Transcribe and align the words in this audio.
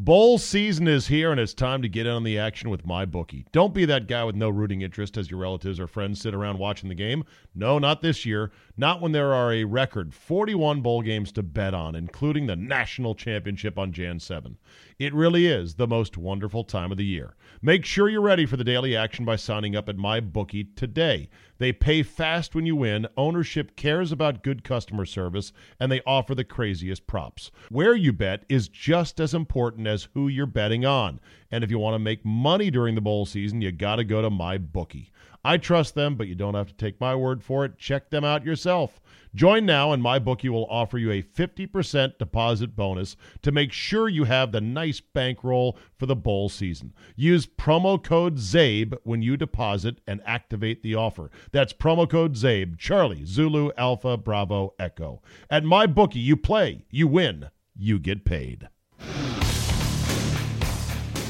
Bowl 0.00 0.38
season 0.38 0.86
is 0.86 1.08
here, 1.08 1.32
and 1.32 1.40
it's 1.40 1.52
time 1.52 1.82
to 1.82 1.88
get 1.88 2.06
in 2.06 2.12
on 2.12 2.22
the 2.22 2.38
action 2.38 2.70
with 2.70 2.86
my 2.86 3.04
bookie. 3.04 3.44
Don't 3.50 3.74
be 3.74 3.84
that 3.86 4.06
guy 4.06 4.22
with 4.22 4.36
no 4.36 4.48
rooting 4.48 4.80
interest 4.80 5.16
as 5.16 5.28
your 5.28 5.40
relatives 5.40 5.80
or 5.80 5.88
friends 5.88 6.20
sit 6.20 6.36
around 6.36 6.60
watching 6.60 6.88
the 6.88 6.94
game. 6.94 7.24
No, 7.52 7.80
not 7.80 8.00
this 8.00 8.24
year. 8.24 8.52
Not 8.76 9.00
when 9.00 9.10
there 9.10 9.34
are 9.34 9.52
a 9.52 9.64
record 9.64 10.14
41 10.14 10.82
bowl 10.82 11.02
games 11.02 11.32
to 11.32 11.42
bet 11.42 11.74
on, 11.74 11.96
including 11.96 12.46
the 12.46 12.54
national 12.54 13.16
championship 13.16 13.76
on 13.76 13.90
Jan 13.90 14.20
7. 14.20 14.56
It 15.00 15.12
really 15.12 15.48
is 15.48 15.74
the 15.74 15.88
most 15.88 16.16
wonderful 16.16 16.62
time 16.62 16.92
of 16.92 16.96
the 16.96 17.04
year. 17.04 17.34
Make 17.60 17.84
sure 17.84 18.08
you're 18.08 18.20
ready 18.20 18.46
for 18.46 18.56
the 18.56 18.62
daily 18.62 18.94
action 18.94 19.24
by 19.24 19.34
signing 19.34 19.74
up 19.74 19.88
at 19.88 19.96
my 19.96 20.20
bookie 20.20 20.68
today. 20.76 21.28
They 21.58 21.72
pay 21.72 22.02
fast 22.02 22.54
when 22.54 22.66
you 22.66 22.76
win, 22.76 23.08
ownership 23.16 23.76
cares 23.76 24.12
about 24.12 24.42
good 24.42 24.62
customer 24.62 25.04
service, 25.04 25.52
and 25.80 25.90
they 25.90 26.00
offer 26.06 26.34
the 26.34 26.44
craziest 26.44 27.06
props. 27.06 27.50
Where 27.68 27.94
you 27.94 28.12
bet 28.12 28.44
is 28.48 28.68
just 28.68 29.20
as 29.20 29.34
important 29.34 29.86
as 29.86 30.08
who 30.14 30.28
you're 30.28 30.46
betting 30.46 30.86
on. 30.86 31.20
And 31.50 31.64
if 31.64 31.70
you 31.70 31.78
want 31.78 31.94
to 31.94 31.98
make 31.98 32.24
money 32.24 32.70
during 32.70 32.94
the 32.94 33.00
bowl 33.00 33.26
season, 33.26 33.60
you 33.60 33.72
got 33.72 33.96
to 33.96 34.04
go 34.04 34.22
to 34.22 34.30
my 34.30 34.56
bookie. 34.56 35.10
I 35.44 35.56
trust 35.56 35.94
them, 35.94 36.16
but 36.16 36.28
you 36.28 36.34
don't 36.34 36.54
have 36.54 36.68
to 36.68 36.74
take 36.74 37.00
my 37.00 37.14
word 37.14 37.42
for 37.42 37.64
it. 37.64 37.78
Check 37.78 38.10
them 38.10 38.24
out 38.24 38.44
yourself. 38.44 39.00
Join 39.34 39.66
now, 39.66 39.92
and 39.92 40.02
MyBookie 40.02 40.48
will 40.48 40.66
offer 40.70 40.98
you 40.98 41.10
a 41.10 41.22
50% 41.22 42.18
deposit 42.18 42.74
bonus 42.74 43.16
to 43.42 43.52
make 43.52 43.72
sure 43.72 44.08
you 44.08 44.24
have 44.24 44.52
the 44.52 44.60
nice 44.60 45.00
bankroll 45.00 45.78
for 45.98 46.06
the 46.06 46.16
bowl 46.16 46.48
season. 46.48 46.94
Use 47.16 47.46
promo 47.46 48.02
code 48.02 48.36
CZABE 48.36 48.94
when 49.04 49.22
you 49.22 49.36
deposit 49.36 50.00
and 50.06 50.20
activate 50.24 50.82
the 50.82 50.94
offer. 50.94 51.30
That's 51.52 51.72
promo 51.72 52.08
code 52.08 52.34
CZABE, 52.34 52.78
Charlie, 52.78 53.24
Zulu, 53.24 53.70
Alpha, 53.76 54.16
Bravo, 54.16 54.74
Echo. 54.78 55.22
At 55.50 55.64
MyBookie, 55.64 56.16
you 56.16 56.36
play, 56.36 56.84
you 56.90 57.06
win, 57.06 57.50
you 57.76 57.98
get 57.98 58.24
paid. 58.24 58.68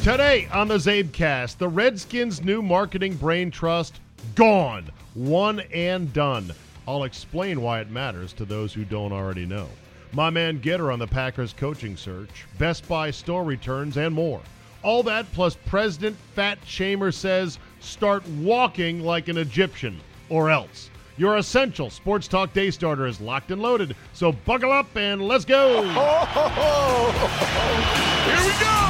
Today 0.02 0.48
on 0.52 0.68
the 0.68 0.78
Czabecast, 0.78 1.58
the 1.58 1.68
Redskins' 1.68 2.42
new 2.42 2.62
marketing 2.62 3.14
brain 3.16 3.50
trust 3.50 4.00
gone, 4.34 4.88
one 5.14 5.60
and 5.72 6.12
done. 6.12 6.54
I'll 6.88 7.04
explain 7.04 7.60
why 7.60 7.80
it 7.80 7.90
matters 7.90 8.32
to 8.32 8.46
those 8.46 8.72
who 8.72 8.82
don't 8.82 9.12
already 9.12 9.44
know. 9.44 9.68
My 10.12 10.30
man 10.30 10.58
Getter 10.58 10.90
on 10.90 10.98
the 10.98 11.06
Packers 11.06 11.52
coaching 11.52 11.98
search, 11.98 12.46
Best 12.56 12.88
Buy 12.88 13.10
store 13.10 13.44
returns, 13.44 13.98
and 13.98 14.14
more. 14.14 14.40
All 14.82 15.02
that 15.02 15.30
plus 15.34 15.58
President 15.66 16.16
Fat 16.34 16.58
Shamer 16.64 17.12
says 17.12 17.58
start 17.80 18.26
walking 18.28 19.00
like 19.00 19.28
an 19.28 19.36
Egyptian, 19.36 20.00
or 20.30 20.48
else. 20.48 20.88
Your 21.18 21.36
essential 21.36 21.90
sports 21.90 22.26
talk 22.26 22.54
day 22.54 22.70
starter 22.70 23.06
is 23.06 23.20
locked 23.20 23.50
and 23.50 23.60
loaded, 23.60 23.94
so 24.14 24.32
buckle 24.32 24.72
up 24.72 24.96
and 24.96 25.20
let's 25.20 25.44
go. 25.44 25.82
Here 25.82 25.92
we 28.46 28.64
go! 28.64 28.87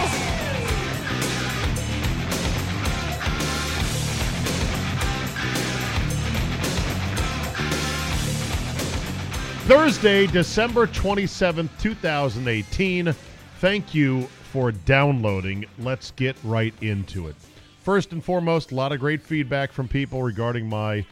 Thursday, 9.68 10.26
December 10.26 10.86
27th, 10.86 11.68
2018. 11.78 13.12
Thank 13.60 13.94
you 13.94 14.22
for 14.50 14.72
downloading. 14.72 15.66
Let's 15.80 16.10
get 16.12 16.36
right 16.42 16.72
into 16.80 17.28
it. 17.28 17.36
First 17.82 18.12
and 18.12 18.24
foremost, 18.24 18.72
a 18.72 18.74
lot 18.74 18.92
of 18.92 18.98
great 18.98 19.20
feedback 19.20 19.70
from 19.70 19.86
people 19.86 20.22
regarding 20.22 20.70
my 20.70 21.04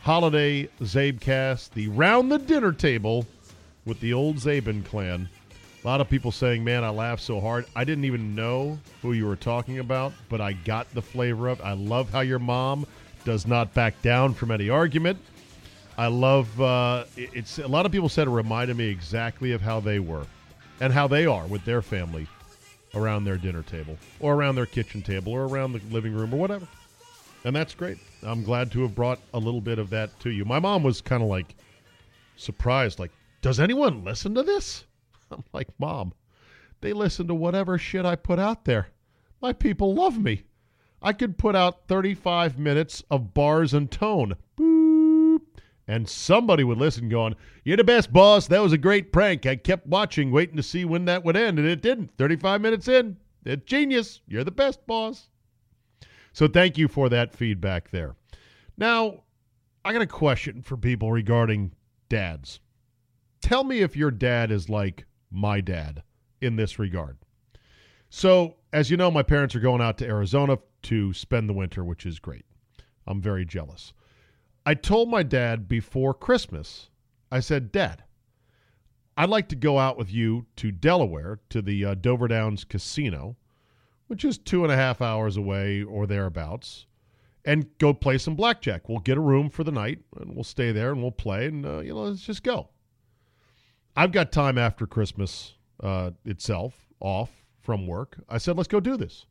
holiday 0.00 0.68
Czabecast, 0.80 1.70
the 1.70 1.88
round 1.88 2.30
the 2.30 2.38
dinner 2.38 2.70
table 2.70 3.26
with 3.84 3.98
the 3.98 4.12
old 4.12 4.36
Czaban 4.36 4.84
clan. 4.84 5.28
A 5.82 5.84
lot 5.84 6.00
of 6.00 6.08
people 6.08 6.30
saying, 6.30 6.62
man, 6.62 6.84
I 6.84 6.90
laughed 6.90 7.24
so 7.24 7.40
hard. 7.40 7.66
I 7.74 7.82
didn't 7.82 8.04
even 8.04 8.36
know 8.36 8.78
who 9.02 9.14
you 9.14 9.26
were 9.26 9.34
talking 9.34 9.80
about, 9.80 10.12
but 10.28 10.40
I 10.40 10.52
got 10.52 10.88
the 10.94 11.02
flavor 11.02 11.48
of 11.48 11.58
it. 11.58 11.64
I 11.64 11.72
love 11.72 12.10
how 12.10 12.20
your 12.20 12.38
mom 12.38 12.86
does 13.24 13.44
not 13.44 13.74
back 13.74 14.00
down 14.02 14.34
from 14.34 14.52
any 14.52 14.70
argument. 14.70 15.18
I 15.96 16.08
love 16.08 16.60
uh, 16.60 17.04
it's 17.16 17.58
a 17.58 17.68
lot 17.68 17.86
of 17.86 17.92
people 17.92 18.08
said 18.08 18.26
it 18.26 18.30
reminded 18.30 18.76
me 18.76 18.88
exactly 18.88 19.52
of 19.52 19.60
how 19.60 19.78
they 19.80 20.00
were 20.00 20.26
and 20.80 20.92
how 20.92 21.06
they 21.06 21.24
are 21.24 21.46
with 21.46 21.64
their 21.64 21.82
family 21.82 22.26
around 22.94 23.24
their 23.24 23.36
dinner 23.36 23.62
table 23.62 23.96
or 24.18 24.34
around 24.34 24.56
their 24.56 24.66
kitchen 24.66 25.02
table 25.02 25.32
or 25.32 25.44
around 25.44 25.72
the 25.72 25.80
living 25.90 26.12
room 26.12 26.34
or 26.34 26.36
whatever. 26.36 26.66
And 27.44 27.54
that's 27.54 27.74
great. 27.74 27.98
I'm 28.22 28.42
glad 28.42 28.72
to 28.72 28.82
have 28.82 28.94
brought 28.94 29.20
a 29.34 29.38
little 29.38 29.60
bit 29.60 29.78
of 29.78 29.90
that 29.90 30.18
to 30.20 30.30
you. 30.30 30.44
My 30.44 30.58
mom 30.58 30.82
was 30.82 31.00
kind 31.00 31.22
of 31.22 31.28
like 31.28 31.54
surprised 32.36 32.98
like, 32.98 33.12
"Does 33.40 33.60
anyone 33.60 34.04
listen 34.04 34.34
to 34.34 34.42
this?" 34.42 34.84
I'm 35.30 35.44
like, 35.52 35.68
"Mom, 35.78 36.12
they 36.80 36.92
listen 36.92 37.28
to 37.28 37.34
whatever 37.34 37.78
shit 37.78 38.04
I 38.04 38.16
put 38.16 38.40
out 38.40 38.64
there. 38.64 38.88
My 39.40 39.52
people 39.52 39.94
love 39.94 40.18
me. 40.18 40.44
I 41.02 41.12
could 41.12 41.38
put 41.38 41.54
out 41.54 41.86
35 41.86 42.58
minutes 42.58 43.04
of 43.10 43.34
bars 43.34 43.74
and 43.74 43.90
tone. 43.90 44.36
Boop. 44.58 44.73
And 45.86 46.08
somebody 46.08 46.64
would 46.64 46.78
listen 46.78 47.08
going, 47.08 47.34
You're 47.64 47.76
the 47.76 47.84
best, 47.84 48.12
boss. 48.12 48.46
That 48.46 48.62
was 48.62 48.72
a 48.72 48.78
great 48.78 49.12
prank. 49.12 49.44
I 49.46 49.56
kept 49.56 49.86
watching, 49.86 50.30
waiting 50.30 50.56
to 50.56 50.62
see 50.62 50.84
when 50.84 51.04
that 51.04 51.24
would 51.24 51.36
end, 51.36 51.58
and 51.58 51.68
it 51.68 51.82
didn't. 51.82 52.16
35 52.16 52.60
minutes 52.60 52.88
in. 52.88 53.16
It's 53.44 53.64
genius. 53.64 54.20
You're 54.26 54.44
the 54.44 54.50
best, 54.50 54.86
boss. 54.86 55.28
So 56.32 56.48
thank 56.48 56.78
you 56.78 56.88
for 56.88 57.08
that 57.10 57.34
feedback 57.34 57.90
there. 57.90 58.16
Now, 58.76 59.22
I 59.84 59.92
got 59.92 60.02
a 60.02 60.06
question 60.06 60.62
for 60.62 60.76
people 60.76 61.12
regarding 61.12 61.72
dads. 62.08 62.60
Tell 63.42 63.62
me 63.62 63.80
if 63.80 63.96
your 63.96 64.10
dad 64.10 64.50
is 64.50 64.70
like 64.70 65.04
my 65.30 65.60
dad 65.60 66.02
in 66.40 66.56
this 66.56 66.78
regard. 66.78 67.18
So, 68.08 68.56
as 68.72 68.90
you 68.90 68.96
know, 68.96 69.10
my 69.10 69.22
parents 69.22 69.54
are 69.54 69.60
going 69.60 69.82
out 69.82 69.98
to 69.98 70.06
Arizona 70.06 70.58
to 70.84 71.12
spend 71.12 71.48
the 71.48 71.54
winter, 71.54 71.84
which 71.84 72.06
is 72.06 72.18
great. 72.18 72.44
I'm 73.06 73.20
very 73.20 73.44
jealous. 73.44 73.92
I 74.66 74.74
told 74.74 75.10
my 75.10 75.22
dad 75.22 75.68
before 75.68 76.14
Christmas, 76.14 76.88
I 77.30 77.40
said, 77.40 77.70
Dad, 77.70 78.04
I'd 79.16 79.28
like 79.28 79.48
to 79.50 79.56
go 79.56 79.78
out 79.78 79.98
with 79.98 80.12
you 80.12 80.46
to 80.56 80.72
Delaware 80.72 81.40
to 81.50 81.60
the 81.60 81.84
uh, 81.84 81.94
Dover 81.94 82.28
Downs 82.28 82.64
Casino, 82.64 83.36
which 84.06 84.24
is 84.24 84.38
two 84.38 84.64
and 84.64 84.72
a 84.72 84.76
half 84.76 85.02
hours 85.02 85.36
away 85.36 85.82
or 85.82 86.06
thereabouts, 86.06 86.86
and 87.44 87.66
go 87.78 87.92
play 87.92 88.16
some 88.16 88.34
blackjack. 88.34 88.88
We'll 88.88 89.00
get 89.00 89.18
a 89.18 89.20
room 89.20 89.50
for 89.50 89.64
the 89.64 89.72
night 89.72 90.00
and 90.16 90.34
we'll 90.34 90.44
stay 90.44 90.72
there 90.72 90.92
and 90.92 91.02
we'll 91.02 91.12
play 91.12 91.46
and, 91.46 91.66
uh, 91.66 91.80
you 91.80 91.90
know, 91.90 92.04
let's 92.04 92.22
just 92.22 92.42
go. 92.42 92.70
I've 93.94 94.12
got 94.12 94.32
time 94.32 94.56
after 94.56 94.86
Christmas 94.86 95.54
uh, 95.82 96.12
itself 96.24 96.88
off 97.00 97.44
from 97.60 97.86
work. 97.86 98.16
I 98.28 98.38
said, 98.38 98.56
let's 98.56 98.68
go 98.68 98.80
do 98.80 98.96
this. 98.96 99.26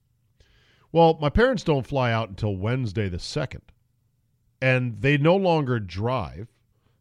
Well, 0.92 1.18
my 1.20 1.30
parents 1.30 1.64
don't 1.64 1.88
fly 1.88 2.12
out 2.12 2.30
until 2.30 2.56
Wednesday 2.56 3.10
the 3.10 3.18
2nd, 3.18 3.62
and 4.64 5.02
they 5.02 5.18
no 5.18 5.36
longer 5.36 5.78
drive. 5.78 6.48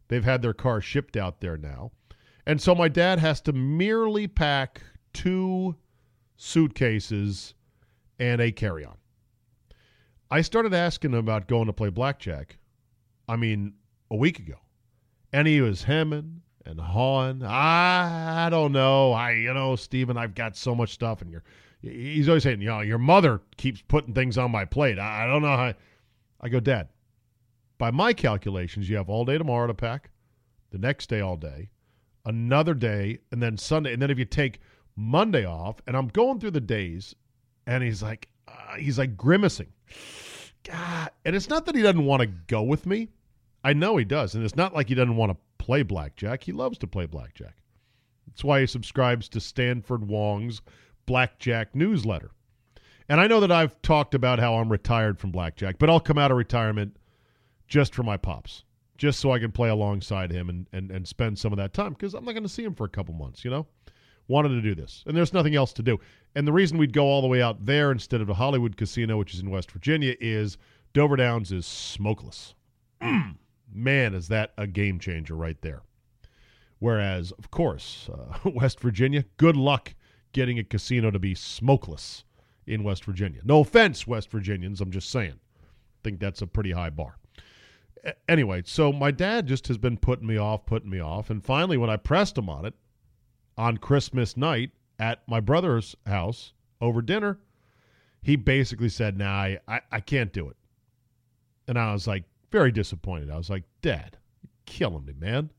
They've 0.09 0.25
had 0.25 0.41
their 0.41 0.53
car 0.53 0.81
shipped 0.81 1.15
out 1.15 1.39
there 1.39 1.55
now. 1.55 1.93
And 2.45 2.61
so 2.61 2.75
my 2.75 2.89
dad 2.89 3.19
has 3.19 3.39
to 3.41 3.53
merely 3.53 4.27
pack 4.27 4.81
two 5.13 5.77
suitcases 6.35 7.53
and 8.19 8.41
a 8.41 8.51
carry 8.51 8.83
on. 8.83 8.97
I 10.29 10.41
started 10.41 10.73
asking 10.73 11.11
him 11.11 11.19
about 11.19 11.47
going 11.47 11.67
to 11.67 11.73
play 11.73 11.87
blackjack, 11.87 12.57
I 13.29 13.37
mean, 13.37 13.75
a 14.11 14.17
week 14.17 14.39
ago. 14.39 14.59
And 15.31 15.47
he 15.47 15.61
was 15.61 15.83
hemming 15.83 16.41
and 16.65 16.81
hawing. 16.81 17.43
I, 17.45 18.49
don't 18.49 18.73
know. 18.73 19.13
I, 19.13 19.31
you 19.31 19.53
know, 19.53 19.77
Stephen, 19.77 20.17
I've 20.17 20.35
got 20.35 20.57
so 20.57 20.75
much 20.75 20.91
stuff, 20.91 21.21
and 21.21 21.31
you're, 21.31 21.45
he's 21.81 22.27
always 22.27 22.43
saying, 22.43 22.59
you 22.59 22.67
know, 22.67 22.81
your 22.81 22.97
mother 22.97 23.39
keeps 23.55 23.81
putting 23.81 24.13
things 24.13 24.37
on 24.37 24.51
my 24.51 24.65
plate. 24.65 24.99
I, 24.99 25.23
I 25.23 25.27
don't 25.27 25.41
know 25.41 25.55
how. 25.55 25.73
I 26.41 26.49
go, 26.49 26.59
Dad, 26.59 26.89
by 27.83 27.91
my 27.91 28.13
calculations, 28.13 28.87
you 28.87 28.95
have 28.95 29.09
all 29.09 29.25
day 29.25 29.37
tomorrow 29.37 29.67
to 29.67 29.73
pack, 29.73 30.09
the 30.71 30.77
next 30.77 31.09
day 31.09 31.19
all 31.19 31.35
day, 31.35 31.69
another 32.23 32.73
day, 32.73 33.19
and 33.29 33.43
then 33.43 33.57
Sunday. 33.57 33.91
And 33.91 34.01
then 34.01 34.09
if 34.09 34.17
you 34.17 34.23
take 34.23 34.61
Monday 34.95 35.43
off, 35.43 35.81
and 35.85 35.97
I'm 35.97 36.07
going 36.07 36.39
through 36.39 36.51
the 36.51 36.61
days, 36.61 37.13
and 37.67 37.83
he's 37.83 38.01
like, 38.01 38.29
uh, 38.47 38.75
he's 38.77 38.97
like 38.97 39.17
grimacing. 39.17 39.67
God. 40.63 41.09
And 41.25 41.35
it's 41.35 41.49
not 41.49 41.65
that 41.65 41.75
he 41.75 41.81
doesn't 41.81 42.05
want 42.05 42.21
to 42.21 42.27
go 42.27 42.63
with 42.63 42.85
me. 42.85 43.09
I 43.65 43.73
know 43.73 43.97
he 43.97 44.05
does. 44.05 44.33
And 44.33 44.45
it's 44.45 44.55
not 44.55 44.73
like 44.73 44.87
he 44.87 44.95
doesn't 44.95 45.17
want 45.17 45.33
to 45.33 45.37
play 45.57 45.83
blackjack. 45.83 46.41
He 46.41 46.53
loves 46.53 46.77
to 46.77 46.87
play 46.87 47.05
blackjack. 47.05 47.57
That's 48.27 48.45
why 48.45 48.61
he 48.61 48.65
subscribes 48.65 49.27
to 49.27 49.41
Stanford 49.41 50.07
Wong's 50.07 50.61
Blackjack 51.05 51.75
newsletter. 51.75 52.31
And 53.09 53.19
I 53.19 53.27
know 53.27 53.41
that 53.41 53.51
I've 53.51 53.81
talked 53.81 54.15
about 54.15 54.39
how 54.39 54.53
I'm 54.55 54.71
retired 54.71 55.19
from 55.19 55.31
blackjack, 55.31 55.79
but 55.79 55.89
I'll 55.89 55.99
come 55.99 56.17
out 56.17 56.31
of 56.31 56.37
retirement 56.37 56.95
just 57.73 57.95
for 57.95 58.03
my 58.03 58.15
pops, 58.15 58.65
just 58.99 59.19
so 59.19 59.31
I 59.31 59.39
can 59.39 59.51
play 59.51 59.67
alongside 59.67 60.31
him 60.31 60.47
and, 60.47 60.67
and, 60.73 60.91
and 60.91 61.07
spend 61.07 61.39
some 61.39 61.51
of 61.51 61.57
that 61.57 61.73
time 61.73 61.93
because 61.93 62.13
I'm 62.13 62.23
not 62.23 62.33
going 62.33 62.43
to 62.43 62.49
see 62.49 62.63
him 62.63 62.75
for 62.75 62.83
a 62.83 62.89
couple 62.89 63.15
months, 63.15 63.43
you 63.43 63.49
know? 63.49 63.65
Wanted 64.27 64.49
to 64.49 64.61
do 64.61 64.75
this. 64.75 65.03
And 65.07 65.17
there's 65.17 65.33
nothing 65.33 65.55
else 65.55 65.73
to 65.73 65.81
do. 65.81 65.99
And 66.35 66.47
the 66.47 66.53
reason 66.53 66.77
we'd 66.77 66.93
go 66.93 67.05
all 67.05 67.23
the 67.23 67.27
way 67.27 67.41
out 67.41 67.65
there 67.65 67.91
instead 67.91 68.21
of 68.21 68.27
the 68.27 68.35
Hollywood 68.35 68.77
Casino, 68.77 69.17
which 69.17 69.33
is 69.33 69.39
in 69.39 69.49
West 69.49 69.71
Virginia, 69.71 70.13
is 70.21 70.59
Dover 70.93 71.15
Downs 71.15 71.51
is 71.51 71.65
smokeless. 71.65 72.53
Man, 73.73 74.13
is 74.13 74.27
that 74.27 74.53
a 74.55 74.67
game 74.67 74.99
changer 74.99 75.35
right 75.35 75.59
there. 75.63 75.81
Whereas, 76.77 77.31
of 77.31 77.49
course, 77.49 78.07
uh, 78.13 78.51
West 78.53 78.81
Virginia, 78.81 79.25
good 79.37 79.57
luck 79.57 79.95
getting 80.31 80.59
a 80.59 80.63
casino 80.63 81.09
to 81.09 81.17
be 81.17 81.33
smokeless 81.33 82.23
in 82.67 82.83
West 82.83 83.03
Virginia. 83.03 83.41
No 83.43 83.61
offense, 83.61 84.05
West 84.05 84.29
Virginians, 84.29 84.79
I'm 84.79 84.91
just 84.91 85.09
saying. 85.09 85.39
I 85.63 85.99
think 86.03 86.19
that's 86.19 86.43
a 86.43 86.47
pretty 86.47 86.71
high 86.71 86.91
bar. 86.91 87.17
Anyway, 88.27 88.63
so 88.65 88.91
my 88.91 89.11
dad 89.11 89.47
just 89.47 89.67
has 89.67 89.77
been 89.77 89.97
putting 89.97 90.27
me 90.27 90.37
off, 90.37 90.65
putting 90.65 90.89
me 90.89 90.99
off. 90.99 91.29
And 91.29 91.43
finally, 91.43 91.77
when 91.77 91.89
I 91.89 91.97
pressed 91.97 92.37
him 92.37 92.49
on 92.49 92.65
it 92.65 92.73
on 93.57 93.77
Christmas 93.77 94.35
night 94.35 94.71
at 94.99 95.27
my 95.27 95.39
brother's 95.39 95.95
house 96.05 96.53
over 96.81 97.01
dinner, 97.01 97.39
he 98.21 98.35
basically 98.35 98.89
said, 98.89 99.17
Nah, 99.17 99.31
I, 99.31 99.59
I, 99.67 99.81
I 99.91 99.99
can't 99.99 100.33
do 100.33 100.49
it. 100.49 100.57
And 101.67 101.77
I 101.77 101.93
was 101.93 102.07
like, 102.07 102.23
very 102.51 102.71
disappointed. 102.71 103.31
I 103.31 103.37
was 103.37 103.49
like, 103.49 103.63
Dad, 103.81 104.17
you're 104.41 104.51
killing 104.65 105.05
me, 105.05 105.13
man. 105.17 105.49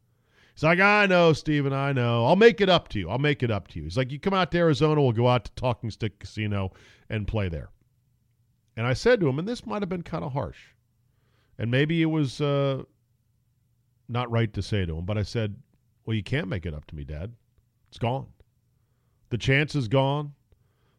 He's 0.55 0.63
like, 0.63 0.79
I 0.79 1.07
know, 1.07 1.33
Steven, 1.33 1.73
I 1.73 1.93
know. 1.93 2.25
I'll 2.27 2.37
make 2.37 2.61
it 2.61 2.69
up 2.69 2.89
to 2.91 2.99
you. 3.01 3.11
I'll 3.11 3.19
make 3.19 3.43
it 3.43 3.51
up 3.51 3.67
to 3.69 3.79
you. 3.79 3.85
He's 3.85 3.97
like, 3.97 4.13
you 4.13 4.21
come 4.21 4.35
out 4.35 4.53
to 4.53 4.59
Arizona, 4.59 5.03
we'll 5.03 5.13
go 5.13 5.27
out 5.27 5.47
to 5.47 5.53
Talking 5.53 5.91
Stick 5.91 6.21
Casino 6.21 6.73
and 7.11 7.27
play 7.27 7.49
there. 7.49 7.71
And 8.77 8.87
I 8.87 8.93
said 8.93 9.19
to 9.21 9.29
him, 9.29 9.41
and 9.41 9.49
this 9.49 9.67
might 9.67 9.83
have 9.83 9.89
been 9.89 10.03
kind 10.03 10.25
of 10.25 10.33
harsh, 10.33 10.74
and 11.59 11.71
maybe 11.71 12.03
it 12.03 12.07
was 12.07 12.41
uh, 12.41 12.83
not 14.09 14.31
right 14.31 14.53
to 14.53 14.63
say 14.63 14.85
to 14.85 14.99
him, 14.99 15.05
but 15.05 15.19
I 15.19 15.23
said, 15.23 15.57
well, 16.05 16.15
you 16.15 16.23
can't 16.23 16.49
make 16.49 16.67
it 16.67 16.75
up 16.75 16.87
to 16.87 16.97
me, 16.97 17.05
Dad. 17.05 17.33
It's 17.89 17.99
gone. 17.99 18.27
The 19.31 19.39
chance 19.39 19.75
is 19.75 19.89
gone. 19.89 20.33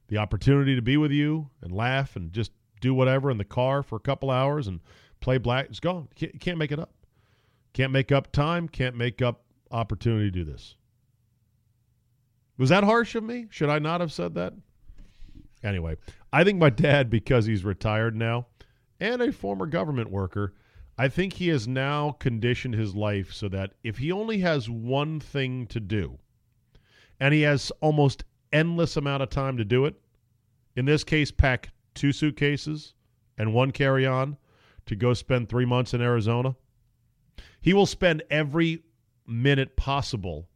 The 0.07 0.17
opportunity 0.17 0.75
to 0.75 0.81
be 0.81 0.97
with 0.97 1.11
you 1.11 1.49
and 1.61 1.71
laugh 1.71 2.15
and 2.15 2.31
just 2.31 2.51
do 2.79 2.93
whatever 2.93 3.31
in 3.31 3.37
the 3.37 3.45
car 3.45 3.83
for 3.83 3.95
a 3.95 3.99
couple 3.99 4.29
hours 4.29 4.67
and 4.67 4.79
play 5.19 5.37
black 5.37 5.71
is 5.71 5.79
gone. 5.79 6.07
You 6.11 6.15
can't, 6.15 6.33
you 6.33 6.39
can't 6.39 6.57
make 6.57 6.71
it 6.71 6.79
up. 6.79 6.93
Can't 7.73 7.91
make 7.91 8.11
up 8.11 8.31
time. 8.31 8.67
Can't 8.67 8.95
make 8.95 9.21
up 9.21 9.43
opportunity 9.71 10.31
to 10.31 10.31
do 10.31 10.43
this. 10.43 10.75
Was 12.57 12.69
that 12.69 12.83
harsh 12.83 13.15
of 13.15 13.23
me? 13.23 13.47
Should 13.49 13.69
I 13.69 13.79
not 13.79 13.99
have 13.99 14.13
said 14.13 14.35
that? 14.35 14.53
Anyway, 15.63 15.97
I 16.31 16.43
think 16.43 16.59
my 16.59 16.69
dad, 16.69 17.09
because 17.09 17.45
he's 17.45 17.65
retired 17.65 18.15
now 18.15 18.47
and 19.05 19.21
a 19.21 19.31
former 19.31 19.67
government 19.67 20.09
worker, 20.09 20.53
I 20.97 21.09
think 21.09 21.33
he 21.33 21.49
has 21.49 21.67
now 21.67 22.11
conditioned 22.11 22.73
his 22.73 22.95
life 22.95 23.31
so 23.31 23.47
that 23.49 23.73
if 23.83 23.97
he 23.97 24.11
only 24.11 24.39
has 24.39 24.69
one 24.69 25.19
thing 25.19 25.67
to 25.67 25.79
do 25.79 26.17
and 27.19 27.33
he 27.33 27.41
has 27.41 27.71
almost 27.81 28.23
endless 28.51 28.97
amount 28.97 29.21
of 29.21 29.29
time 29.29 29.57
to 29.57 29.65
do 29.65 29.85
it, 29.85 29.95
in 30.75 30.85
this 30.85 31.03
case, 31.03 31.31
pack 31.31 31.69
two 31.93 32.11
suitcases 32.11 32.93
and 33.37 33.53
one 33.53 33.71
carry 33.71 34.05
on 34.05 34.37
to 34.85 34.95
go 34.95 35.13
spend 35.13 35.49
three 35.49 35.65
months 35.65 35.93
in 35.93 36.01
Arizona, 36.01 36.55
he 37.61 37.73
will 37.73 37.85
spend 37.85 38.23
every 38.29 38.83
minute 39.27 39.75
possible 39.75 40.47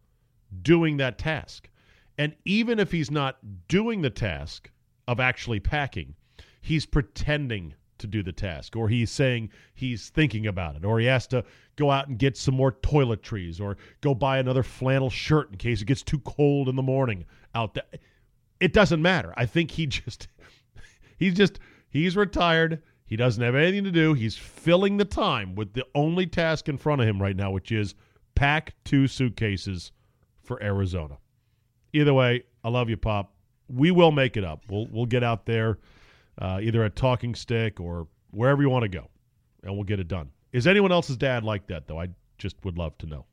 doing 0.62 0.98
that 0.98 1.18
task. 1.18 1.70
And 2.18 2.36
even 2.46 2.80
if 2.80 2.92
he's 2.92 3.12
not 3.12 3.68
doing 3.68 4.02
the 4.02 4.10
task 4.10 4.72
of 5.08 5.20
actually 5.20 5.60
packing, 5.60 6.16
he's 6.62 6.86
pretending 6.86 7.74
to 8.00 8.08
do 8.08 8.24
the 8.24 8.32
task, 8.32 8.76
or 8.76 8.90
he's 8.90 9.12
saying 9.12 9.50
he's 9.74 10.10
thinking 10.10 10.48
about 10.48 10.76
it, 10.76 10.86
or 10.86 11.00
he 11.00 11.06
has 11.06 11.28
to 11.28 11.44
go 11.76 11.92
out 11.92 12.08
and 12.08 12.18
get 12.18 12.38
some 12.38 12.56
more 12.56 12.72
toiletries, 12.72 13.62
or 13.62 13.78
go 14.02 14.14
buy 14.14 14.40
another 14.40 14.64
flannel 14.64 15.10
shirt 15.10 15.50
in 15.52 15.58
case 15.58 15.82
it 15.82 15.86
gets 15.86 16.04
too 16.04 16.20
cold 16.20 16.68
in 16.68 16.76
the 16.76 16.82
morning 16.82 17.26
out 17.56 17.74
there. 17.74 17.84
It 18.60 18.74
doesn't 18.74 19.02
matter. 19.02 19.34
I 19.38 19.46
think 19.46 19.72
he 19.72 19.86
just, 19.88 20.28
he's 21.18 21.36
just, 21.36 21.60
he's 21.90 22.18
retired. 22.18 22.82
He 23.06 23.16
doesn't 23.16 23.42
have 23.44 23.56
anything 23.56 23.86
to 23.86 23.92
do. 23.92 24.14
He's 24.14 24.36
filling 24.36 24.98
the 24.98 25.06
time 25.06 25.56
with 25.56 25.74
the 25.74 25.86
only 25.96 26.28
task 26.28 26.70
in 26.70 26.78
front 26.78 27.02
of 27.02 27.08
him 27.08 27.20
right 27.20 27.36
now, 27.36 27.50
which 27.50 27.72
is 27.72 27.96
pack 28.36 28.76
two 28.86 29.08
suitcases 29.08 29.92
for 30.44 30.62
Arizona. 30.62 31.18
Either 31.92 32.14
way, 32.14 32.44
I 32.64 32.70
love 32.70 32.90
you, 32.90 32.98
Pop. 32.98 33.34
We 33.68 33.92
will 33.92 34.12
make 34.12 34.38
it 34.38 34.44
up. 34.44 34.64
We'll 34.70 34.88
we'll 34.88 35.06
get 35.06 35.24
out 35.24 35.46
there, 35.46 35.80
uh, 36.40 36.60
either 36.62 36.84
at 36.84 36.96
Talking 36.96 37.36
Stick 37.36 37.80
or 37.80 38.08
wherever 38.32 38.62
you 38.62 38.70
want 38.70 38.84
to 38.84 38.90
go, 38.90 39.10
and 39.64 39.74
we'll 39.74 39.84
get 39.84 40.00
it 40.00 40.08
done. 40.08 40.32
Is 40.52 40.66
anyone 40.66 40.92
else's 40.92 41.18
dad 41.18 41.44
like 41.44 41.68
that 41.68 41.88
though? 41.88 42.00
I 42.00 42.10
just 42.38 42.56
would 42.64 42.78
love 42.78 42.98
to 43.00 43.06
know. 43.06 43.26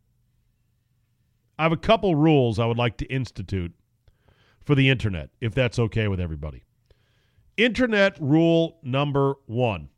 I 1.58 1.62
have 1.62 1.72
a 1.72 1.76
couple 1.76 2.14
rules 2.14 2.58
I 2.58 2.66
would 2.66 2.76
like 2.76 2.98
to 2.98 3.06
institute 3.06 3.72
for 4.62 4.74
the 4.74 4.90
internet, 4.90 5.30
if 5.40 5.54
that's 5.54 5.78
okay 5.78 6.08
with 6.08 6.20
everybody. 6.20 6.64
Internet 7.56 8.20
rule 8.20 8.78
number 8.82 9.34
one, 9.46 9.88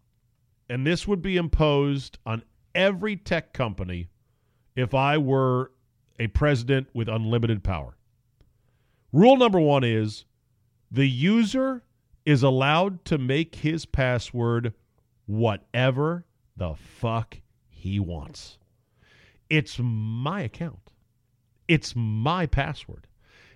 and 0.69 0.87
this 0.87 1.09
would 1.09 1.23
be 1.23 1.37
imposed 1.37 2.19
on 2.25 2.43
every 2.75 3.17
tech 3.17 3.53
company 3.53 4.11
if 4.77 4.95
I 4.95 5.19
were 5.19 5.73
a 6.21 6.29
president 6.29 6.89
with 6.95 7.09
unlimited 7.09 7.65
power. 7.65 7.97
Rule 9.13 9.37
number 9.37 9.59
one 9.59 9.83
is 9.83 10.25
the 10.91 11.09
user 11.09 11.83
is 12.29 12.43
allowed 12.43 13.03
to 13.07 13.17
make 13.17 13.55
his 13.55 13.87
password 13.87 14.75
whatever 15.25 16.27
the 16.59 16.75
fuck 16.75 17.41
he 17.71 17.99
wants. 17.99 18.59
It's 19.49 19.79
my 19.81 20.43
account, 20.43 20.93
it's 21.69 21.95
my 21.97 22.45
password. 22.45 23.07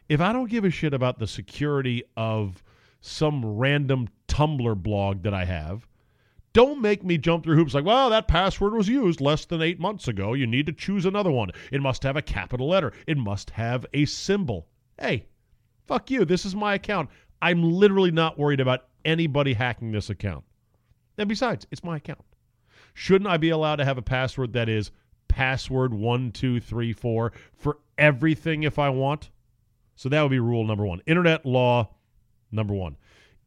If 0.08 0.22
I 0.22 0.32
don't 0.32 0.50
give 0.50 0.64
a 0.64 0.70
shit 0.70 0.94
about 0.94 1.18
the 1.18 1.26
security 1.26 2.02
of 2.16 2.62
some 3.02 3.44
random 3.44 4.08
Tumblr 4.26 4.82
blog 4.82 5.22
that 5.24 5.34
I 5.34 5.44
have. 5.44 5.86
Don't 6.54 6.80
make 6.80 7.04
me 7.04 7.18
jump 7.18 7.44
through 7.44 7.56
hoops 7.56 7.74
like, 7.74 7.84
well, 7.84 8.08
that 8.08 8.28
password 8.28 8.72
was 8.72 8.88
used 8.88 9.20
less 9.20 9.44
than 9.44 9.60
eight 9.60 9.80
months 9.80 10.08
ago. 10.08 10.32
You 10.32 10.46
need 10.46 10.66
to 10.66 10.72
choose 10.72 11.04
another 11.04 11.30
one. 11.30 11.50
It 11.70 11.82
must 11.82 12.02
have 12.04 12.16
a 12.16 12.22
capital 12.22 12.68
letter. 12.68 12.92
It 13.06 13.18
must 13.18 13.50
have 13.50 13.84
a 13.92 14.06
symbol. 14.06 14.68
Hey, 14.98 15.26
fuck 15.86 16.10
you. 16.10 16.24
This 16.24 16.46
is 16.46 16.54
my 16.54 16.74
account. 16.74 17.10
I'm 17.42 17.62
literally 17.62 18.10
not 18.10 18.38
worried 18.38 18.60
about 18.60 18.86
anybody 19.04 19.52
hacking 19.52 19.92
this 19.92 20.08
account. 20.08 20.44
And 21.18 21.28
besides, 21.28 21.66
it's 21.70 21.84
my 21.84 21.98
account. 21.98 22.24
Shouldn't 22.94 23.28
I 23.28 23.36
be 23.36 23.50
allowed 23.50 23.76
to 23.76 23.84
have 23.84 23.98
a 23.98 24.02
password 24.02 24.54
that 24.54 24.68
is 24.68 24.90
password 25.28 25.92
one, 25.92 26.30
two, 26.32 26.60
three, 26.60 26.94
four 26.94 27.32
for 27.52 27.78
everything 27.98 28.62
if 28.62 28.78
I 28.78 28.88
want? 28.88 29.30
So 29.96 30.08
that 30.08 30.22
would 30.22 30.30
be 30.30 30.40
rule 30.40 30.64
number 30.64 30.86
one. 30.86 31.02
Internet 31.06 31.44
law 31.44 31.90
number 32.50 32.72
one. 32.72 32.96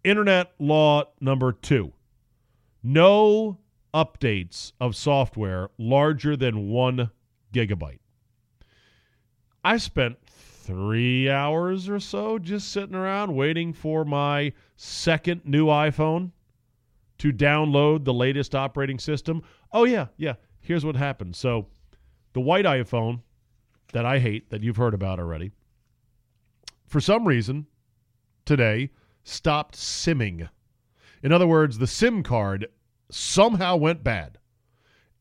Internet 0.03 0.51
law 0.59 1.05
number 1.19 1.51
two 1.51 1.93
no 2.85 3.57
updates 3.95 4.71
of 4.79 4.95
software 4.95 5.69
larger 5.79 6.37
than 6.37 6.69
one 6.69 7.09
gigabyte. 7.51 7.99
I 9.63 9.77
spent 9.77 10.17
three 10.65 11.29
hours 11.29 11.87
or 11.87 11.99
so 11.99 12.39
just 12.39 12.71
sitting 12.71 12.95
around 12.95 13.35
waiting 13.35 13.71
for 13.71 14.03
my 14.03 14.51
second 14.75 15.41
new 15.45 15.67
iPhone 15.67 16.31
to 17.19 17.31
download 17.31 18.03
the 18.03 18.13
latest 18.13 18.55
operating 18.55 18.99
system. 18.99 19.43
Oh, 19.71 19.83
yeah, 19.83 20.07
yeah. 20.17 20.33
Here's 20.59 20.83
what 20.83 20.95
happened. 20.95 21.35
So, 21.35 21.67
the 22.33 22.41
white 22.41 22.65
iPhone 22.65 23.21
that 23.93 24.05
I 24.05 24.19
hate, 24.19 24.49
that 24.49 24.63
you've 24.63 24.77
heard 24.77 24.93
about 24.93 25.19
already, 25.19 25.51
for 26.87 26.99
some 26.99 27.27
reason, 27.27 27.67
today, 28.43 28.89
stopped 29.23 29.75
simming. 29.75 30.49
In 31.21 31.31
other 31.31 31.47
words, 31.47 31.77
the 31.77 31.87
SIM 31.87 32.23
card 32.23 32.67
somehow 33.09 33.75
went 33.75 34.03
bad. 34.03 34.39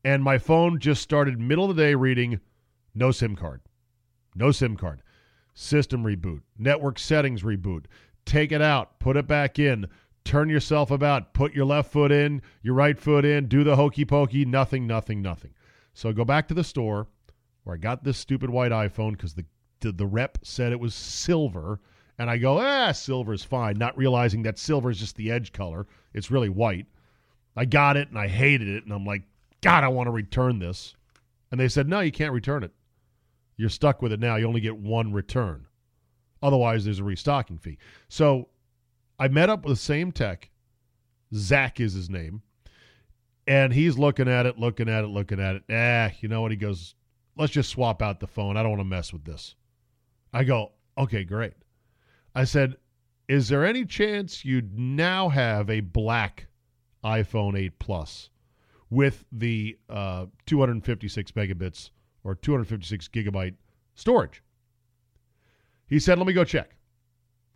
And 0.03 0.23
my 0.23 0.37
phone 0.37 0.79
just 0.79 1.01
started 1.01 1.39
middle 1.39 1.69
of 1.69 1.75
the 1.75 1.81
day 1.81 1.95
reading 1.95 2.39
no 2.93 3.11
SIM 3.11 3.35
card. 3.35 3.61
No 4.35 4.51
SIM 4.51 4.75
card. 4.77 5.01
System 5.55 6.03
reboot. 6.03 6.41
Network 6.57 6.99
settings 6.99 7.41
reboot. 7.41 7.85
Take 8.25 8.51
it 8.51 8.61
out. 8.61 8.99
Put 8.99 9.17
it 9.17 9.27
back 9.27 9.57
in. 9.57 9.87
Turn 10.23 10.49
yourself 10.49 10.91
about. 10.91 11.33
Put 11.33 11.53
your 11.53 11.65
left 11.65 11.91
foot 11.91 12.11
in, 12.11 12.41
your 12.61 12.73
right 12.73 12.99
foot 12.99 13.25
in. 13.25 13.47
Do 13.47 13.63
the 13.63 13.75
hokey 13.75 14.05
pokey. 14.05 14.45
Nothing, 14.45 14.85
nothing, 14.85 15.21
nothing. 15.21 15.51
So 15.93 16.09
I 16.09 16.11
go 16.11 16.25
back 16.25 16.47
to 16.49 16.53
the 16.53 16.63
store 16.63 17.07
where 17.63 17.75
I 17.75 17.77
got 17.77 18.03
this 18.03 18.17
stupid 18.17 18.49
white 18.49 18.71
iPhone 18.71 19.13
because 19.13 19.33
the, 19.33 19.45
the, 19.79 19.91
the 19.91 20.05
rep 20.05 20.37
said 20.43 20.71
it 20.71 20.79
was 20.79 20.93
silver 20.93 21.79
and 22.17 22.29
I 22.29 22.37
go, 22.37 22.59
ah, 22.59 22.91
silver's 22.91 23.43
fine, 23.43 23.77
not 23.77 23.97
realizing 23.97 24.43
that 24.43 24.57
silver 24.57 24.89
is 24.89 24.99
just 24.99 25.15
the 25.15 25.31
edge 25.31 25.51
color. 25.51 25.85
It's 26.13 26.31
really 26.31 26.49
white. 26.49 26.85
I 27.55 27.65
got 27.65 27.97
it 27.97 28.09
and 28.09 28.17
I 28.17 28.27
hated 28.27 28.67
it, 28.67 28.83
and 28.83 28.93
I'm 28.93 29.05
like, 29.05 29.23
God, 29.61 29.83
I 29.83 29.87
want 29.89 30.07
to 30.07 30.11
return 30.11 30.59
this. 30.59 30.95
And 31.51 31.59
they 31.59 31.67
said, 31.67 31.87
no, 31.87 31.99
you 31.99 32.11
can't 32.11 32.33
return 32.33 32.63
it. 32.63 32.71
You're 33.57 33.69
stuck 33.69 34.01
with 34.01 34.11
it 34.11 34.19
now. 34.19 34.35
You 34.35 34.47
only 34.47 34.61
get 34.61 34.77
one 34.77 35.13
return. 35.13 35.67
Otherwise, 36.41 36.85
there's 36.85 36.99
a 36.99 37.03
restocking 37.03 37.57
fee. 37.57 37.77
So 38.09 38.49
I 39.17 39.27
met 39.27 39.49
up 39.49 39.65
with 39.65 39.73
the 39.73 39.81
same 39.81 40.11
tech. 40.11 40.49
Zach 41.33 41.79
is 41.79 41.93
his 41.93 42.09
name. 42.09 42.41
And 43.47 43.73
he's 43.73 43.97
looking 43.97 44.27
at 44.27 44.45
it, 44.45 44.57
looking 44.57 44.89
at 44.89 45.03
it, 45.03 45.07
looking 45.07 45.39
at 45.39 45.55
it. 45.55 45.63
Ah, 45.71 46.11
you 46.19 46.27
know 46.27 46.41
what? 46.41 46.51
He 46.51 46.57
goes, 46.57 46.95
let's 47.37 47.53
just 47.53 47.69
swap 47.69 48.01
out 48.01 48.19
the 48.19 48.27
phone. 48.27 48.57
I 48.57 48.63
don't 48.63 48.71
want 48.71 48.81
to 48.81 48.85
mess 48.85 49.13
with 49.13 49.23
this. 49.23 49.55
I 50.33 50.43
go, 50.43 50.71
okay, 50.97 51.23
great. 51.23 51.53
I 52.33 52.43
said, 52.43 52.75
is 53.27 53.47
there 53.47 53.65
any 53.65 53.85
chance 53.85 54.43
you'd 54.43 54.77
now 54.77 55.29
have 55.29 55.69
a 55.69 55.79
black 55.79 56.47
iPhone 57.03 57.57
8 57.57 57.79
Plus 57.79 58.29
with 58.89 59.25
the 59.31 59.77
uh, 59.89 60.25
256 60.45 61.31
megabits 61.31 61.91
or 62.25 62.35
256 62.35 63.07
gigabyte 63.07 63.55
storage? 63.93 64.43
He 65.87 65.99
said, 65.99 66.17
let 66.17 66.27
me 66.27 66.33
go 66.33 66.43
check. 66.43 66.75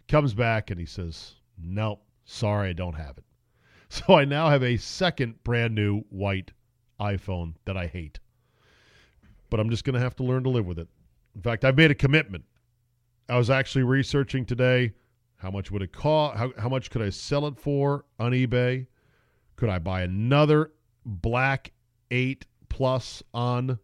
Comes 0.08 0.34
back 0.34 0.72
and 0.72 0.80
he 0.80 0.86
says, 0.86 1.36
nope, 1.62 2.02
sorry, 2.24 2.70
I 2.70 2.74
don't 2.74 2.96
have 2.96 3.18
it. 3.18 3.24
So 3.92 4.14
I 4.14 4.24
now 4.24 4.52
have 4.52 4.62
a 4.62 4.78
second 4.78 5.44
brand 5.44 5.74
new 5.74 6.02
white 6.10 6.52
iPhone 7.00 7.56
that 7.66 7.76
I 7.76 7.88
hate. 7.88 8.20
But 9.50 9.60
I'm 9.60 9.72
just 9.72 9.84
going 9.84 9.96
to 9.96 10.00
have 10.00 10.16
to 10.18 10.24
learn 10.24 10.44
to 10.44 10.50
live 10.52 10.68
with 10.68 10.78
it. 10.78 10.88
In 11.36 11.42
fact, 11.42 11.66
I've 11.66 11.76
made 11.76 11.90
a 11.90 11.96
commitment. 11.96 12.46
I 13.28 13.36
was 13.36 13.50
actually 13.50 13.82
researching 13.82 14.46
today 14.46 14.94
how 15.40 15.50
much 15.50 15.72
would 15.72 15.82
it 15.82 15.94
cost? 15.94 16.38
How, 16.38 16.52
how 16.58 16.68
much 16.68 16.92
could 16.92 17.02
I 17.02 17.10
sell 17.10 17.48
it 17.48 17.58
for 17.58 18.06
on 18.20 18.34
eBay? 18.34 18.88
Could 19.56 19.70
I 19.70 19.80
buy 19.80 20.02
another 20.02 20.72
black 21.06 21.72
8 22.12 22.46
plus 22.68 23.24
on 23.34 23.80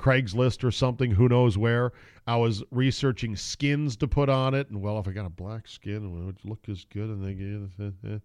Craigslist 0.00 0.64
or 0.64 0.70
something? 0.70 1.10
Who 1.10 1.28
knows 1.28 1.58
where? 1.58 1.92
I 2.26 2.36
was 2.36 2.62
researching 2.70 3.36
skins 3.36 3.96
to 3.98 4.08
put 4.08 4.28
on 4.28 4.54
it. 4.54 4.70
And 4.70 4.80
well, 4.80 4.98
if 4.98 5.06
I 5.06 5.12
got 5.12 5.26
a 5.26 5.30
black 5.30 5.68
skin, 5.68 6.04
it 6.04 6.24
would 6.24 6.44
look 6.44 6.68
as 6.68 6.84
good. 6.84 7.10
And 7.10 7.24
they 7.24 7.84
eh, 7.84 8.14
eh. 8.14 8.18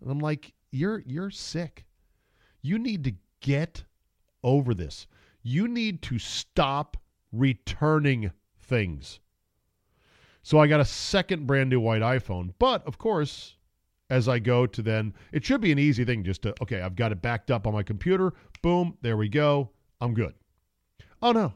and 0.00 0.10
I'm 0.10 0.20
like, 0.20 0.52
you're 0.70 1.02
you're 1.06 1.30
sick. 1.30 1.84
You 2.62 2.78
need 2.78 3.04
to 3.04 3.14
get 3.40 3.82
over 4.42 4.74
this. 4.74 5.06
You 5.42 5.66
need 5.66 6.02
to 6.02 6.18
stop 6.18 6.96
returning 7.32 8.30
things. 8.60 9.20
So 10.42 10.58
I 10.58 10.66
got 10.66 10.80
a 10.80 10.84
second 10.84 11.46
brand 11.46 11.70
new 11.70 11.80
white 11.80 12.02
iPhone. 12.02 12.52
But 12.58 12.86
of 12.86 12.98
course, 12.98 13.56
as 14.10 14.28
I 14.28 14.38
go 14.38 14.66
to 14.66 14.82
then, 14.82 15.14
it 15.32 15.44
should 15.44 15.60
be 15.60 15.72
an 15.72 15.78
easy 15.78 16.04
thing 16.04 16.24
just 16.24 16.42
to, 16.42 16.54
okay, 16.62 16.80
I've 16.80 16.96
got 16.96 17.12
it 17.12 17.22
backed 17.22 17.50
up 17.50 17.66
on 17.66 17.72
my 17.72 17.82
computer. 17.82 18.32
Boom, 18.62 18.96
there 19.02 19.16
we 19.16 19.28
go. 19.28 19.70
I'm 20.00 20.14
good. 20.14 20.34
Oh, 21.22 21.32
no. 21.32 21.54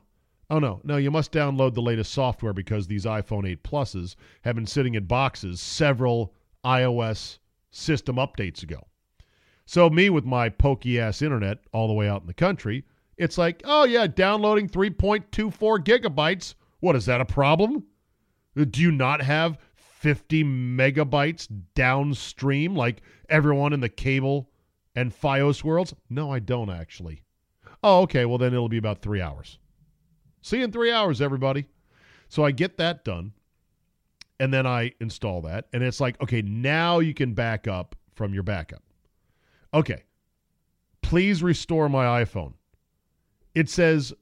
Oh, 0.51 0.59
no. 0.59 0.81
No, 0.85 0.97
you 0.97 1.11
must 1.11 1.33
download 1.33 1.75
the 1.75 1.83
latest 1.83 2.13
software 2.13 2.53
because 2.53 2.87
these 2.87 3.05
iPhone 3.05 3.49
8 3.49 3.63
Pluses 3.63 4.15
have 4.43 4.55
been 4.55 4.67
sitting 4.67 4.95
in 4.95 5.05
boxes 5.05 5.61
several 5.61 6.35
iOS 6.65 7.39
system 7.71 8.17
updates 8.17 8.63
ago. 8.63 8.87
So, 9.67 9.89
me 9.89 10.11
with 10.11 10.25
my 10.25 10.51
pokey 10.51 11.01
ass 11.01 11.23
internet 11.23 11.59
all 11.73 11.89
the 11.89 11.95
way 11.95 12.09
out 12.09 12.21
in 12.21 12.27
the 12.27 12.35
country, 12.35 12.85
it's 13.17 13.39
like, 13.39 13.63
oh, 13.65 13.85
yeah, 13.85 14.07
downloading 14.07 14.69
3.24 14.69 15.79
gigabytes. 15.79 16.55
What 16.81 16.97
is 16.97 17.07
that 17.07 17.23
a 17.23 17.25
problem? 17.25 17.85
Do 18.55 18.81
you 18.81 18.93
not 18.93 19.23
have 19.23 19.59
50 19.77 20.45
megabytes 20.45 21.49
downstream 21.75 22.77
like 22.77 23.03
everyone 23.31 23.73
in 23.73 23.81
the 23.81 23.89
cable 23.89 24.51
and 24.95 25.11
Fios 25.11 25.65
worlds? 25.65 25.95
No, 26.11 26.31
I 26.31 26.41
don't 26.41 26.71
actually. 26.71 27.23
Oh, 27.85 28.01
okay. 28.03 28.25
Well, 28.25 28.39
then 28.39 28.55
it'll 28.55 28.69
be 28.69 28.79
about 28.79 29.03
three 29.03 29.21
hours. 29.21 29.59
See 30.43 30.59
you 30.59 30.65
in 30.65 30.73
three 30.73 30.91
hours, 30.91 31.21
everybody. 31.21 31.67
So 32.29 32.45
I 32.45 32.51
get 32.51 32.79
that 32.79 33.05
done 33.05 33.33
and 34.41 34.53
then 34.53 34.67
I 34.67 34.93
install 35.01 35.43
that, 35.43 35.67
and 35.73 35.83
it's 35.83 36.01
like, 36.01 36.21
okay, 36.21 36.43
now 36.43 36.99
you 36.99 37.15
can 37.15 37.35
back 37.35 37.69
up 37.69 37.95
from 38.15 38.35
your 38.35 38.43
backup. 38.43 38.83
Okay, 39.73 40.03
please 41.03 41.43
restore 41.43 41.89
my 41.89 42.25
iPhone. 42.25 42.55
It 43.55 43.71
says 43.71 44.13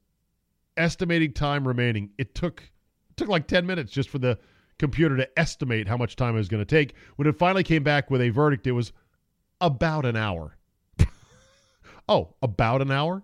estimating 0.76 1.32
time 1.32 1.66
remaining. 1.66 2.10
It 2.18 2.34
took 2.34 2.62
it 2.62 3.16
took 3.16 3.28
like 3.28 3.46
10 3.46 3.66
minutes 3.66 3.90
just 3.90 4.10
for 4.10 4.18
the 4.18 4.38
computer 4.78 5.16
to 5.16 5.38
estimate 5.38 5.88
how 5.88 5.96
much 5.96 6.16
time 6.16 6.34
it 6.34 6.38
was 6.38 6.48
going 6.48 6.64
to 6.64 6.66
take. 6.66 6.94
When 7.16 7.28
it 7.28 7.38
finally 7.38 7.62
came 7.62 7.82
back 7.82 8.10
with 8.10 8.20
a 8.20 8.30
verdict, 8.30 8.66
it 8.66 8.72
was 8.72 8.92
about 9.60 10.04
an 10.04 10.16
hour. 10.16 10.56
oh, 12.08 12.34
about 12.42 12.82
an 12.82 12.90
hour? 12.90 13.22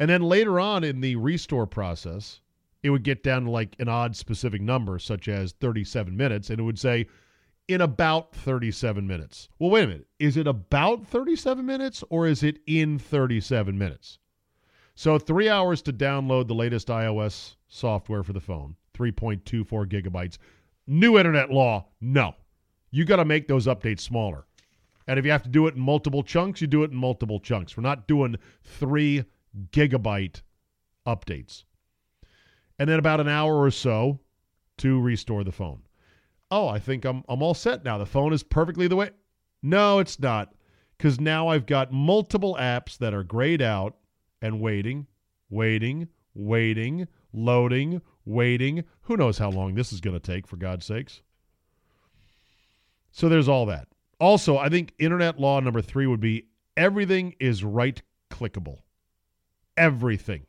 And 0.00 0.08
then 0.08 0.22
later 0.22 0.58
on 0.58 0.82
in 0.82 1.02
the 1.02 1.16
restore 1.16 1.66
process, 1.66 2.40
it 2.82 2.88
would 2.88 3.04
get 3.04 3.22
down 3.22 3.44
to 3.44 3.50
like 3.50 3.76
an 3.78 3.88
odd 3.88 4.16
specific 4.16 4.62
number, 4.62 4.98
such 4.98 5.28
as 5.28 5.52
37 5.52 6.16
minutes, 6.16 6.48
and 6.48 6.58
it 6.58 6.62
would 6.62 6.78
say, 6.78 7.06
in 7.68 7.82
about 7.82 8.34
37 8.34 9.06
minutes. 9.06 9.50
Well, 9.58 9.68
wait 9.68 9.84
a 9.84 9.88
minute. 9.88 10.08
Is 10.18 10.38
it 10.38 10.46
about 10.46 11.06
37 11.06 11.64
minutes 11.64 12.02
or 12.08 12.26
is 12.26 12.42
it 12.42 12.60
in 12.66 12.98
37 12.98 13.76
minutes? 13.76 14.18
So, 14.94 15.18
three 15.18 15.50
hours 15.50 15.82
to 15.82 15.92
download 15.92 16.48
the 16.48 16.54
latest 16.54 16.88
iOS 16.88 17.56
software 17.68 18.22
for 18.22 18.32
the 18.32 18.40
phone, 18.40 18.76
3.24 18.94 19.86
gigabytes. 19.86 20.38
New 20.86 21.18
internet 21.18 21.50
law, 21.50 21.86
no. 22.00 22.34
You 22.90 23.04
got 23.04 23.16
to 23.16 23.24
make 23.24 23.48
those 23.48 23.66
updates 23.66 24.00
smaller. 24.00 24.46
And 25.06 25.18
if 25.18 25.24
you 25.26 25.30
have 25.30 25.42
to 25.44 25.48
do 25.48 25.66
it 25.66 25.74
in 25.74 25.80
multiple 25.80 26.22
chunks, 26.22 26.60
you 26.60 26.66
do 26.66 26.84
it 26.84 26.90
in 26.90 26.96
multiple 26.96 27.38
chunks. 27.38 27.76
We're 27.76 27.82
not 27.82 28.08
doing 28.08 28.36
three 28.64 29.24
gigabyte 29.72 30.42
updates 31.06 31.64
and 32.78 32.88
then 32.88 32.98
about 32.98 33.20
an 33.20 33.28
hour 33.28 33.60
or 33.60 33.70
so 33.70 34.20
to 34.78 35.00
restore 35.00 35.44
the 35.44 35.52
phone. 35.52 35.82
Oh, 36.50 36.66
I 36.66 36.78
think 36.78 37.04
I'm 37.04 37.22
I'm 37.28 37.42
all 37.42 37.54
set 37.54 37.84
now. 37.84 37.98
The 37.98 38.06
phone 38.06 38.32
is 38.32 38.42
perfectly 38.42 38.88
the 38.88 38.96
way. 38.96 39.10
No, 39.62 39.98
it's 39.98 40.18
not. 40.18 40.54
Cuz 40.98 41.20
now 41.20 41.48
I've 41.48 41.66
got 41.66 41.92
multiple 41.92 42.56
apps 42.58 42.96
that 42.98 43.14
are 43.14 43.22
grayed 43.22 43.62
out 43.62 43.96
and 44.40 44.60
waiting, 44.60 45.06
waiting, 45.50 46.08
waiting, 46.34 47.06
loading, 47.32 48.00
waiting. 48.24 48.84
Who 49.02 49.16
knows 49.16 49.38
how 49.38 49.50
long 49.50 49.74
this 49.74 49.92
is 49.92 50.00
going 50.00 50.18
to 50.18 50.32
take 50.32 50.46
for 50.46 50.56
God's 50.56 50.86
sakes. 50.86 51.22
So 53.10 53.28
there's 53.28 53.48
all 53.48 53.66
that. 53.66 53.88
Also, 54.18 54.56
I 54.56 54.68
think 54.68 54.94
internet 54.98 55.40
law 55.40 55.60
number 55.60 55.82
3 55.82 56.06
would 56.06 56.20
be 56.20 56.46
everything 56.76 57.34
is 57.40 57.64
right 57.64 58.00
clickable. 58.30 58.80
Everything. 59.76 60.46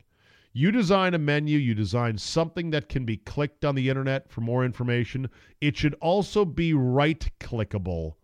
You 0.54 0.70
design 0.70 1.14
a 1.14 1.18
menu, 1.18 1.58
you 1.58 1.74
design 1.74 2.18
something 2.18 2.70
that 2.70 2.88
can 2.90 3.06
be 3.06 3.16
clicked 3.16 3.64
on 3.64 3.74
the 3.74 3.88
internet 3.88 4.30
for 4.30 4.42
more 4.42 4.64
information. 4.64 5.30
It 5.62 5.76
should 5.76 5.94
also 5.94 6.44
be 6.44 6.74
right 6.74 7.26
clickable 7.40 8.14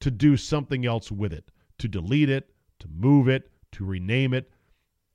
to 0.00 0.10
do 0.10 0.36
something 0.36 0.86
else 0.86 1.12
with 1.12 1.32
it, 1.32 1.50
to 1.78 1.88
delete 1.88 2.30
it, 2.30 2.50
to 2.78 2.88
move 2.88 3.28
it, 3.28 3.50
to 3.72 3.84
rename 3.84 4.32
it. 4.32 4.50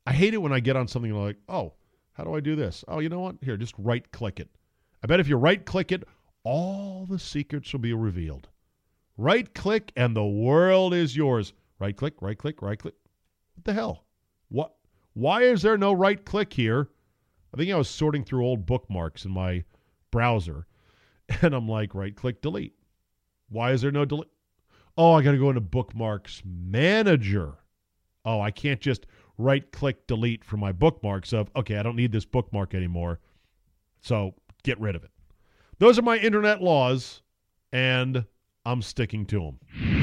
I 0.06 0.12
hate 0.12 0.34
it 0.34 0.42
when 0.42 0.52
I 0.52 0.60
get 0.60 0.76
on 0.76 0.86
something 0.86 1.12
like, 1.12 1.38
oh, 1.48 1.72
how 2.12 2.22
do 2.22 2.34
I 2.34 2.40
do 2.40 2.54
this? 2.54 2.84
Oh, 2.86 3.00
you 3.00 3.08
know 3.08 3.20
what? 3.20 3.36
Here, 3.40 3.56
just 3.56 3.74
right 3.76 4.08
click 4.12 4.38
it. 4.38 4.48
I 5.02 5.08
bet 5.08 5.20
if 5.20 5.28
you 5.28 5.36
right 5.36 5.64
click 5.64 5.90
it, 5.90 6.04
all 6.44 7.06
the 7.06 7.18
secrets 7.18 7.72
will 7.72 7.80
be 7.80 7.94
revealed. 7.94 8.48
Right 9.16 9.52
click 9.54 9.92
and 9.96 10.14
the 10.14 10.24
world 10.24 10.94
is 10.94 11.16
yours. 11.16 11.52
Right 11.80 11.96
click, 11.96 12.14
right 12.20 12.38
click, 12.38 12.62
right 12.62 12.78
click. 12.78 12.94
What 13.54 13.64
the 13.64 13.72
hell? 13.72 14.03
Why 15.14 15.42
is 15.42 15.62
there 15.62 15.78
no 15.78 15.92
right 15.92 16.22
click 16.24 16.52
here? 16.52 16.88
I 17.52 17.56
think 17.56 17.70
I 17.70 17.76
was 17.76 17.88
sorting 17.88 18.24
through 18.24 18.44
old 18.44 18.66
bookmarks 18.66 19.24
in 19.24 19.30
my 19.30 19.64
browser, 20.10 20.66
and 21.42 21.54
I'm 21.54 21.68
like, 21.68 21.94
right 21.94 22.14
click, 22.14 22.42
delete. 22.42 22.74
Why 23.48 23.72
is 23.72 23.82
there 23.82 23.92
no 23.92 24.04
delete? 24.04 24.28
Oh, 24.96 25.12
I 25.12 25.22
got 25.22 25.32
to 25.32 25.38
go 25.38 25.48
into 25.48 25.60
Bookmarks 25.60 26.42
Manager. 26.44 27.54
Oh, 28.24 28.40
I 28.40 28.50
can't 28.50 28.80
just 28.80 29.06
right 29.38 29.70
click 29.72 30.06
delete 30.06 30.44
from 30.44 30.60
my 30.60 30.72
bookmarks 30.72 31.32
of, 31.32 31.50
okay, 31.56 31.76
I 31.76 31.82
don't 31.82 31.96
need 31.96 32.12
this 32.12 32.24
bookmark 32.24 32.74
anymore. 32.74 33.20
So 34.00 34.34
get 34.62 34.80
rid 34.80 34.94
of 34.94 35.04
it. 35.04 35.10
Those 35.78 35.98
are 35.98 36.02
my 36.02 36.16
internet 36.18 36.62
laws, 36.62 37.22
and 37.72 38.24
I'm 38.64 38.82
sticking 38.82 39.26
to 39.26 39.40
them. 39.40 39.93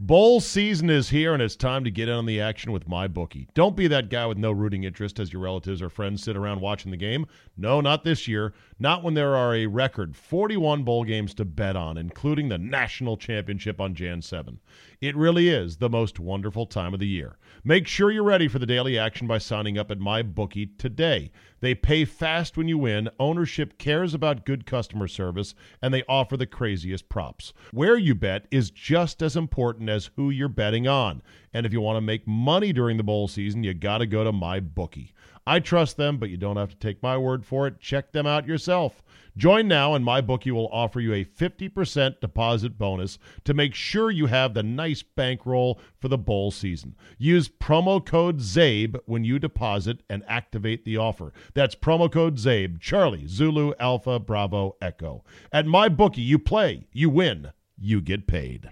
Bowl 0.00 0.40
season 0.40 0.90
is 0.90 1.08
here, 1.08 1.34
and 1.34 1.42
it's 1.42 1.56
time 1.56 1.82
to 1.82 1.90
get 1.90 2.08
in 2.08 2.14
on 2.14 2.24
the 2.24 2.40
action 2.40 2.70
with 2.70 2.86
my 2.86 3.08
bookie. 3.08 3.48
Don't 3.54 3.74
be 3.74 3.88
that 3.88 4.08
guy 4.08 4.26
with 4.26 4.38
no 4.38 4.52
rooting 4.52 4.84
interest 4.84 5.18
as 5.18 5.32
your 5.32 5.42
relatives 5.42 5.82
or 5.82 5.90
friends 5.90 6.22
sit 6.22 6.36
around 6.36 6.60
watching 6.60 6.92
the 6.92 6.96
game. 6.96 7.26
No, 7.56 7.80
not 7.80 8.04
this 8.04 8.28
year. 8.28 8.54
Not 8.78 9.02
when 9.02 9.14
there 9.14 9.34
are 9.34 9.56
a 9.56 9.66
record 9.66 10.14
41 10.14 10.84
bowl 10.84 11.02
games 11.02 11.34
to 11.34 11.44
bet 11.44 11.74
on, 11.74 11.98
including 11.98 12.48
the 12.48 12.58
national 12.58 13.16
championship 13.16 13.80
on 13.80 13.96
Jan 13.96 14.22
7. 14.22 14.60
It 15.00 15.16
really 15.16 15.48
is 15.48 15.76
the 15.76 15.88
most 15.88 16.18
wonderful 16.18 16.66
time 16.66 16.92
of 16.92 16.98
the 16.98 17.06
year. 17.06 17.38
Make 17.62 17.86
sure 17.86 18.10
you're 18.10 18.24
ready 18.24 18.48
for 18.48 18.58
the 18.58 18.66
daily 18.66 18.98
action 18.98 19.28
by 19.28 19.38
signing 19.38 19.78
up 19.78 19.92
at 19.92 20.00
my 20.00 20.22
bookie 20.22 20.66
today. 20.66 21.30
They 21.60 21.76
pay 21.76 22.04
fast 22.04 22.56
when 22.56 22.66
you 22.66 22.78
win, 22.78 23.08
ownership 23.20 23.78
cares 23.78 24.12
about 24.12 24.44
good 24.44 24.66
customer 24.66 25.06
service, 25.06 25.54
and 25.80 25.94
they 25.94 26.02
offer 26.08 26.36
the 26.36 26.46
craziest 26.46 27.08
props. 27.08 27.52
Where 27.70 27.96
you 27.96 28.16
bet 28.16 28.46
is 28.50 28.72
just 28.72 29.22
as 29.22 29.36
important 29.36 29.88
as 29.88 30.10
who 30.16 30.30
you're 30.30 30.48
betting 30.48 30.88
on. 30.88 31.22
And 31.52 31.64
if 31.64 31.72
you 31.72 31.80
want 31.80 31.96
to 31.96 32.00
make 32.00 32.26
money 32.26 32.72
during 32.72 32.96
the 32.96 33.04
bowl 33.04 33.28
season, 33.28 33.62
you 33.62 33.74
got 33.74 33.98
to 33.98 34.06
go 34.06 34.24
to 34.24 34.32
my 34.32 34.58
bookie. 34.58 35.12
I 35.46 35.60
trust 35.60 35.96
them, 35.96 36.18
but 36.18 36.28
you 36.28 36.36
don't 36.36 36.56
have 36.56 36.70
to 36.70 36.76
take 36.76 37.02
my 37.02 37.16
word 37.16 37.46
for 37.46 37.68
it. 37.68 37.80
Check 37.80 38.12
them 38.12 38.26
out 38.26 38.46
yourself. 38.48 39.02
Join 39.38 39.68
now, 39.68 39.94
and 39.94 40.04
my 40.04 40.20
bookie 40.20 40.50
will 40.50 40.68
offer 40.72 40.98
you 40.98 41.14
a 41.14 41.24
50% 41.24 42.18
deposit 42.18 42.76
bonus 42.76 43.20
to 43.44 43.54
make 43.54 43.72
sure 43.72 44.10
you 44.10 44.26
have 44.26 44.52
the 44.52 44.64
nice 44.64 45.04
bankroll 45.04 45.80
for 45.96 46.08
the 46.08 46.18
bowl 46.18 46.50
season. 46.50 46.96
Use 47.18 47.48
promo 47.48 48.04
code 48.04 48.40
CZABE 48.40 48.98
when 49.06 49.22
you 49.22 49.38
deposit 49.38 50.02
and 50.10 50.24
activate 50.26 50.84
the 50.84 50.96
offer. 50.96 51.32
That's 51.54 51.76
promo 51.76 52.10
code 52.10 52.38
CZABE, 52.38 52.80
Charlie, 52.80 53.28
Zulu, 53.28 53.74
Alpha, 53.78 54.18
Bravo, 54.18 54.74
Echo. 54.82 55.22
At 55.52 55.66
my 55.66 55.88
bookie, 55.88 56.20
you 56.20 56.40
play, 56.40 56.88
you 56.90 57.08
win, 57.08 57.52
you 57.78 58.00
get 58.00 58.26
paid. 58.26 58.68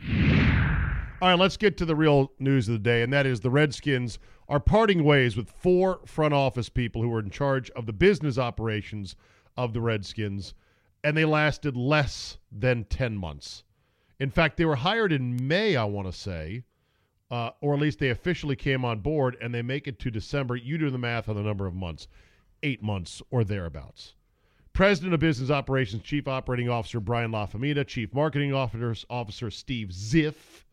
All 1.23 1.29
right, 1.29 1.39
let's 1.39 1.57
get 1.57 1.77
to 1.77 1.85
the 1.85 1.95
real 1.95 2.33
news 2.41 2.69
of 2.69 2.73
the 2.73 2.81
day, 2.81 3.03
and 3.03 3.13
that 3.13 3.25
is 3.25 3.39
the 3.39 3.51
Redskins 3.51 4.19
are 4.49 4.59
parting 4.59 5.05
ways 5.05 5.37
with 5.37 5.49
four 5.49 6.01
front 6.07 6.35
office 6.35 6.69
people 6.69 7.03
who 7.03 7.09
were 7.09 7.21
in 7.21 7.31
charge 7.31 7.71
of 7.71 7.87
the 7.87 7.93
business 7.93 8.37
operations 8.37 9.15
of 9.57 9.73
the 9.73 9.81
Redskins, 9.81 10.55
and 11.03 11.17
they 11.17 11.25
lasted 11.25 11.77
less 11.77 12.39
than 12.51 12.85
10 12.85 13.17
months. 13.17 13.65
In 14.19 14.31
fact, 14.31 14.57
they 14.57 14.65
were 14.65 14.77
hired 14.77 15.13
in 15.13 15.47
May, 15.47 15.77
I 15.77 15.85
want 15.85 16.09
to 16.09 16.13
say, 16.13 16.65
uh, 17.31 17.51
or 17.61 17.75
at 17.75 17.81
least 17.81 17.99
they 17.99 18.11
officially 18.11 18.57
came 18.57 18.85
on 18.85 19.01
board, 19.01 19.37
and 19.41 19.55
they 19.55 19.63
make 19.63 19.87
it 19.87 19.99
to 20.01 20.11
December. 20.11 20.57
You 20.57 20.79
do 20.79 20.91
the 20.91 20.99
math 20.99 21.29
on 21.29 21.37
the 21.37 21.43
number 21.43 21.67
of 21.67 21.75
months, 21.75 22.09
eight 22.63 22.83
months 22.83 23.23
or 23.31 23.45
thereabouts. 23.45 24.15
President 24.73 25.15
of 25.15 25.21
Business 25.21 25.51
Operations, 25.51 26.03
Chief 26.03 26.29
Operating 26.29 26.69
Officer 26.69 27.01
Brian 27.01 27.33
Lafemina, 27.33 27.87
Chief 27.87 28.13
Marketing 28.13 28.53
Officer 28.53 29.51
Steve 29.51 29.89
Ziff, 29.89 30.65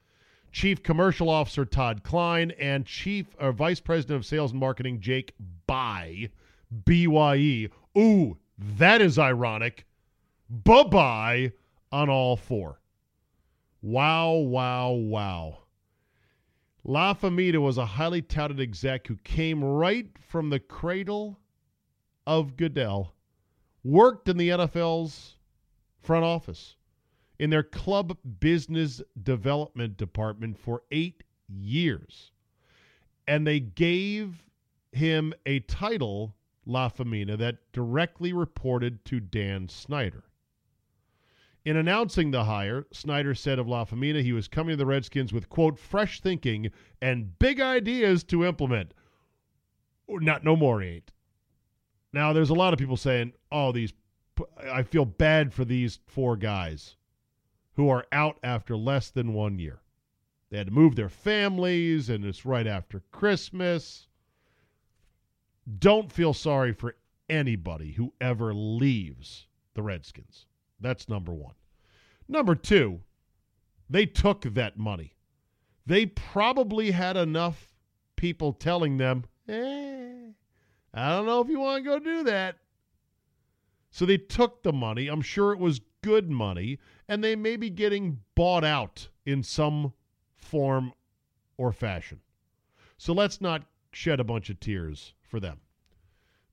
Chief 0.51 0.83
Commercial 0.83 1.29
Officer 1.29 1.65
Todd 1.65 2.03
Klein, 2.03 2.51
and 2.59 2.85
Chief 2.85 3.27
or 3.39 3.51
Vice 3.51 3.79
President 3.79 4.17
of 4.17 4.25
Sales 4.25 4.51
and 4.51 4.59
Marketing 4.59 4.99
Jake 4.99 5.33
Bye, 5.67 6.29
BYE. 6.85 7.69
Ooh, 7.97 8.37
that 8.77 9.01
is 9.01 9.19
ironic. 9.19 9.85
Bye 10.49 10.83
bye 10.83 11.51
on 11.91 12.09
all 12.09 12.35
four. 12.35 12.79
Wow, 13.81 14.33
wow, 14.33 14.91
wow. 14.91 15.57
Lafemina 16.85 17.61
was 17.61 17.77
a 17.77 17.85
highly 17.85 18.21
touted 18.21 18.59
exec 18.59 19.07
who 19.07 19.15
came 19.23 19.63
right 19.63 20.07
from 20.19 20.49
the 20.49 20.59
cradle 20.59 21.39
of 22.27 22.57
Goodell, 22.57 23.13
worked 23.83 24.27
in 24.27 24.37
the 24.37 24.49
NFL's 24.49 25.37
front 26.01 26.25
office, 26.25 26.75
in 27.39 27.49
their 27.49 27.63
club 27.63 28.17
business 28.39 29.01
development 29.21 29.97
department 29.97 30.57
for 30.57 30.83
eight 30.91 31.23
years. 31.47 32.31
And 33.27 33.47
they 33.47 33.59
gave 33.59 34.45
him 34.91 35.33
a 35.45 35.59
title, 35.61 36.35
Lafemina, 36.67 37.37
that 37.37 37.57
directly 37.71 38.33
reported 38.33 39.03
to 39.05 39.19
Dan 39.19 39.67
Snyder. 39.67 40.23
In 41.65 41.77
announcing 41.77 42.31
the 42.31 42.43
hire, 42.43 42.85
Snyder 42.91 43.33
said 43.33 43.57
of 43.57 43.67
Lafemina 43.67 44.21
he 44.21 44.33
was 44.33 44.47
coming 44.47 44.73
to 44.73 44.77
the 44.77 44.85
Redskins 44.85 45.31
with, 45.31 45.49
quote, 45.49 45.79
fresh 45.79 46.19
thinking 46.19 46.71
and 47.01 47.37
big 47.39 47.61
ideas 47.61 48.23
to 48.25 48.45
implement. 48.45 48.93
Oh, 50.09 50.17
not 50.17 50.43
no 50.43 50.55
more 50.55 50.81
ain't. 50.81 51.11
Now, 52.11 52.33
there's 52.33 52.49
a 52.49 52.55
lot 52.55 52.73
of 52.73 52.79
people 52.79 52.97
saying, 52.97 53.33
oh, 53.51 53.71
these, 53.71 53.93
I 54.71 54.83
feel 54.83 55.05
bad 55.05 55.53
for 55.53 55.63
these 55.63 55.99
four 56.05 56.35
guys 56.35 56.97
who 57.75 57.89
are 57.89 58.05
out 58.11 58.37
after 58.43 58.75
less 58.77 59.09
than 59.09 59.33
one 59.33 59.57
year. 59.57 59.81
They 60.49 60.57
had 60.57 60.67
to 60.67 60.73
move 60.73 60.95
their 60.95 61.09
families, 61.09 62.09
and 62.09 62.23
it's 62.23 62.45
right 62.45 62.67
after 62.67 63.01
Christmas. 63.11 64.07
Don't 65.79 66.11
feel 66.11 66.33
sorry 66.33 66.73
for 66.73 66.95
anybody 67.29 67.93
who 67.93 68.13
ever 68.19 68.53
leaves 68.53 69.47
the 69.73 69.81
Redskins. 69.81 70.45
That's 70.79 71.07
number 71.07 71.33
one. 71.33 71.55
Number 72.27 72.55
two, 72.55 73.01
they 73.89 74.05
took 74.05 74.41
that 74.41 74.77
money. 74.77 75.15
They 75.85 76.05
probably 76.05 76.91
had 76.91 77.17
enough 77.17 77.73
people 78.15 78.53
telling 78.53 78.97
them, 78.97 79.25
eh, 79.47 80.31
I 80.93 81.09
don't 81.09 81.25
know 81.25 81.41
if 81.41 81.49
you 81.49 81.59
want 81.59 81.83
to 81.83 81.89
go 81.89 81.99
do 81.99 82.23
that. 82.23 82.57
So 83.89 84.05
they 84.05 84.17
took 84.17 84.63
the 84.63 84.73
money. 84.73 85.07
I'm 85.07 85.21
sure 85.21 85.51
it 85.51 85.59
was 85.59 85.81
good 86.01 86.29
money, 86.29 86.79
and 87.07 87.23
they 87.23 87.35
may 87.35 87.55
be 87.55 87.69
getting 87.69 88.19
bought 88.35 88.63
out 88.63 89.07
in 89.25 89.43
some 89.43 89.93
form 90.35 90.93
or 91.57 91.71
fashion. 91.71 92.19
So 92.97 93.13
let's 93.13 93.39
not 93.39 93.63
shed 93.91 94.19
a 94.19 94.23
bunch 94.23 94.49
of 94.49 94.59
tears 94.59 95.13
for 95.33 95.39
them. 95.39 95.57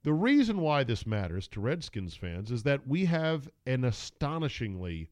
The 0.05 0.14
reason 0.14 0.62
why 0.62 0.85
this 0.85 1.07
matters 1.07 1.47
to 1.49 1.61
Redskins 1.61 2.14
fans 2.14 2.51
is 2.51 2.62
that 2.62 2.88
we 2.88 3.05
have 3.05 3.51
an 3.66 3.85
astonishingly 3.85 5.11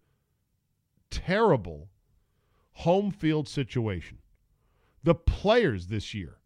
terrible 1.11 1.91
home 2.73 3.11
field 3.11 3.47
situation. 3.47 4.17
The 5.03 5.15
players 5.15 5.89
this 5.89 6.15
year, 6.15 6.39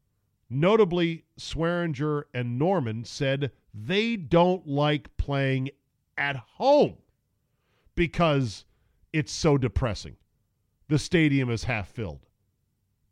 notably 0.50 1.22
Swearinger 1.38 2.24
and 2.34 2.58
Norman, 2.58 3.04
said 3.04 3.52
they 3.72 4.16
don't 4.16 4.66
like 4.66 5.16
playing 5.16 5.70
at 6.18 6.34
home 6.34 6.96
because 7.94 8.64
it's 9.12 9.30
so 9.30 9.56
depressing. 9.56 10.16
The 10.88 10.98
stadium 10.98 11.50
is 11.50 11.62
half 11.62 11.86
filled. 11.86 12.26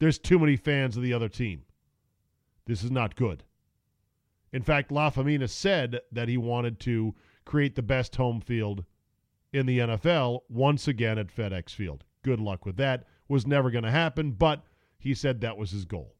There's 0.00 0.18
too 0.18 0.40
many 0.40 0.56
fans 0.56 0.96
of 0.96 1.04
the 1.04 1.12
other 1.12 1.28
team. 1.28 1.62
This 2.66 2.82
is 2.82 2.90
not 2.90 3.14
good. 3.14 3.44
In 4.52 4.62
fact, 4.62 4.90
Lafemina 4.90 5.48
said 5.48 6.00
that 6.12 6.28
he 6.28 6.36
wanted 6.36 6.80
to 6.80 7.14
create 7.44 7.76
the 7.76 7.82
best 7.82 8.16
home 8.16 8.40
field 8.40 8.84
in 9.52 9.66
the 9.66 9.78
NFL 9.78 10.40
once 10.48 10.88
again 10.88 11.18
at 11.18 11.34
FedEx 11.34 11.70
Field. 11.70 12.04
Good 12.22 12.40
luck 12.40 12.66
with 12.66 12.76
that. 12.76 13.06
Was 13.28 13.46
never 13.46 13.70
going 13.70 13.84
to 13.84 13.90
happen, 13.90 14.32
but 14.32 14.64
he 14.98 15.14
said 15.14 15.40
that 15.40 15.56
was 15.56 15.70
his 15.70 15.84
goal. 15.84 16.14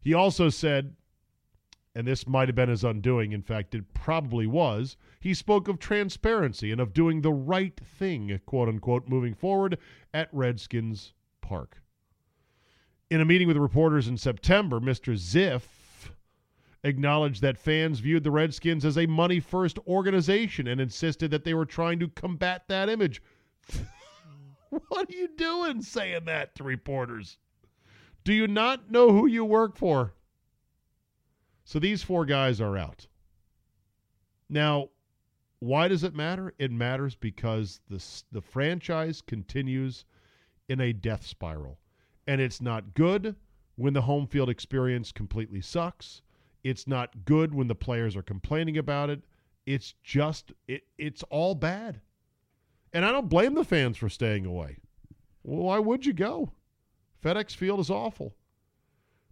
He 0.00 0.14
also 0.14 0.48
said 0.48 0.94
and 1.94 2.06
this 2.06 2.26
might 2.26 2.48
have 2.48 2.54
been 2.54 2.68
his 2.68 2.84
undoing. 2.84 3.32
In 3.32 3.42
fact, 3.42 3.74
it 3.74 3.92
probably 3.94 4.46
was. 4.46 4.96
He 5.18 5.34
spoke 5.34 5.66
of 5.66 5.78
transparency 5.78 6.70
and 6.70 6.80
of 6.80 6.94
doing 6.94 7.20
the 7.20 7.32
right 7.32 7.78
thing, 7.78 8.40
quote 8.46 8.68
unquote, 8.68 9.08
moving 9.08 9.34
forward 9.34 9.76
at 10.14 10.28
Redskins 10.32 11.12
Park. 11.40 11.82
In 13.10 13.20
a 13.20 13.24
meeting 13.24 13.48
with 13.48 13.56
reporters 13.56 14.06
in 14.06 14.16
September, 14.16 14.78
Mr. 14.78 15.14
Ziff 15.14 15.62
acknowledged 16.84 17.42
that 17.42 17.58
fans 17.58 18.00
viewed 18.00 18.24
the 18.24 18.30
Redskins 18.30 18.84
as 18.84 18.96
a 18.96 19.06
money 19.06 19.40
first 19.40 19.78
organization 19.86 20.66
and 20.66 20.80
insisted 20.80 21.30
that 21.30 21.44
they 21.44 21.54
were 21.54 21.66
trying 21.66 21.98
to 22.00 22.08
combat 22.08 22.64
that 22.68 22.88
image. 22.88 23.22
what 24.70 25.08
are 25.10 25.16
you 25.16 25.28
doing 25.36 25.82
saying 25.82 26.24
that 26.24 26.54
to 26.54 26.64
reporters? 26.64 27.38
Do 28.24 28.32
you 28.32 28.46
not 28.46 28.90
know 28.90 29.12
who 29.12 29.26
you 29.26 29.44
work 29.44 29.76
for? 29.76 30.14
So 31.64 31.78
these 31.78 32.02
four 32.02 32.24
guys 32.24 32.60
are 32.60 32.76
out. 32.76 33.06
Now, 34.48 34.90
why 35.60 35.88
does 35.88 36.02
it 36.04 36.14
matter? 36.14 36.54
It 36.58 36.72
matters 36.72 37.14
because 37.14 37.80
the 37.88 38.02
the 38.32 38.40
franchise 38.40 39.20
continues 39.20 40.04
in 40.68 40.80
a 40.80 40.92
death 40.92 41.26
spiral, 41.26 41.78
and 42.26 42.40
it's 42.40 42.60
not 42.60 42.94
good 42.94 43.36
when 43.76 43.92
the 43.92 44.02
home 44.02 44.26
field 44.26 44.48
experience 44.48 45.12
completely 45.12 45.60
sucks. 45.60 46.22
It's 46.62 46.86
not 46.86 47.24
good 47.24 47.54
when 47.54 47.68
the 47.68 47.74
players 47.74 48.16
are 48.16 48.22
complaining 48.22 48.78
about 48.78 49.10
it. 49.10 49.22
It's 49.66 49.94
just 50.02 50.52
it, 50.68 50.82
it's 50.98 51.22
all 51.24 51.54
bad. 51.54 52.00
And 52.92 53.04
I 53.04 53.12
don't 53.12 53.28
blame 53.28 53.54
the 53.54 53.64
fans 53.64 53.96
for 53.96 54.08
staying 54.08 54.46
away. 54.46 54.78
Well, 55.42 55.64
why 55.64 55.78
would 55.78 56.04
you 56.04 56.12
go? 56.12 56.52
FedEx 57.22 57.54
Field 57.54 57.80
is 57.80 57.90
awful. 57.90 58.34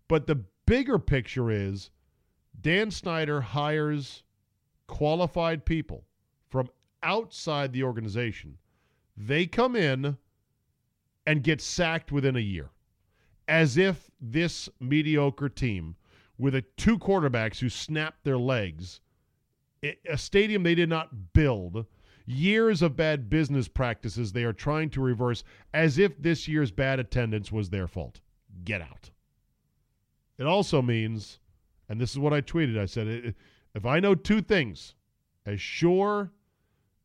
But 0.06 0.26
the 0.26 0.44
bigger 0.66 0.98
picture 0.98 1.50
is 1.50 1.90
Dan 2.60 2.90
Snyder 2.90 3.40
hires 3.40 4.22
qualified 4.86 5.64
people 5.64 6.04
from 6.48 6.68
outside 7.02 7.72
the 7.72 7.84
organization. 7.84 8.58
They 9.16 9.46
come 9.46 9.76
in 9.76 10.16
and 11.26 11.42
get 11.42 11.60
sacked 11.60 12.10
within 12.10 12.36
a 12.36 12.40
year, 12.40 12.70
as 13.46 13.76
if 13.76 14.10
this 14.20 14.68
mediocre 14.80 15.48
team 15.48 15.96
with 16.38 16.54
a 16.54 16.62
two 16.76 16.98
quarterbacks 16.98 17.58
who 17.58 17.68
snapped 17.68 18.24
their 18.24 18.38
legs, 18.38 19.00
a 19.82 20.16
stadium 20.16 20.62
they 20.62 20.74
did 20.74 20.88
not 20.88 21.32
build, 21.32 21.86
years 22.26 22.82
of 22.82 22.96
bad 22.96 23.28
business 23.28 23.68
practices 23.68 24.32
they 24.32 24.44
are 24.44 24.52
trying 24.52 24.90
to 24.90 25.00
reverse, 25.00 25.44
as 25.74 25.98
if 25.98 26.20
this 26.20 26.48
year's 26.48 26.70
bad 26.70 26.98
attendance 26.98 27.52
was 27.52 27.70
their 27.70 27.86
fault. 27.86 28.20
Get 28.64 28.80
out. 28.80 29.10
It 30.38 30.46
also 30.46 30.80
means 30.82 31.40
and 31.88 32.00
this 32.00 32.10
is 32.10 32.18
what 32.18 32.34
I 32.34 32.42
tweeted. 32.42 32.78
I 32.78 32.84
said, 32.84 33.34
if 33.74 33.86
I 33.86 33.98
know 33.98 34.14
two 34.14 34.42
things 34.42 34.94
as 35.46 35.58
sure 35.58 36.32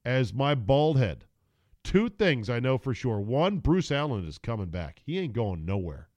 as 0.04 0.34
my 0.34 0.56
bald 0.56 0.98
head, 0.98 1.26
Two 1.84 2.08
things 2.10 2.50
I 2.50 2.60
know 2.60 2.78
for 2.78 2.94
sure. 2.94 3.20
One, 3.20 3.58
Bruce 3.58 3.92
Allen 3.92 4.26
is 4.26 4.38
coming 4.38 4.68
back. 4.68 5.02
He 5.06 5.20
ain't 5.20 5.34
going 5.34 5.66
nowhere. 5.66 6.08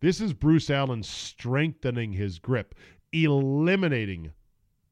This 0.00 0.20
is 0.20 0.32
Bruce 0.32 0.70
Allen 0.70 1.02
strengthening 1.02 2.12
his 2.12 2.38
grip, 2.38 2.74
eliminating 3.12 4.32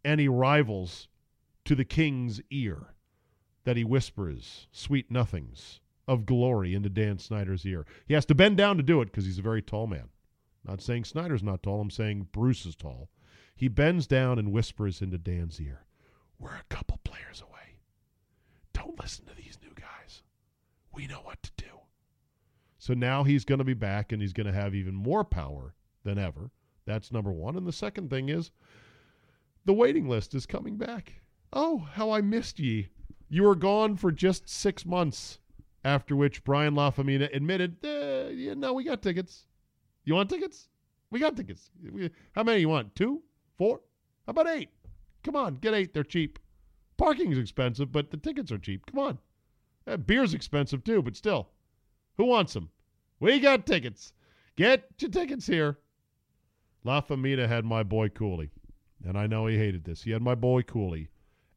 any 0.05 0.29
rivals 0.29 1.07
to 1.65 1.77
the 1.77 1.85
king's 1.85 2.41
ear 2.51 2.95
that 3.65 3.77
he 3.77 3.85
whispers 3.85 4.67
sweet 4.73 5.11
nothings 5.11 5.81
of 6.09 6.27
glory 6.27 6.75
into 6.75 6.89
Dan 6.89 7.19
Snyder's 7.19 7.65
ear. 7.65 7.85
He 8.07 8.15
has 8.15 8.25
to 8.27 8.35
bend 8.35 8.57
down 8.57 8.77
to 8.79 8.83
do 8.83 9.01
it 9.01 9.07
because 9.07 9.27
he's 9.27 9.39
a 9.39 9.43
very 9.43 9.63
tall 9.63 9.87
man. 9.87 10.09
Not 10.65 10.81
saying 10.81 11.05
Snyder's 11.05 11.43
not 11.43 11.63
tall, 11.63 11.81
I'm 11.81 11.91
saying 11.91 12.29
Bruce 12.33 12.67
is 12.67 12.75
tall. 12.75 13.09
He 13.55 13.69
bends 13.69 14.07
down 14.07 14.39
and 14.39 14.53
whispers 14.53 15.01
into 15.01 15.19
Dan's 15.19 15.61
ear, 15.61 15.87
We're 16.39 16.51
a 16.51 16.65
couple 16.69 16.99
players 17.05 17.41
away. 17.41 17.79
Don't 18.73 19.01
listen 19.01 19.25
to 19.27 19.35
these 19.35 19.59
new 19.63 19.73
guys. 19.75 20.23
We 20.93 21.07
know 21.07 21.21
what 21.21 21.43
to 21.45 21.51
do. 21.57 21.67
So 22.87 22.95
now 22.95 23.25
he's 23.25 23.45
going 23.45 23.59
to 23.59 23.65
be 23.65 23.75
back 23.75 24.13
and 24.13 24.23
he's 24.23 24.33
going 24.33 24.47
to 24.47 24.53
have 24.53 24.73
even 24.73 24.95
more 24.95 25.25
power 25.25 25.75
than 26.05 26.19
ever. 26.19 26.53
That's 26.85 27.11
number 27.11 27.33
one. 27.33 27.57
And 27.57 27.67
the 27.67 27.73
second 27.73 28.11
thing 28.11 28.29
is 28.29 28.53
the 29.65 29.73
waiting 29.73 30.09
list 30.09 30.37
is 30.37 30.47
coming 30.47 30.77
back. 30.77 31.15
Oh, 31.53 31.79
how 31.95 32.13
I 32.13 32.21
missed 32.21 32.61
ye. 32.61 32.91
You 33.29 33.43
were 33.43 33.57
gone 33.57 33.97
for 33.97 34.13
just 34.13 34.49
six 34.49 34.87
months, 34.87 35.41
after 35.85 36.15
which 36.15 36.45
Brian 36.45 36.75
Lafemina 36.75 37.29
admitted, 37.35 37.85
eh, 37.85 38.29
yeah, 38.29 38.55
no, 38.55 38.73
we 38.73 38.85
got 38.85 39.03
tickets. 39.03 39.47
You 40.05 40.15
want 40.15 40.31
tickets? 40.31 40.69
We 41.11 41.19
got 41.19 41.37
tickets. 41.37 41.73
How 42.37 42.45
many 42.45 42.61
you 42.61 42.69
want? 42.69 42.95
Two? 42.95 43.21
Four? 43.59 43.81
How 44.27 44.31
about 44.31 44.47
eight? 44.47 44.71
Come 45.25 45.35
on, 45.35 45.57
get 45.57 45.75
eight. 45.75 45.93
They're 45.93 46.05
cheap. 46.05 46.39
Parking's 46.99 47.37
expensive, 47.39 47.91
but 47.91 48.13
the 48.13 48.17
tickets 48.17 48.53
are 48.53 48.59
cheap. 48.59 48.87
Come 48.87 49.01
on. 49.01 49.19
Uh, 49.89 49.97
beer's 49.97 50.35
expensive 50.35 50.85
too, 50.85 51.03
but 51.03 51.17
still. 51.17 51.49
Who 52.19 52.27
wants 52.27 52.55
them? 52.55 52.71
We 53.19 53.41
got 53.41 53.67
tickets. 53.67 54.13
Get 54.57 54.85
your 54.99 55.11
tickets 55.11 55.47
here. 55.47 55.79
Lafemina 56.85 57.49
had 57.49 57.65
my 57.65 57.83
boy 57.83 58.09
Cooley, 58.09 58.51
and 59.05 59.19
I 59.19 59.27
know 59.27 59.47
he 59.47 59.59
hated 59.59 59.85
this. 59.85 60.03
He 60.03 60.13
had 60.13 60.23
my 60.23 60.35
boy 60.35 60.63
Cooley 60.63 61.09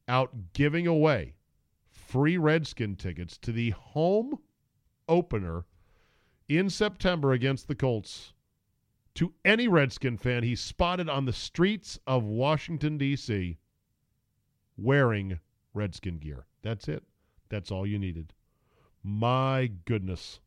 out 0.07 0.53
giving 0.53 0.87
away 0.87 1.35
free 1.89 2.37
Redskin 2.37 2.95
tickets 2.95 3.37
to 3.39 3.51
the 3.51 3.69
home 3.71 4.39
opener 5.07 5.65
in 6.47 6.69
September 6.69 7.31
against 7.31 7.67
the 7.67 7.75
Colts 7.75 8.33
to 9.15 9.33
any 9.45 9.67
Redskin 9.67 10.17
fan 10.17 10.43
he 10.43 10.55
spotted 10.55 11.09
on 11.09 11.25
the 11.25 11.33
streets 11.33 11.99
of 12.07 12.23
Washington, 12.23 12.97
D.C. 12.97 13.57
wearing 14.77 15.39
Redskin 15.73 16.17
gear. 16.17 16.45
That's 16.63 16.87
it. 16.87 17.03
That's 17.49 17.69
all 17.69 17.85
you 17.85 17.99
needed. 17.99 18.33
My 19.03 19.71
goodness. 19.85 20.39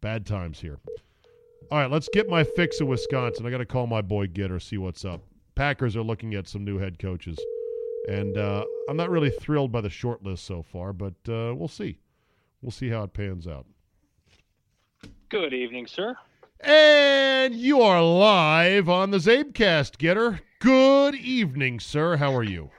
Bad 0.00 0.26
times 0.26 0.60
here. 0.60 0.78
All 1.70 1.78
right, 1.78 1.90
let's 1.90 2.08
get 2.12 2.28
my 2.28 2.44
fix 2.44 2.80
of 2.80 2.88
Wisconsin. 2.88 3.44
I 3.46 3.50
got 3.50 3.58
to 3.58 3.66
call 3.66 3.86
my 3.86 4.00
boy 4.00 4.26
Gitter, 4.26 4.62
see 4.62 4.78
what's 4.78 5.04
up. 5.04 5.22
Packers 5.54 5.96
are 5.96 6.02
looking 6.02 6.34
at 6.34 6.48
some 6.48 6.64
new 6.64 6.78
head 6.78 6.98
coaches. 6.98 7.38
And 8.08 8.38
uh, 8.38 8.64
I'm 8.88 8.96
not 8.96 9.10
really 9.10 9.30
thrilled 9.30 9.70
by 9.70 9.80
the 9.80 9.90
short 9.90 10.22
list 10.22 10.44
so 10.46 10.62
far, 10.62 10.92
but 10.92 11.14
uh, 11.28 11.54
we'll 11.54 11.68
see. 11.68 11.98
We'll 12.62 12.70
see 12.70 12.88
how 12.88 13.02
it 13.02 13.12
pans 13.12 13.46
out. 13.46 13.66
Good 15.28 15.52
evening, 15.52 15.86
sir. 15.86 16.16
And 16.60 17.54
you 17.54 17.82
are 17.82 18.02
live 18.02 18.88
on 18.88 19.10
the 19.10 19.18
Czabecast, 19.18 19.98
Getter. 19.98 20.40
Good 20.60 21.14
evening, 21.16 21.80
sir. 21.80 22.16
How 22.16 22.34
are 22.34 22.42
you? 22.42 22.70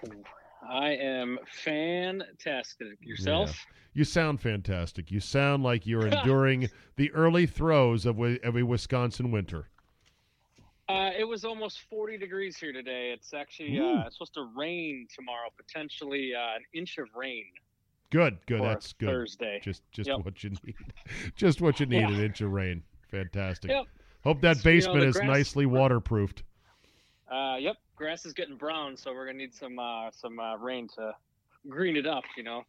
I 0.69 0.91
am 0.91 1.39
fantastic. 1.63 2.97
Yourself? 3.01 3.49
Yeah. 3.49 3.75
You 3.93 4.03
sound 4.03 4.39
fantastic. 4.39 5.09
You 5.11 5.19
sound 5.19 5.63
like 5.63 5.87
you're 5.87 6.07
enduring 6.07 6.69
the 6.95 7.11
early 7.11 7.47
throes 7.47 8.05
of, 8.05 8.19
of 8.19 8.55
a 8.55 8.63
Wisconsin 8.63 9.31
winter. 9.31 9.67
Uh, 10.87 11.11
it 11.17 11.27
was 11.27 11.43
almost 11.43 11.81
40 11.89 12.17
degrees 12.17 12.57
here 12.57 12.71
today. 12.71 13.11
It's 13.13 13.33
actually 13.33 13.79
uh, 13.79 14.05
it's 14.07 14.15
supposed 14.15 14.33
to 14.35 14.49
rain 14.55 15.07
tomorrow, 15.13 15.49
potentially 15.55 16.33
uh, 16.33 16.55
an 16.57 16.63
inch 16.73 16.97
of 16.97 17.07
rain. 17.15 17.45
Good, 18.09 18.39
good. 18.47 18.63
That's 18.63 18.93
good. 18.93 19.09
Thursday. 19.09 19.59
Just 19.61 19.83
just 19.91 20.09
yep. 20.09 20.25
what 20.25 20.43
you 20.43 20.51
need. 20.51 20.75
just 21.35 21.61
what 21.61 21.79
you 21.79 21.85
need. 21.85 22.01
Yeah. 22.01 22.09
An 22.09 22.23
inch 22.23 22.41
of 22.41 22.51
rain. 22.51 22.81
Fantastic. 23.11 23.69
Yep. 23.69 23.85
Hope 24.23 24.41
that 24.41 24.63
basement 24.63 24.95
you 24.95 25.01
know, 25.03 25.09
is 25.09 25.15
grass, 25.15 25.27
nicely 25.27 25.65
waterproofed. 25.67 26.43
Uh, 27.31 27.57
yep. 27.59 27.77
Grass 27.99 28.25
is 28.25 28.33
getting 28.33 28.55
brown, 28.55 28.97
so 28.97 29.13
we're 29.13 29.27
gonna 29.27 29.37
need 29.37 29.53
some 29.53 29.77
uh, 29.77 30.09
some 30.11 30.39
uh, 30.39 30.55
rain 30.57 30.87
to 30.95 31.13
green 31.67 31.95
it 31.95 32.07
up. 32.07 32.23
You 32.35 32.43
know. 32.43 32.63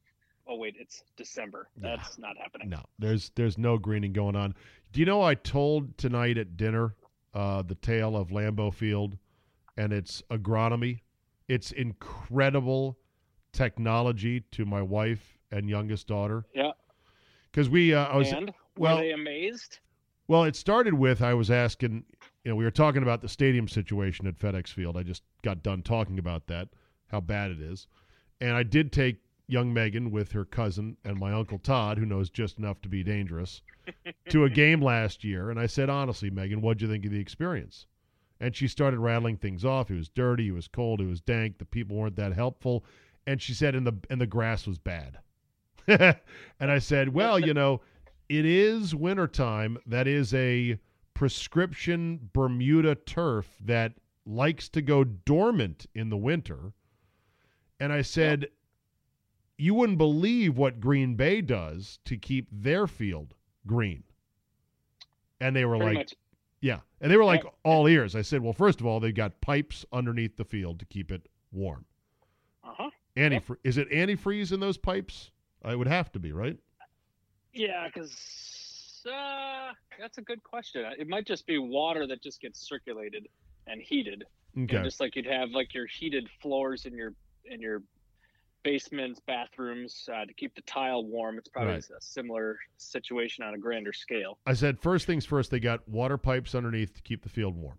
Oh 0.47 0.57
wait, 0.57 0.75
it's 0.79 1.05
December. 1.16 1.69
That's 1.77 2.19
not 2.19 2.37
happening. 2.37 2.69
No, 2.69 2.83
there's 2.99 3.31
there's 3.37 3.57
no 3.57 3.79
greening 3.79 4.12
going 4.12 4.37
on. 4.37 4.55
Do 4.93 5.01
you 5.01 5.07
know 5.07 5.23
I 5.23 5.35
told 5.35 5.97
tonight 5.97 6.37
at 6.37 6.57
dinner 6.57 6.97
uh, 7.35 7.62
the 7.62 7.75
tale 7.77 8.16
of 8.16 8.29
Lambeau 8.29 8.73
Field 8.73 9.16
and 9.77 9.93
its 9.93 10.23
agronomy. 10.31 11.01
It's 11.49 11.73
incredible 11.73 12.99
technology 13.53 14.40
to 14.53 14.64
my 14.64 14.83
wife 14.83 15.38
and 15.51 15.69
youngest 15.69 16.07
daughter. 16.07 16.45
Yeah. 16.55 16.73
Because 17.51 17.69
we, 17.69 17.95
uh, 17.95 18.05
I 18.05 18.16
was 18.16 18.33
and 18.33 18.53
well, 18.77 18.97
were 18.97 19.03
they 19.03 19.11
amazed? 19.12 19.79
Well, 20.29 20.45
it 20.45 20.55
started 20.55 20.95
with 20.95 21.23
I 21.23 21.35
was 21.35 21.51
asking. 21.51 22.05
You 22.44 22.50
know, 22.50 22.57
we 22.57 22.64
were 22.64 22.70
talking 22.70 23.03
about 23.03 23.20
the 23.20 23.29
stadium 23.29 23.68
situation 23.68 24.26
at 24.26 24.38
FedEx 24.38 24.68
Field. 24.68 24.96
I 24.96 25.03
just 25.03 25.22
got 25.42 25.62
done 25.62 25.83
talking 25.83 26.18
about 26.18 26.46
that, 26.46 26.68
how 27.09 27.20
bad 27.20 27.50
it 27.50 27.61
is, 27.61 27.87
and 28.40 28.53
I 28.53 28.62
did 28.62 28.92
take 28.92 29.18
young 29.50 29.74
Megan 29.74 30.11
with 30.11 30.33
her 30.33 30.44
cousin 30.44 30.96
and 31.05 31.18
my 31.18 31.33
uncle 31.33 31.59
Todd, 31.59 31.98
who 31.98 32.07
knows 32.07 32.31
just 32.31 32.59
enough 32.59 32.81
to 32.83 32.88
be 32.88 33.03
dangerous, 33.03 33.62
to 34.29 34.44
a 34.44 34.50
game 34.61 34.81
last 34.81 35.24
year. 35.24 35.50
And 35.50 35.59
I 35.59 35.66
said, 35.66 35.90
honestly, 35.90 36.31
Megan, 36.31 36.61
what'd 36.61 36.81
you 36.81 36.88
think 36.88 37.05
of 37.05 37.11
the 37.11 37.18
experience? 37.18 37.87
And 38.38 38.55
she 38.55 38.68
started 38.68 39.00
rattling 39.00 39.37
things 39.37 39.64
off. 39.64 39.90
It 39.90 39.96
was 39.96 40.09
dirty, 40.09 40.48
it 40.48 40.53
was 40.53 40.68
cold, 40.68 41.00
it 41.00 41.07
was 41.07 41.20
dank, 41.20 41.59
the 41.59 41.64
people 41.64 41.96
weren't 41.96 42.16
that 42.16 42.33
helpful. 42.33 42.85
And 43.26 43.42
she 43.42 43.53
said, 43.53 43.74
and 43.74 43.87
the 43.87 43.94
and 44.09 44.20
the 44.20 44.26
grass 44.26 44.66
was 44.66 44.79
bad. 44.79 45.18
and 45.87 46.16
I 46.70 46.79
said, 46.79 47.12
Well, 47.12 47.38
you 47.46 47.53
know, 47.53 47.81
it 48.29 48.46
is 48.46 48.94
wintertime. 48.94 49.76
That 49.87 50.07
is 50.07 50.33
a 50.33 50.79
prescription 51.14 52.31
Bermuda 52.33 52.94
turf 52.94 53.46
that 53.64 53.94
likes 54.27 54.68
to 54.70 54.83
go 54.83 55.05
dormant 55.05 55.87
in 55.94 56.09
the 56.09 56.16
winter. 56.16 56.73
And 57.79 57.92
I 57.92 58.03
said, 58.03 58.49
you 59.59 59.75
wouldn't 59.75 59.99
believe 59.99 60.57
what 60.57 60.81
Green 60.81 61.14
Bay 61.16 61.40
does 61.40 61.99
to 62.05 62.16
keep 62.16 62.49
their 62.51 62.87
field 62.87 63.35
green. 63.66 64.05
And 65.40 65.57
they 65.57 65.64
were 65.64 65.77
Pretty 65.77 65.96
like, 65.96 65.99
much. 65.99 66.14
yeah. 66.61 66.81
And 67.01 67.11
they 67.11 67.16
were 67.16 67.25
like 67.25 67.44
all 67.64 67.87
ears. 67.87 68.14
I 68.14 68.23
said, 68.23 68.42
well, 68.42 68.53
first 68.53 68.81
of 68.81 68.87
all, 68.87 69.01
they've 69.01 69.14
got 69.14 69.40
pipes 69.40 69.85
underneath 69.92 70.37
the 70.37 70.44
field 70.44 70.79
to 70.81 70.85
keep 70.87 71.11
it 71.11 71.29
warm. 71.53 71.85
Uh 72.62 72.73
huh. 72.77 72.90
Antifre- 73.16 73.49
yep. 73.49 73.59
Is 73.64 73.79
it 73.79 73.90
antifreeze 73.90 74.53
in 74.53 74.61
those 74.61 74.77
pipes? 74.79 75.31
It 75.64 75.79
would 75.79 75.88
have 75.88 76.12
to 76.12 76.18
be, 76.18 76.33
right? 76.33 76.57
Yeah, 77.53 77.87
because 77.92 78.14
uh, 79.06 79.72
that's 79.98 80.18
a 80.18 80.22
good 80.22 80.42
question. 80.42 80.84
It 80.98 81.08
might 81.08 81.26
just 81.26 81.46
be 81.46 81.58
water 81.58 82.06
that 82.06 82.22
just 82.22 82.40
gets 82.40 82.66
circulated 82.66 83.28
and 83.66 83.80
heated. 83.80 84.24
Okay. 84.58 84.76
Know, 84.76 84.82
just 84.82 85.00
like 85.00 85.16
you'd 85.16 85.26
have 85.26 85.50
like 85.50 85.74
your 85.74 85.86
heated 85.86 86.28
floors 86.40 86.86
in 86.86 86.94
your 86.94 87.14
in 87.44 87.60
your 87.60 87.82
basements, 88.62 89.20
bathrooms 89.26 90.08
uh, 90.12 90.24
to 90.24 90.32
keep 90.34 90.54
the 90.54 90.62
tile 90.62 91.04
warm. 91.04 91.38
It's 91.38 91.48
probably 91.48 91.74
right. 91.74 91.84
a 91.84 92.00
similar 92.00 92.58
situation 92.76 93.44
on 93.44 93.54
a 93.54 93.58
grander 93.58 93.92
scale. 93.92 94.38
I 94.46 94.54
said 94.54 94.78
first 94.78 95.06
things 95.06 95.24
first. 95.24 95.50
They 95.50 95.60
got 95.60 95.88
water 95.88 96.18
pipes 96.18 96.54
underneath 96.54 96.94
to 96.94 97.02
keep 97.02 97.22
the 97.22 97.28
field 97.28 97.56
warm. 97.56 97.78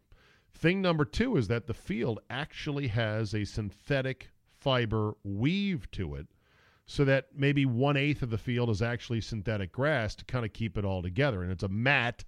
Thing 0.54 0.82
number 0.82 1.06
two 1.06 1.38
is 1.38 1.48
that 1.48 1.68
the 1.68 1.74
field 1.74 2.20
actually 2.30 2.88
has 2.88 3.34
a 3.34 3.46
synthetic 3.46 4.30
fiber 4.60 5.14
weave 5.24 5.90
to 5.92 6.16
it, 6.16 6.28
so 6.86 7.06
that 7.06 7.28
maybe 7.36 7.66
one 7.66 7.98
eighth 7.98 8.22
of 8.22 8.30
the 8.30 8.38
field 8.38 8.70
is 8.70 8.82
actually 8.82 9.22
synthetic 9.22 9.72
grass 9.72 10.16
to 10.16 10.26
kind 10.26 10.46
of 10.46 10.54
keep 10.54 10.78
it 10.78 10.86
all 10.86 11.02
together, 11.02 11.44
and 11.44 11.52
it's 11.52 11.64
a 11.64 11.70
mat. 11.70 12.24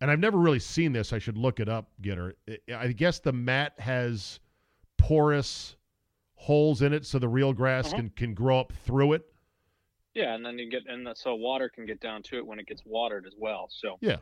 And 0.00 0.10
I've 0.10 0.18
never 0.18 0.38
really 0.38 0.58
seen 0.58 0.92
this. 0.92 1.12
I 1.12 1.18
should 1.18 1.38
look 1.38 1.60
it 1.60 1.68
up, 1.68 1.88
Getter. 2.02 2.34
I 2.74 2.88
guess 2.88 3.20
the 3.20 3.32
mat 3.32 3.74
has 3.78 4.40
porous 4.98 5.76
holes 6.34 6.82
in 6.82 6.92
it 6.92 7.06
so 7.06 7.18
the 7.18 7.28
real 7.28 7.52
grass 7.52 7.86
uh-huh. 7.86 7.96
can, 7.96 8.10
can 8.10 8.34
grow 8.34 8.60
up 8.60 8.72
through 8.84 9.14
it. 9.14 9.22
Yeah, 10.14 10.34
and 10.34 10.44
then 10.44 10.58
you 10.58 10.70
get 10.70 10.82
and 10.86 11.08
so 11.16 11.34
water 11.34 11.68
can 11.68 11.86
get 11.86 12.00
down 12.00 12.22
to 12.24 12.36
it 12.36 12.46
when 12.46 12.60
it 12.60 12.66
gets 12.66 12.82
watered 12.84 13.26
as 13.26 13.34
well. 13.36 13.68
So 13.68 13.98
yeah, 14.00 14.18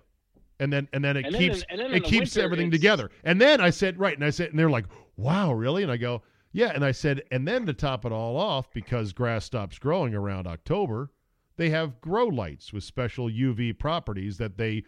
and 0.58 0.72
then 0.72 0.88
and 0.94 1.04
then 1.04 1.18
it 1.18 1.26
and 1.26 1.36
keeps 1.36 1.64
then, 1.68 1.78
then 1.78 1.92
it 1.92 2.04
keeps 2.04 2.34
winter, 2.34 2.42
everything 2.42 2.70
together. 2.70 3.10
And 3.24 3.38
then 3.38 3.60
I 3.60 3.68
said 3.68 3.98
right, 3.98 4.14
and 4.14 4.24
I 4.24 4.30
said, 4.30 4.50
and 4.50 4.58
they're 4.58 4.70
like, 4.70 4.86
"Wow, 5.16 5.52
really?" 5.52 5.82
And 5.82 5.92
I 5.92 5.98
go, 5.98 6.22
"Yeah." 6.52 6.72
And 6.74 6.84
I 6.84 6.92
said, 6.92 7.22
and 7.30 7.46
then 7.48 7.66
to 7.66 7.72
top 7.72 8.04
it 8.04 8.12
all 8.12 8.36
off, 8.36 8.70
because 8.72 9.12
grass 9.12 9.44
stops 9.44 9.78
growing 9.78 10.14
around 10.14 10.46
October, 10.46 11.10
they 11.56 11.70
have 11.70 12.00
grow 12.00 12.26
lights 12.26 12.72
with 12.72 12.84
special 12.84 13.28
UV 13.28 13.72
properties 13.78 14.38
that 14.38 14.56
they 14.58 14.84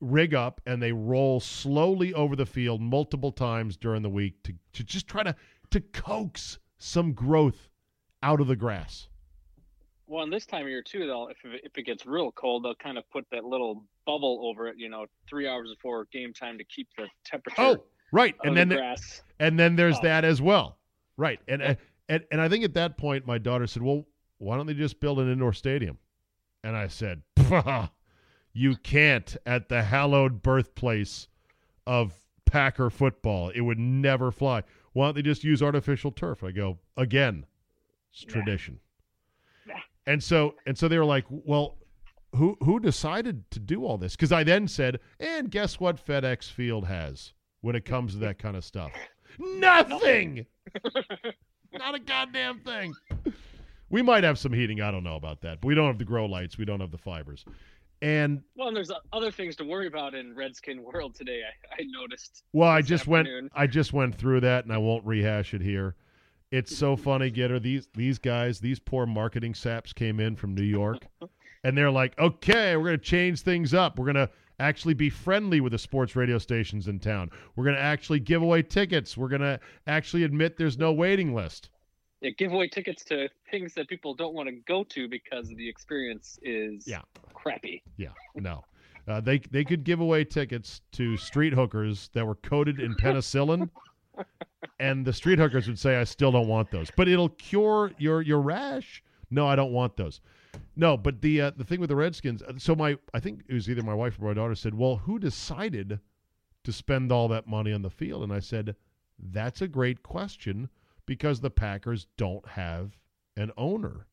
rig 0.00 0.34
up 0.34 0.60
and 0.66 0.82
they 0.82 0.92
roll 0.92 1.40
slowly 1.40 2.12
over 2.14 2.36
the 2.36 2.44
field 2.46 2.80
multiple 2.80 3.32
times 3.32 3.76
during 3.76 4.02
the 4.02 4.10
week 4.10 4.42
to, 4.42 4.52
to 4.72 4.84
just 4.84 5.06
try 5.08 5.22
to 5.22 5.34
to 5.70 5.80
coax 5.80 6.58
some 6.78 7.12
growth 7.12 7.70
out 8.22 8.40
of 8.40 8.46
the 8.46 8.56
grass. 8.56 9.08
Well, 10.06 10.22
and 10.22 10.32
this 10.32 10.44
time 10.44 10.62
of 10.62 10.68
year 10.68 10.82
too, 10.82 11.06
they'll 11.06 11.28
if 11.28 11.38
it, 11.44 11.60
if 11.64 11.78
it 11.78 11.82
gets 11.84 12.04
real 12.04 12.30
cold, 12.32 12.64
they'll 12.64 12.74
kind 12.74 12.98
of 12.98 13.08
put 13.10 13.24
that 13.32 13.44
little 13.44 13.84
bubble 14.04 14.40
over 14.44 14.68
it, 14.68 14.76
you 14.78 14.90
know, 14.90 15.06
three 15.28 15.48
hours 15.48 15.70
before 15.70 16.06
game 16.12 16.32
time 16.34 16.58
to 16.58 16.64
keep 16.64 16.88
the 16.98 17.06
temperature. 17.24 17.62
Oh, 17.62 17.84
right, 18.12 18.34
of 18.40 18.46
and 18.48 18.54
the 18.56 18.60
then 18.60 18.68
the- 18.68 18.74
grass. 18.76 19.22
and 19.40 19.58
then 19.58 19.76
there's 19.76 19.96
Oh. 19.98 20.02
that 20.02 20.24
as 20.24 20.42
well, 20.42 20.78
right? 21.16 21.40
And, 21.48 21.62
uh, 21.62 21.74
and 22.08 22.24
and 22.30 22.40
I 22.40 22.48
think 22.48 22.64
at 22.64 22.74
that 22.74 22.98
point, 22.98 23.26
my 23.26 23.38
daughter 23.38 23.66
said, 23.66 23.82
"Well, 23.82 24.04
why 24.38 24.56
don't 24.56 24.66
they 24.66 24.74
just 24.74 25.00
build 25.00 25.18
an 25.18 25.30
indoor 25.30 25.52
stadium?" 25.52 25.98
And 26.62 26.76
I 26.76 26.88
said, 26.88 27.22
"You 28.52 28.76
can't 28.76 29.36
at 29.46 29.68
the 29.68 29.82
hallowed 29.82 30.42
birthplace 30.42 31.28
of 31.86 32.14
Packer 32.44 32.90
football. 32.90 33.50
It 33.50 33.62
would 33.62 33.78
never 33.78 34.30
fly. 34.30 34.62
Why 34.92 35.06
don't 35.06 35.14
they 35.16 35.22
just 35.22 35.44
use 35.44 35.62
artificial 35.62 36.12
turf?" 36.12 36.44
I 36.44 36.50
go 36.50 36.78
again. 36.96 37.46
It's 38.12 38.22
tradition. 38.22 38.80
Nah. 39.66 39.74
And 40.06 40.22
so 40.22 40.54
and 40.66 40.76
so 40.76 40.88
they 40.88 40.98
were 40.98 41.04
like, 41.04 41.24
"Well." 41.28 41.78
Who 42.36 42.56
who 42.64 42.80
decided 42.80 43.48
to 43.52 43.60
do 43.60 43.84
all 43.84 43.96
this? 43.96 44.16
Because 44.16 44.32
I 44.32 44.42
then 44.42 44.66
said, 44.66 44.98
and 45.20 45.52
guess 45.52 45.78
what 45.78 46.04
FedEx 46.04 46.50
Field 46.50 46.84
has 46.84 47.32
when 47.60 47.76
it 47.76 47.84
comes 47.84 48.14
to 48.14 48.18
that 48.18 48.40
kind 48.40 48.56
of 48.56 48.64
stuff? 48.64 48.90
Nothing. 49.38 50.46
Not 51.72 51.94
a 51.94 51.98
goddamn 51.98 52.60
thing. 52.60 52.94
We 53.90 54.02
might 54.02 54.24
have 54.24 54.38
some 54.38 54.52
heating. 54.52 54.80
I 54.80 54.90
don't 54.90 55.04
know 55.04 55.16
about 55.16 55.40
that. 55.42 55.60
But 55.60 55.68
we 55.68 55.74
don't 55.74 55.86
have 55.86 55.98
the 55.98 56.04
grow 56.04 56.26
lights. 56.26 56.56
We 56.58 56.64
don't 56.64 56.80
have 56.80 56.90
the 56.90 56.98
fibers. 56.98 57.44
And 58.02 58.42
Well, 58.56 58.68
and 58.68 58.76
there's 58.76 58.90
other 59.12 59.30
things 59.30 59.56
to 59.56 59.64
worry 59.64 59.86
about 59.86 60.14
in 60.14 60.34
Redskin 60.34 60.82
world 60.82 61.14
today. 61.14 61.42
I, 61.70 61.82
I 61.82 61.86
noticed. 61.86 62.42
well, 62.52 62.68
I 62.68 62.82
just 62.82 63.06
went. 63.06 63.28
I 63.54 63.66
just 63.66 63.92
went 63.92 64.14
through 64.16 64.40
that 64.40 64.64
and 64.64 64.72
I 64.72 64.78
won't 64.78 65.04
rehash 65.06 65.54
it 65.54 65.62
here. 65.62 65.94
It's 66.50 66.76
so 66.76 66.96
funny, 66.96 67.30
Getter. 67.30 67.58
These 67.58 67.88
these 67.94 68.18
guys, 68.18 68.60
these 68.60 68.78
poor 68.78 69.06
marketing 69.06 69.54
saps 69.54 69.92
came 69.92 70.20
in 70.20 70.36
from 70.36 70.54
New 70.54 70.64
York 70.64 71.06
and 71.64 71.76
they're 71.78 71.90
like, 71.90 72.18
okay, 72.18 72.76
we're 72.76 72.84
gonna 72.86 72.98
change 72.98 73.40
things 73.40 73.72
up. 73.72 73.98
We're 73.98 74.06
gonna 74.06 74.30
actually 74.60 74.94
be 74.94 75.10
friendly 75.10 75.60
with 75.60 75.72
the 75.72 75.78
sports 75.78 76.14
radio 76.16 76.38
stations 76.38 76.88
in 76.88 77.00
town. 77.00 77.30
We're 77.56 77.64
gonna 77.64 77.78
actually 77.78 78.20
give 78.20 78.42
away 78.42 78.62
tickets. 78.62 79.16
We're 79.16 79.28
gonna 79.28 79.60
actually 79.86 80.24
admit 80.24 80.56
there's 80.56 80.78
no 80.78 80.92
waiting 80.92 81.34
list. 81.34 81.70
Yeah, 82.20 82.30
give 82.38 82.52
away 82.52 82.68
tickets 82.68 83.04
to 83.06 83.28
things 83.50 83.74
that 83.74 83.88
people 83.88 84.14
don't 84.14 84.34
want 84.34 84.48
to 84.48 84.54
go 84.66 84.84
to 84.84 85.08
because 85.08 85.48
the 85.48 85.68
experience 85.68 86.38
is 86.42 86.86
Yeah. 86.86 87.02
crappy. 87.34 87.82
Yeah, 87.96 88.12
no. 88.34 88.64
Uh, 89.06 89.20
they 89.20 89.38
they 89.38 89.64
could 89.64 89.84
give 89.84 90.00
away 90.00 90.24
tickets 90.24 90.80
to 90.92 91.16
street 91.18 91.52
hookers 91.52 92.08
that 92.14 92.26
were 92.26 92.36
coated 92.36 92.80
in 92.80 92.94
penicillin, 92.94 93.68
and 94.80 95.04
the 95.04 95.12
street 95.12 95.38
hookers 95.38 95.68
would 95.68 95.78
say, 95.78 95.96
"I 95.96 96.04
still 96.04 96.32
don't 96.32 96.48
want 96.48 96.70
those," 96.70 96.90
but 96.96 97.06
it'll 97.08 97.28
cure 97.28 97.92
your 97.98 98.22
your 98.22 98.40
rash. 98.40 99.02
No, 99.30 99.46
I 99.46 99.56
don't 99.56 99.72
want 99.72 99.96
those. 99.98 100.20
No, 100.76 100.96
but 100.96 101.20
the 101.22 101.40
uh, 101.40 101.50
the 101.56 101.64
thing 101.64 101.80
with 101.80 101.88
the 101.88 101.96
Redskins. 101.96 102.42
uh, 102.42 102.54
So 102.58 102.74
my 102.74 102.98
I 103.12 103.20
think 103.20 103.42
it 103.48 103.54
was 103.54 103.68
either 103.70 103.82
my 103.82 103.94
wife 103.94 104.18
or 104.20 104.24
my 104.24 104.34
daughter 104.34 104.54
said, 104.54 104.74
"Well, 104.74 104.96
who 104.96 105.18
decided 105.18 106.00
to 106.64 106.72
spend 106.72 107.12
all 107.12 107.28
that 107.28 107.46
money 107.46 107.72
on 107.72 107.82
the 107.82 107.90
field?" 107.90 108.22
And 108.22 108.32
I 108.32 108.40
said, 108.40 108.76
"That's 109.18 109.62
a 109.62 109.68
great 109.68 110.02
question 110.02 110.68
because 111.06 111.40
the 111.40 111.50
Packers 111.50 112.06
don't 112.16 112.46
have 112.50 112.98
an 113.36 113.52
owner." 113.56 114.06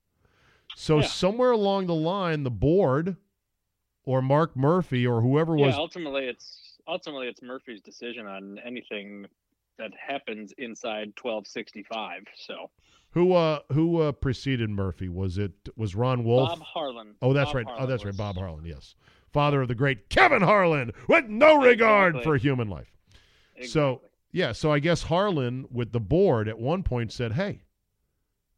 So 0.75 0.97
Yeah. 0.97 1.07
somewhere 1.07 1.51
along 1.51 1.87
the 1.87 1.95
line, 1.95 2.43
the 2.43 2.51
board 2.51 3.17
or 4.03 4.21
Mark 4.21 4.55
Murphy 4.55 5.05
or 5.05 5.21
whoever 5.21 5.55
was 5.55 5.75
ultimately 5.75 6.25
it's 6.25 6.77
ultimately 6.87 7.27
it's 7.27 7.41
Murphy's 7.41 7.81
decision 7.81 8.25
on 8.25 8.59
anything 8.59 9.25
that 9.77 9.91
happens 9.95 10.53
inside 10.57 11.15
1265. 11.15 12.23
So 12.35 12.69
who 13.11 13.33
uh 13.33 13.59
who 13.71 14.01
uh 14.01 14.11
preceded 14.11 14.69
Murphy? 14.69 15.09
Was 15.09 15.37
it 15.37 15.51
was 15.75 15.95
Ron 15.95 16.23
Wolf? 16.23 16.49
Bob 16.49 16.59
Harlan. 16.61 17.15
oh 17.21 17.33
that's 17.33 17.49
Bob 17.49 17.55
right. 17.55 17.65
Oh 17.67 17.71
Harlan 17.71 17.89
that's 17.89 18.05
right. 18.05 18.17
Bob 18.17 18.37
Harlan 18.37 18.65
yes. 18.65 18.95
Father 19.31 19.61
of 19.61 19.67
the 19.67 19.75
great 19.75 20.09
Kevin 20.09 20.41
Harlan 20.41 20.91
with 21.07 21.25
no 21.27 21.61
regard 21.61 22.21
for 22.23 22.35
human 22.37 22.69
life. 22.69 22.91
So- 23.65 24.01
yeah 24.33 24.53
so 24.53 24.71
I 24.71 24.79
guess 24.79 25.03
Harlan 25.03 25.65
with 25.69 25.91
the 25.91 25.99
board 25.99 26.47
at 26.47 26.57
one 26.57 26.83
point 26.83 27.11
said 27.11 27.33
hey 27.33 27.63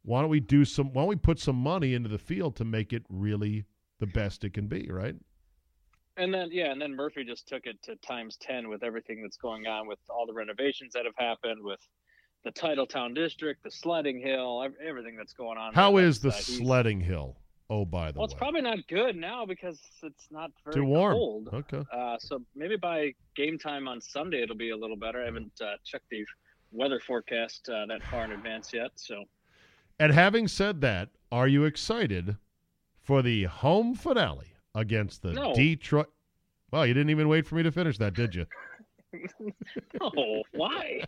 why 0.03 0.21
don't 0.21 0.29
we 0.29 0.39
do 0.39 0.65
some 0.65 0.93
why 0.93 1.01
don't 1.01 1.09
we 1.09 1.15
put 1.15 1.39
some 1.39 1.55
money 1.55 1.93
into 1.93 2.09
the 2.09 2.19
field 2.19 2.55
to 2.57 2.65
make 2.65 2.93
it 2.93 3.03
really 3.09 3.65
the 3.99 4.05
best 4.05 4.43
it 4.43 4.53
can 4.53 4.67
be 4.67 4.87
right? 4.91 5.15
And 6.15 6.31
then 6.31 6.49
yeah, 6.51 6.71
and 6.71 6.79
then 6.79 6.95
Murphy 6.95 7.23
just 7.23 7.47
took 7.47 7.65
it 7.65 7.81
to 7.83 7.95
times 7.95 8.37
ten 8.39 8.69
with 8.69 8.83
everything 8.83 9.23
that's 9.23 9.37
going 9.37 9.65
on 9.65 9.87
with 9.87 9.97
all 10.09 10.27
the 10.27 10.33
renovations 10.33 10.93
that 10.93 11.05
have 11.05 11.15
happened 11.17 11.63
with 11.63 11.79
the 12.43 12.51
Titletown 12.51 13.15
district, 13.15 13.63
the 13.63 13.71
sledding 13.71 14.19
hill, 14.19 14.65
everything 14.85 15.15
that's 15.15 15.33
going 15.33 15.57
on. 15.57 15.73
How 15.73 15.97
is 15.97 16.19
the 16.19 16.29
uh, 16.29 16.31
sledding 16.31 16.99
hill 16.99 17.37
oh 17.69 17.85
by 17.85 18.11
the 18.11 18.17
way. 18.17 18.21
Well, 18.21 18.25
it's 18.25 18.33
probably 18.33 18.61
not 18.61 18.79
good 18.87 19.15
now 19.15 19.45
because 19.45 19.79
it's 20.03 20.27
not 20.29 20.51
very 20.63 20.75
too 20.75 20.85
warm 20.85 21.13
cold. 21.13 21.49
okay 21.53 21.83
Uh, 21.91 22.17
so 22.19 22.41
maybe 22.55 22.75
by 22.75 23.13
game 23.35 23.57
time 23.57 23.87
on 23.87 23.99
Sunday 24.01 24.43
it'll 24.43 24.55
be 24.55 24.69
a 24.71 24.77
little 24.77 24.95
better. 24.97 25.21
I 25.21 25.25
haven't 25.25 25.51
uh, 25.61 25.75
checked 25.83 26.09
the 26.09 26.25
weather 26.71 26.99
forecast 26.99 27.69
uh, 27.69 27.85
that 27.87 28.03
far 28.09 28.25
in 28.25 28.31
advance 28.31 28.71
yet. 28.73 28.91
So 28.95 29.23
And 29.99 30.13
having 30.13 30.47
said 30.47 30.81
that, 30.81 31.09
are 31.31 31.47
you 31.47 31.65
excited 31.65 32.37
for 33.01 33.21
the 33.21 33.43
home 33.45 33.95
finale 33.95 34.53
against 34.75 35.21
the 35.21 35.33
No. 35.33 35.53
Detroit? 35.53 36.09
Well, 36.71 36.85
you 36.85 36.93
didn't 36.93 37.11
even 37.11 37.27
wait 37.27 37.45
for 37.45 37.55
me 37.55 37.63
to 37.63 37.71
finish 37.71 37.97
that, 37.99 38.13
did 38.13 38.33
you? 38.33 38.45
oh, 40.01 40.41
why? 40.53 41.03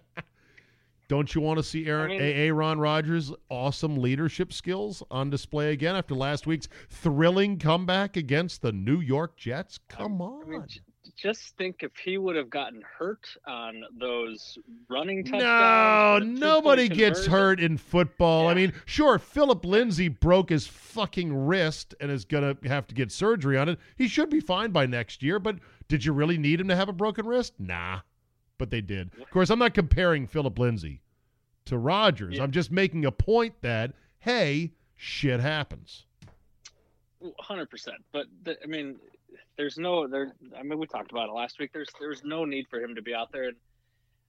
Don't 1.07 1.33
you 1.35 1.41
want 1.41 1.57
to 1.57 1.63
see 1.63 1.85
Aaron 1.85 2.11
I 2.11 2.17
mean- 2.17 2.21
A. 2.21 2.51
Ron 2.51 2.79
Rodgers' 2.79 3.31
awesome 3.49 3.97
leadership 3.97 4.51
skills 4.51 5.03
on 5.11 5.29
display 5.29 5.71
again 5.71 5.95
after 5.95 6.15
last 6.15 6.47
week's 6.47 6.67
thrilling 6.89 7.59
comeback 7.59 8.17
against 8.17 8.61
the 8.61 8.71
New 8.71 8.99
York 8.99 9.37
Jets? 9.37 9.79
Come 9.87 10.21
on. 10.21 10.43
I 10.43 10.49
mean, 10.49 10.65
just 11.15 11.55
think 11.57 11.77
if 11.81 11.95
he 11.95 12.17
would 12.17 12.35
have 12.35 12.49
gotten 12.49 12.81
hurt 12.81 13.25
on 13.47 13.83
those 13.97 14.57
running 14.89 15.23
no, 15.23 15.31
touchdowns. 15.31 16.23
two-point 16.25 16.39
nobody 16.39 16.89
gets 16.89 17.19
conversion- 17.21 17.31
hurt 17.31 17.59
in 17.59 17.77
football. 17.77 18.47
I 18.47 18.53
mean, 18.53 18.73
sure, 18.85 19.19
Phillip 19.19 19.63
Lindsay 19.63 20.07
broke 20.09 20.49
his 20.49 20.67
fucking 20.67 21.45
wrist 21.45 21.93
and 22.01 22.11
is 22.11 22.25
going 22.25 22.57
to 22.57 22.67
have 22.67 22.87
to 22.87 22.95
get 22.95 23.11
surgery 23.11 23.57
on 23.57 23.69
it. 23.69 23.79
He 23.95 24.07
should 24.07 24.29
be 24.29 24.39
fine 24.39 24.71
by 24.71 24.87
next 24.87 25.21
year, 25.23 25.39
but 25.39 25.57
did 25.87 26.03
you 26.03 26.11
really 26.11 26.37
need 26.37 26.59
him 26.59 26.67
to 26.67 26.75
have 26.75 26.89
a 26.89 26.93
broken 26.93 27.25
wrist? 27.25 27.53
Nah. 27.59 27.99
But 28.57 28.69
they 28.69 28.81
did. 28.81 29.11
Of 29.21 29.29
course, 29.31 29.49
I'm 29.49 29.59
not 29.59 29.73
comparing 29.73 30.27
Phillip 30.27 30.57
Lindsay 30.57 31.01
to 31.65 31.77
Rodgers. 31.77 32.37
Yeah. 32.37 32.43
I'm 32.43 32.51
just 32.51 32.71
making 32.71 33.05
a 33.05 33.11
point 33.11 33.53
that, 33.61 33.91
hey, 34.19 34.71
shit 34.95 35.39
happens. 35.39 36.05
hundred 37.39 37.69
percent. 37.69 37.97
But 38.13 38.27
the, 38.43 38.57
I 38.63 38.67
mean, 38.67 38.95
there's 39.57 39.77
no 39.77 40.07
there. 40.07 40.33
I 40.57 40.63
mean, 40.63 40.79
we 40.79 40.87
talked 40.87 41.11
about 41.11 41.29
it 41.29 41.33
last 41.33 41.59
week. 41.59 41.71
There's 41.73 41.89
there's 41.99 42.23
no 42.23 42.45
need 42.45 42.67
for 42.69 42.79
him 42.81 42.95
to 42.95 43.01
be 43.01 43.13
out 43.13 43.31
there, 43.31 43.49
and 43.49 43.55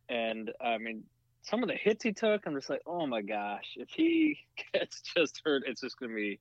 and 0.09 0.51
I 0.61 0.79
mean, 0.79 1.05
some 1.43 1.63
of 1.63 1.69
the 1.69 1.75
hits 1.77 2.03
he 2.03 2.13
took, 2.13 2.47
I'm 2.47 2.55
just 2.55 2.71
like, 2.71 2.83
oh 2.87 3.07
my 3.07 3.23
gosh, 3.23 3.75
if 3.77 3.89
he 3.91 4.39
gets 4.73 5.01
just 5.03 5.41
hurt, 5.45 5.63
it's 5.67 5.81
just 5.81 5.99
going 5.99 6.11
to 6.11 6.17
be 6.17 6.39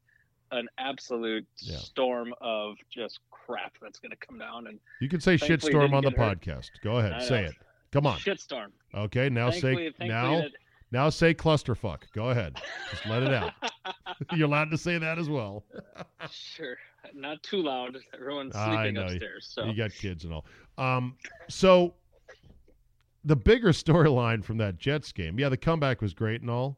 an 0.52 0.68
absolute 0.78 1.46
Yeah. 1.58 1.78
storm 1.78 2.34
of 2.42 2.76
just 2.92 3.20
crap 3.32 3.74
that's 3.82 4.00
going 4.00 4.12
to 4.12 4.18
come 4.18 4.38
down 4.38 4.68
and 4.68 4.80
You 5.02 5.10
can 5.10 5.20
say 5.20 5.38
he 5.38 5.46
shitstorm 5.46 5.94
on 5.94 6.04
the 6.04 6.12
hurt. 6.12 6.42
podcast. 6.42 6.70
Go 6.84 6.98
ahead. 6.98 7.24
Say 7.24 7.46
it. 7.46 7.56
Come 7.96 8.06
on. 8.06 8.18
shitstorm. 8.20 8.68
Okay, 8.94 9.30
now 9.30 9.50
thankfully, 9.50 9.76
say 9.76 9.84
thankfully 9.98 10.08
now 10.10 10.42
that- 10.42 10.52
now 10.92 11.10
say 11.10 11.34
clusterfuck. 11.34 12.02
Go 12.14 12.30
ahead. 12.30 12.62
Just 12.92 13.06
let 13.08 13.24
it 13.24 13.34
out. 13.34 13.54
You're 14.34 14.48
allowed 14.48 14.70
to 14.72 14.78
say 14.78 14.98
that 14.98 15.18
as 15.18 15.28
well. 15.30 15.64
sure, 16.32 16.78
not 17.14 17.42
too 17.42 17.62
loud. 17.64 17.98
Everyone's 18.14 18.54
sleeping 18.54 18.98
upstairs. 18.98 19.48
So 19.52 19.66
You 19.66 19.76
got 19.76 19.92
kids 19.92 20.26
and 20.26 20.34
all. 20.34 20.46
Um, 20.78 21.16
so 21.50 21.96
the 23.24 23.36
bigger 23.36 23.70
storyline 23.70 24.44
from 24.44 24.58
that 24.58 24.78
Jets 24.78 25.12
game, 25.12 25.40
yeah, 25.40 25.50
the 25.50 25.58
comeback 25.58 26.02
was 26.02 26.14
great 26.14 26.42
and 26.42 26.50
all. 26.50 26.78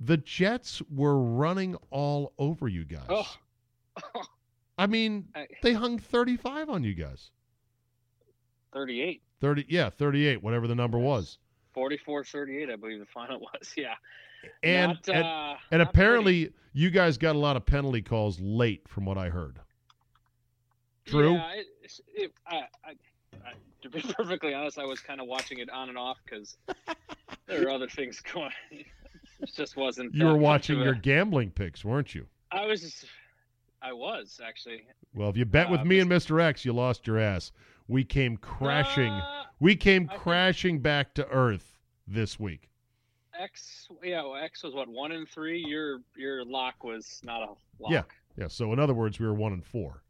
The 0.00 0.16
Jets 0.16 0.80
were 0.90 1.18
running 1.20 1.76
all 1.90 2.32
over 2.38 2.68
you 2.68 2.84
guys. 2.84 3.06
oh, 3.08 3.36
I 4.78 4.86
mean, 4.86 5.28
I- 5.34 5.46
they 5.62 5.72
hung 5.74 5.98
35 5.98 6.68
on 6.70 6.82
you 6.84 6.94
guys. 6.94 7.30
38. 8.76 9.22
30, 9.40 9.64
yeah, 9.70 9.88
38, 9.88 10.42
whatever 10.42 10.66
the 10.66 10.74
number 10.74 10.98
was. 10.98 11.38
44 11.72 12.24
38 12.24 12.70
i 12.70 12.76
believe 12.76 12.98
the 13.00 13.04
final 13.06 13.38
was 13.40 13.72
yeah 13.76 13.94
And 14.62 14.92
Not, 14.92 15.08
and, 15.08 15.24
uh, 15.26 15.54
and 15.70 15.82
apparently 15.82 16.52
you 16.72 16.90
guys 16.90 17.16
got 17.18 17.34
a 17.36 17.38
lot 17.38 17.56
of 17.56 17.64
penalty 17.66 18.00
calls 18.02 18.38
late 18.40 18.86
from 18.88 19.04
what 19.06 19.16
I 19.18 19.28
heard. 19.30 19.58
True? 21.06 21.34
yeah, 21.34 21.52
it, 21.54 21.66
it, 22.14 22.32
I, 22.46 22.56
I, 22.84 22.90
I, 23.44 23.52
to 23.82 23.90
be 23.90 24.00
perfectly 24.16 24.52
honest 24.54 24.78
i 24.78 24.84
was 24.84 25.00
kind 25.00 25.20
of 25.20 25.26
watching 25.26 25.58
it 25.58 25.70
on 25.70 25.88
and 25.88 25.96
off 25.98 26.18
because 26.24 26.56
there 27.46 27.62
were 27.62 27.70
other 27.70 27.88
things 27.88 28.20
going 28.20 28.50
it 28.70 28.86
just 29.54 29.76
wasn't 29.76 30.14
You 30.14 30.26
were 30.26 30.36
watching 30.36 30.76
of 30.76 30.82
a- 30.82 30.84
your 30.84 30.94
gambling 30.94 31.50
picks, 31.50 31.84
weren't 31.84 32.14
you? 32.14 32.26
i 32.52 32.64
was 32.66 33.04
i 33.82 33.92
was 33.92 34.40
actually 34.44 34.82
Well, 35.14 35.28
if 35.30 35.36
you 35.36 35.44
bet 35.44 35.70
with 35.70 35.80
Uh, 35.80 35.84
me 35.84 36.00
and 36.00 36.10
Mr. 36.10 36.40
X, 36.42 36.64
you 36.64 36.72
lost 36.72 37.06
your 37.06 37.18
ass. 37.18 37.52
We 37.88 38.04
came 38.04 38.36
crashing. 38.36 39.12
Uh, 39.12 39.44
we 39.60 39.76
came 39.76 40.04
I 40.08 40.12
think- 40.12 40.22
crashing 40.22 40.80
back 40.80 41.14
to 41.14 41.26
earth 41.28 41.78
this 42.06 42.38
week. 42.38 42.68
X, 43.38 43.88
yeah, 44.02 44.22
well, 44.22 44.36
X 44.36 44.62
was 44.62 44.72
what 44.74 44.88
one 44.88 45.12
and 45.12 45.28
three. 45.28 45.58
Your 45.58 46.00
your 46.16 46.42
lock 46.44 46.82
was 46.82 47.20
not 47.22 47.42
a 47.42 47.46
lock. 47.78 47.90
Yeah. 47.92 48.02
Yeah. 48.38 48.48
So 48.48 48.72
in 48.72 48.78
other 48.78 48.94
words, 48.94 49.20
we 49.20 49.26
were 49.26 49.34
one 49.34 49.52
and 49.52 49.64
four. 49.64 50.02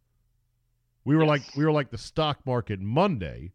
We 1.04 1.16
were 1.16 1.24
like 1.26 1.42
we 1.56 1.64
were 1.64 1.72
like 1.72 1.90
the 1.90 1.98
stock 1.98 2.38
market 2.46 2.80
Monday, 2.80 3.52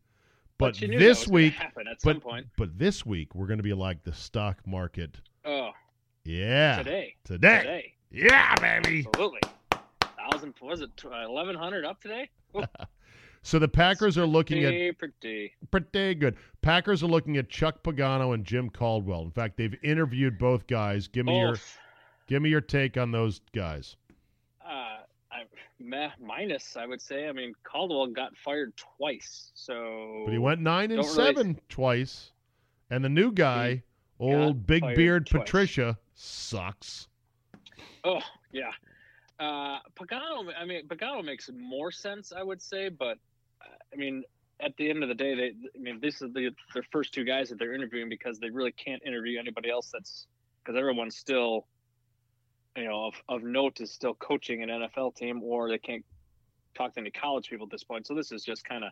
but, 0.58 0.78
that 0.78 0.90
this 0.90 1.26
week, 1.28 1.54
happen 1.54 1.88
at 1.88 1.98
but 2.04 2.14
some 2.16 2.22
point. 2.22 2.48
but 2.58 2.78
this 2.78 3.06
week 3.06 3.34
we're 3.34 3.48
going 3.48 3.60
to 3.60 3.64
be 3.64 3.74
like 3.74 4.04
the 4.04 4.14
stock 4.14 4.58
market. 4.68 5.22
Oh, 5.46 5.72
Yeah. 6.26 6.78
today, 6.78 7.16
Today. 7.24 7.58
today, 7.60 7.94
Yeah, 8.12 8.56
baby. 8.56 9.06
absolutely. 9.08 9.40
Thousand 10.30 10.54
was 10.62 10.82
it 10.82 10.90
eleven 11.04 11.56
hundred 11.56 11.86
up 11.86 12.02
today? 12.02 12.30
So 13.44 13.58
the 13.58 13.68
Packers 13.68 14.18
are 14.20 14.26
looking 14.28 14.64
at 14.64 14.70
Pretty, 14.70 14.92
pretty. 14.92 15.54
pretty 15.72 16.16
good. 16.16 16.36
Packers 16.62 17.02
are 17.02 17.08
looking 17.08 17.38
at 17.38 17.50
Chuck 17.50 17.82
Pagano 17.84 18.34
and 18.36 18.46
Jim 18.46 18.70
Caldwell. 18.70 19.24
In 19.24 19.32
fact, 19.32 19.58
they've 19.58 19.76
interviewed 19.84 20.38
both 20.38 20.68
guys. 20.68 21.08
Give 21.08 21.26
me 21.26 21.40
your 21.40 21.56
give 22.28 22.42
me 22.42 22.50
your 22.50 22.62
take 22.62 22.98
on 22.98 23.12
those 23.12 23.42
guys. 23.54 23.96
Uh, 24.64 25.00
I, 25.32 25.44
meh, 25.80 26.10
minus, 26.20 26.78
I 26.78 26.86
would 26.86 27.02
say. 27.02 27.28
I 27.28 27.32
mean, 27.32 27.54
Caldwell 27.64 28.08
got 28.08 28.38
fired 28.38 28.74
twice, 28.78 29.52
so. 29.56 30.22
But 30.26 30.34
he 30.34 30.38
went 30.38 30.62
nine 30.62 30.92
and 30.92 31.02
Don't 31.02 31.18
really- 31.18 31.34
seven 31.34 31.60
twice, 31.68 32.32
and 32.92 33.04
the 33.04 33.10
new 33.10 33.32
guy, 33.32 33.82
old 34.20 34.68
big 34.68 34.84
beard 34.96 35.26
twice. 35.26 35.42
Patricia, 35.42 35.98
sucks. 36.14 37.08
Oh 38.04 38.22
yeah, 38.52 38.72
uh, 39.40 39.80
Pagano. 40.00 40.52
I 40.56 40.64
mean, 40.64 40.88
Pagano 40.88 41.26
makes 41.26 41.50
more 41.58 41.92
sense, 41.92 42.32
I 42.32 42.44
would 42.44 42.62
say. 42.62 42.90
But 42.90 43.18
I 43.94 43.98
mean, 43.98 44.24
at 44.60 44.76
the 44.78 44.90
end 44.90 45.04
of 45.04 45.10
the 45.10 45.16
day, 45.16 45.36
they. 45.36 45.52
I 45.76 45.80
mean, 45.80 46.00
this 46.02 46.22
is 46.22 46.32
the 46.34 46.52
their 46.74 46.84
first 46.92 47.14
two 47.14 47.24
guys 47.24 47.50
that 47.50 47.60
they're 47.60 47.74
interviewing 47.74 48.10
because 48.10 48.40
they 48.40 48.50
really 48.50 48.72
can't 48.72 49.02
interview 49.06 49.40
anybody 49.40 49.70
else. 49.70 49.90
That's 49.92 50.28
because 50.64 50.78
everyone's 50.78 51.18
still, 51.18 51.68
you 52.76 52.86
know, 52.86 53.06
of, 53.08 53.14
of 53.28 53.44
note 53.44 53.82
is 53.82 53.92
still 53.92 54.14
coaching 54.14 54.62
an 54.64 54.70
NFL 54.70 55.16
team, 55.16 55.42
or 55.44 55.70
they 55.70 55.78
can't 55.80 56.06
talk 56.76 56.94
to 56.94 57.00
any 57.00 57.12
college 57.12 57.50
people 57.50 57.66
at 57.66 57.72
this 57.72 57.84
point. 57.84 58.08
So 58.08 58.14
this 58.16 58.32
is 58.32 58.44
just 58.44 58.64
kind 58.64 58.84
of. 58.84 58.92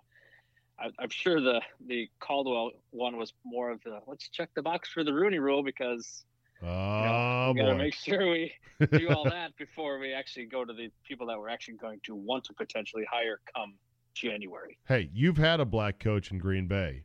I'm 0.97 1.09
sure 1.09 1.41
the 1.41 1.61
the 1.87 2.09
Caldwell 2.21 2.71
one 2.91 3.17
was 3.17 3.33
more 3.43 3.69
of 3.69 3.81
the 3.83 3.99
let's 4.07 4.29
check 4.29 4.49
the 4.55 4.61
box 4.61 4.89
for 4.89 5.03
the 5.03 5.13
Rooney 5.13 5.39
Rule 5.39 5.61
because 5.61 6.23
Oh 6.61 7.51
we 7.53 7.59
got 7.61 7.67
to 7.67 7.73
boy. 7.73 7.77
make 7.77 7.95
sure 7.95 8.29
we 8.29 8.53
do 8.91 9.09
all 9.09 9.23
that 9.29 9.55
before 9.57 9.99
we 9.99 10.13
actually 10.13 10.45
go 10.45 10.63
to 10.65 10.73
the 10.73 10.89
people 11.05 11.27
that 11.27 11.37
we're 11.37 11.49
actually 11.49 11.75
going 11.75 11.99
to 12.05 12.15
want 12.15 12.45
to 12.45 12.53
potentially 12.53 13.05
hire 13.09 13.39
come 13.55 13.73
January. 14.21 14.77
hey, 14.87 15.09
you've 15.13 15.37
had 15.37 15.59
a 15.59 15.65
black 15.65 15.99
coach 15.99 16.31
in 16.31 16.37
Green 16.37 16.67
Bay, 16.67 17.03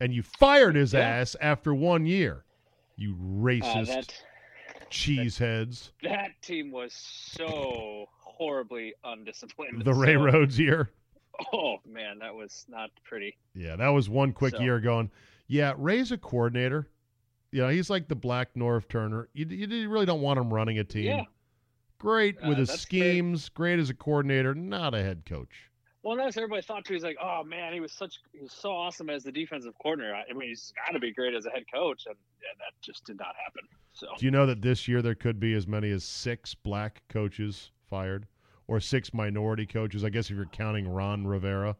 and 0.00 0.12
you 0.14 0.22
fired 0.22 0.74
his 0.76 0.92
Yeah. 0.92 1.00
ass 1.00 1.36
after 1.40 1.74
one 1.74 2.06
year. 2.06 2.44
You 2.96 3.14
Uh, 3.14 3.44
racist 3.44 3.86
that 3.86 4.22
cheeseheads. 4.90 5.90
that 6.02 6.40
team 6.42 6.70
was 6.70 6.92
so 6.92 8.06
horribly 8.20 8.94
undisciplined. 9.04 9.82
The 9.84 9.94
Ray 9.94 10.14
So- 10.14 10.22
Rhodes 10.24 10.58
year. 10.58 10.90
Oh 11.52 11.78
man, 11.86 12.18
that 12.18 12.34
was 12.34 12.64
not 12.68 12.90
pretty. 13.04 13.36
Yeah, 13.54 13.76
that 13.76 13.88
was 13.88 14.08
one 14.08 14.32
quick 14.32 14.54
So- 14.56 14.62
year 14.62 14.78
going. 14.80 15.10
Yeah, 15.48 15.74
Ray's 15.76 16.12
a 16.12 16.18
coordinator. 16.18 16.88
You 17.50 17.62
know, 17.62 17.68
he's 17.68 17.90
like 17.90 18.08
the 18.08 18.14
Black 18.14 18.54
Norv 18.54 18.88
Turner. 18.88 19.28
You, 19.34 19.46
you 19.46 19.88
really 19.90 20.06
don't 20.06 20.20
want 20.22 20.38
him 20.38 20.52
running 20.52 20.78
a 20.78 20.84
team. 20.84 21.04
Yeah. 21.04 21.24
Great 21.98 22.36
with 22.42 22.56
Uh, 22.58 22.60
his 22.60 22.70
schemes, 22.70 23.48
great 23.48 23.78
as 23.78 23.90
a 23.90 23.94
coordinator, 23.94 24.54
not 24.54 24.94
a 24.94 25.02
head 25.02 25.24
coach. 25.26 25.70
Well, 26.02 26.16
that's 26.16 26.36
everybody 26.36 26.62
thought 26.62 26.84
too. 26.84 26.94
He's 26.94 27.04
like, 27.04 27.16
oh 27.22 27.44
man, 27.44 27.72
he 27.72 27.80
was 27.80 27.92
such 27.92 28.18
he 28.32 28.40
was 28.42 28.52
so 28.52 28.70
awesome 28.70 29.08
as 29.08 29.22
the 29.22 29.32
defensive 29.32 29.72
coordinator. 29.80 30.14
I 30.14 30.24
I 30.28 30.34
mean, 30.34 30.48
he's 30.48 30.72
got 30.84 30.92
to 30.92 30.98
be 30.98 31.12
great 31.12 31.34
as 31.34 31.46
a 31.46 31.50
head 31.50 31.64
coach, 31.72 32.04
and, 32.06 32.16
and 32.16 32.58
that 32.58 32.72
just 32.82 33.04
did 33.04 33.18
not 33.18 33.34
happen. 33.44 33.62
So 33.92 34.08
Do 34.18 34.24
you 34.24 34.30
know 34.30 34.46
that 34.46 34.62
this 34.62 34.88
year 34.88 35.02
there 35.02 35.14
could 35.14 35.38
be 35.38 35.54
as 35.54 35.66
many 35.66 35.90
as 35.90 36.02
six 36.04 36.54
black 36.54 37.02
coaches 37.08 37.70
fired 37.88 38.26
or 38.66 38.80
six 38.80 39.14
minority 39.14 39.66
coaches? 39.66 40.02
I 40.02 40.08
guess 40.08 40.30
if 40.30 40.36
you're 40.36 40.46
counting 40.46 40.88
Ron 40.88 41.26
Rivera 41.26 41.76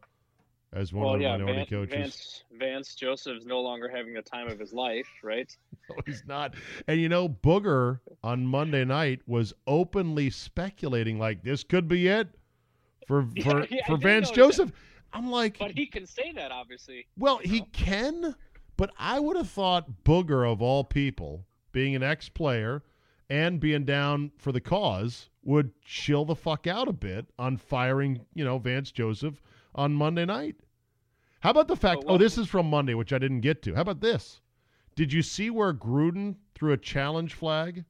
as 0.72 0.92
one 0.92 1.04
well, 1.04 1.14
of 1.14 1.18
the 1.18 1.24
yeah, 1.24 1.36
minority 1.36 1.58
Van, 1.58 1.66
coaches. 1.66 1.94
Vance 1.94 2.44
Vance 2.52 2.94
Joseph's 2.94 3.44
no 3.44 3.60
longer 3.60 3.88
having 3.88 4.14
the 4.14 4.22
time 4.22 4.46
of 4.48 4.58
his 4.58 4.72
life, 4.72 5.08
right? 5.22 5.50
No, 5.90 5.96
he's 6.06 6.22
not. 6.26 6.54
And 6.86 7.00
you 7.00 7.08
know, 7.08 7.28
Booger 7.28 7.98
on 8.22 8.46
Monday 8.46 8.84
night 8.84 9.20
was 9.26 9.52
openly 9.66 10.30
speculating 10.30 11.18
like 11.18 11.42
this 11.42 11.64
could 11.64 11.88
be 11.88 12.06
it 12.06 12.28
for 13.06 13.26
for, 13.42 13.66
yeah, 13.70 13.82
I 13.84 13.86
for 13.86 13.96
Vance 13.96 14.30
Joseph. 14.30 14.72
I'm 15.12 15.30
like, 15.30 15.58
But 15.58 15.72
he 15.72 15.86
can 15.86 16.06
say 16.06 16.32
that, 16.36 16.50
obviously. 16.52 17.06
well, 17.18 17.38
he 17.38 17.60
know? 17.60 17.66
can, 17.72 18.34
but 18.78 18.90
I 18.98 19.20
would 19.20 19.36
have 19.36 19.50
thought 19.50 20.04
Booger 20.04 20.50
of 20.50 20.62
all 20.62 20.84
people, 20.84 21.44
being 21.70 21.94
an 21.94 22.02
ex-player 22.02 22.82
and 23.28 23.60
being 23.60 23.84
down 23.84 24.32
for 24.38 24.52
the 24.52 24.60
cause, 24.60 25.28
would 25.44 25.72
chill 25.82 26.24
the 26.24 26.34
fuck 26.34 26.66
out 26.66 26.88
a 26.88 26.92
bit 26.92 27.26
on 27.38 27.56
firing, 27.58 28.24
you 28.34 28.44
know, 28.44 28.58
Vance 28.58 28.90
Joseph 28.90 29.42
on 29.74 29.92
Monday 29.92 30.24
night. 30.24 30.56
How 31.40 31.50
about 31.50 31.68
the 31.68 31.76
fact? 31.76 32.04
Oh, 32.06 32.16
this 32.16 32.38
is 32.38 32.46
from 32.48 32.70
Monday, 32.70 32.94
which 32.94 33.12
I 33.12 33.18
didn't 33.18 33.40
get 33.40 33.62
to. 33.62 33.74
How 33.74 33.80
about 33.82 34.00
this? 34.00 34.40
Did 34.94 35.12
you 35.12 35.22
see 35.22 35.50
where 35.50 35.74
Gruden 35.74 36.36
threw 36.54 36.72
a 36.72 36.76
challenge 36.76 37.34
flag 37.34 37.84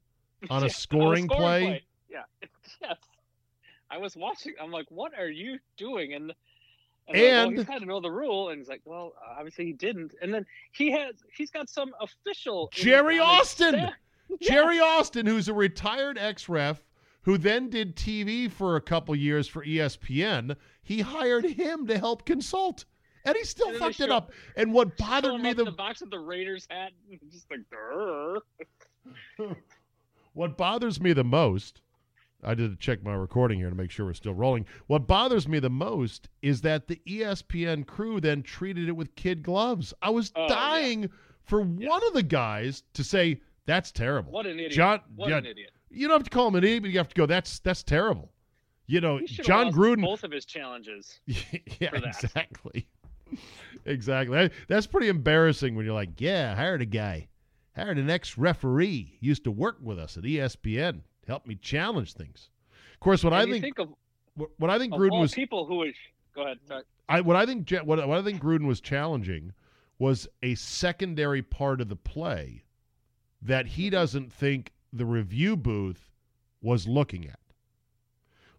on 0.48 0.62
Yeah, 0.62 0.66
a 0.66 0.70
scoring, 0.70 1.28
play? 1.28 1.84
Yeah. 2.10 2.22
yes. 2.82 2.96
I 3.92 3.98
was 3.98 4.16
watching. 4.16 4.54
I'm 4.60 4.70
like, 4.70 4.86
what 4.90 5.12
are 5.18 5.28
you 5.28 5.58
doing? 5.76 6.14
And 6.14 6.32
and, 7.08 7.16
they're 7.16 7.24
like, 7.24 7.32
well, 7.32 7.48
And- 7.48 7.58
he's 7.58 7.66
got 7.66 7.80
to 7.80 7.86
know 7.86 8.00
the 8.00 8.10
rule, 8.10 8.50
and 8.50 8.58
he's 8.58 8.68
like, 8.68 8.82
well, 8.84 9.12
obviously 9.36 9.66
he 9.66 9.72
didn't. 9.72 10.14
And 10.22 10.32
then 10.32 10.46
he 10.72 10.92
has 10.92 11.16
he's 11.36 11.50
got 11.50 11.68
some 11.68 11.92
official 12.00 12.70
Jerry 12.72 13.18
Austin! 13.18 13.90
Jerry 14.40 14.80
Austin, 14.80 15.26
who's 15.26 15.48
a 15.48 15.52
retired 15.54 16.16
ex 16.16 16.48
ref, 16.48 16.82
who 17.22 17.36
then 17.36 17.68
did 17.68 17.96
TV 17.96 18.50
for 18.50 18.76
a 18.76 18.80
couple 18.80 19.14
years 19.14 19.46
for 19.46 19.64
ESPN, 19.64 20.56
he 20.82 21.00
hired 21.00 21.44
him 21.44 21.86
to 21.86 21.98
help 21.98 22.24
consult. 22.24 22.86
And 23.24 23.36
he 23.36 23.44
still 23.44 23.68
And 23.68 23.78
fucked 23.78 24.00
it 24.00 24.10
up. 24.10 24.32
And 24.56 24.72
what 24.72 24.96
bothered 24.96 25.40
me 25.40 25.52
the, 25.52 25.64
the 25.64 25.70
box 25.70 26.02
of 26.02 26.10
the 26.10 26.18
Raiders 26.18 26.66
hat, 26.70 26.92
just 27.30 27.46
like. 27.50 27.60
What 30.34 30.56
bothers 30.56 30.98
me 31.00 31.12
the 31.12 31.24
most, 31.24 31.82
I 32.42 32.54
did 32.54 32.80
check 32.80 33.02
my 33.04 33.14
recording 33.14 33.58
here 33.58 33.70
to 33.70 33.76
make 33.76 33.90
sure 33.90 34.06
we're 34.06 34.14
still 34.14 34.34
rolling. 34.34 34.66
What 34.88 35.06
bothers 35.06 35.46
me 35.46 35.58
the 35.60 35.70
most 35.70 36.28
is 36.42 36.60
that 36.62 36.88
the 36.88 37.00
ESPN 37.06 37.86
crew 37.86 38.20
then 38.20 38.42
treated 38.42 38.88
it 38.88 38.92
with 38.96 39.14
kid 39.14 39.42
gloves. 39.42 39.94
I 40.02 40.10
was 40.10 40.32
Oh, 40.34 40.42
yeah. 40.42 40.48
dying 40.48 41.10
for 41.44 41.60
one 41.62 42.02
of 42.06 42.14
the 42.14 42.22
guys 42.22 42.82
to 42.94 43.04
say, 43.04 43.40
that's 43.66 43.92
terrible. 43.92 44.32
what 44.32 44.46
an 44.46 44.54
idiot! 44.58 44.72
John, 44.72 45.00
what 45.14 45.28
yeah, 45.30 45.38
an 45.38 45.46
idiot! 45.46 45.70
you 45.88 46.08
don't 46.08 46.16
have 46.18 46.24
to 46.24 46.30
call 46.30 46.48
him 46.48 46.56
an 46.56 46.64
idiot, 46.64 46.82
but 46.82 46.90
you 46.90 46.98
have 46.98 47.08
to 47.08 47.14
go, 47.14 47.26
that's 47.26 47.60
that's 47.60 47.82
terrible. 47.84 48.32
You 48.88 49.00
know, 49.00 49.18
He 49.18 49.28
should 49.28 49.46
have 49.46 49.46
Jon 49.46 49.72
Gruden. 49.72 50.02
both 50.02 50.24
of 50.24 50.32
his 50.32 50.44
challenges. 50.44 51.20
yeah, 51.26 51.90
for 51.90 52.00
that. 52.00 52.22
exactly. 52.24 52.88
exactly. 53.86 54.36
That- 54.36 54.52
That's 54.68 54.86
pretty 54.88 55.08
embarrassing 55.08 55.74
when 55.76 55.84
you're 55.84 55.94
like, 55.94 56.20
yeah, 56.20 56.52
I 56.52 56.56
hired 56.60 56.82
a 56.82 56.86
guy. 56.86 57.28
Hired 57.76 57.98
an 57.98 58.10
ex 58.10 58.36
referee. 58.36 59.16
Used 59.20 59.44
to 59.44 59.50
work 59.50 59.78
with 59.80 59.98
us 59.98 60.16
at 60.18 60.26
E 60.26 60.40
ESPN. 61.22 61.28
Helped 61.28 61.46
me 61.46 61.54
challenge 61.56 62.14
things. 62.14 62.50
Of 62.94 63.00
course, 63.00 63.24
what 63.24 63.32
And 63.32 63.42
I 63.42 63.50
think, 63.50 63.64
think 63.64 63.78
of, 63.78 63.88
what, 64.34 64.50
what 64.58 64.70
I 64.70 64.78
think 64.78 64.92
Gruden 64.92 65.20
was 65.20 65.34
people 65.34 65.66
who 65.66 65.76
would 65.76 65.94
go 66.34 66.42
ahead. 66.42 66.58
Sorry. 66.66 66.82
I 67.08 67.20
what 67.20 67.36
I 67.36 67.46
think 67.46 67.70
what, 67.84 68.06
what 68.06 68.18
I 68.18 68.22
think 68.22 68.42
Gruden 68.42 68.66
was 68.66 68.80
challenging 68.80 69.52
was 69.98 70.28
a 70.42 70.54
secondary 70.54 71.42
part 71.42 71.80
of 71.80 71.88
the 71.88 71.96
play 71.96 72.64
that 73.40 73.66
he 73.66 73.86
mm-hmm. 73.86 73.92
doesn't 73.92 74.32
think 74.32 74.72
the 74.92 75.06
review 75.06 75.56
booth 75.56 76.10
was 76.60 76.86
looking 76.86 77.26
at. 77.26 77.38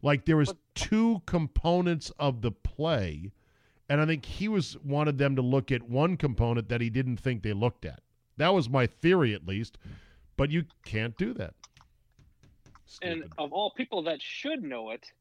Like 0.02 0.26
there 0.26 0.38
was 0.38 0.54
two 0.76 1.21
components 1.26 2.12
of 2.19 2.41
the 2.41 2.52
play, 2.52 3.32
and 3.88 4.02
I 4.02 4.06
think 4.06 4.26
he 4.26 4.49
was 4.49 4.78
wanted 4.84 5.17
them 5.17 5.36
to 5.38 5.41
look 5.41 5.71
at 5.71 5.84
one 5.84 6.17
component 6.17 6.67
that 6.69 6.82
he 6.82 6.89
didn't 6.89 7.17
think 7.17 7.41
they 7.41 7.54
looked 7.54 7.86
at. 7.86 8.02
That 8.38 8.54
was 8.54 8.69
my 8.69 8.88
theory, 8.88 9.34
at 9.34 9.47
least. 9.47 9.78
But 10.36 10.49
you 10.49 10.65
can't 10.84 11.15
do 11.17 11.34
that. 11.36 11.54
And 13.01 13.23
of 13.38 13.51
all 13.51 13.71
people 13.71 14.03
that 14.03 14.21
should 14.21 14.63
know 14.63 14.91
it, 14.91 15.12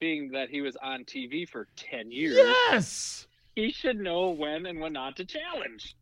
being 0.00 0.30
that 0.32 0.50
he 0.50 0.60
was 0.60 0.76
on 0.76 1.04
TV 1.04 1.48
for 1.48 1.68
10 1.76 2.10
years, 2.10 2.36
yes. 2.36 3.26
he 3.54 3.70
should 3.70 3.98
know 3.98 4.30
when 4.30 4.66
and 4.66 4.80
when 4.80 4.92
not 4.92 5.16
to 5.16 5.24
challenge. 5.24 5.96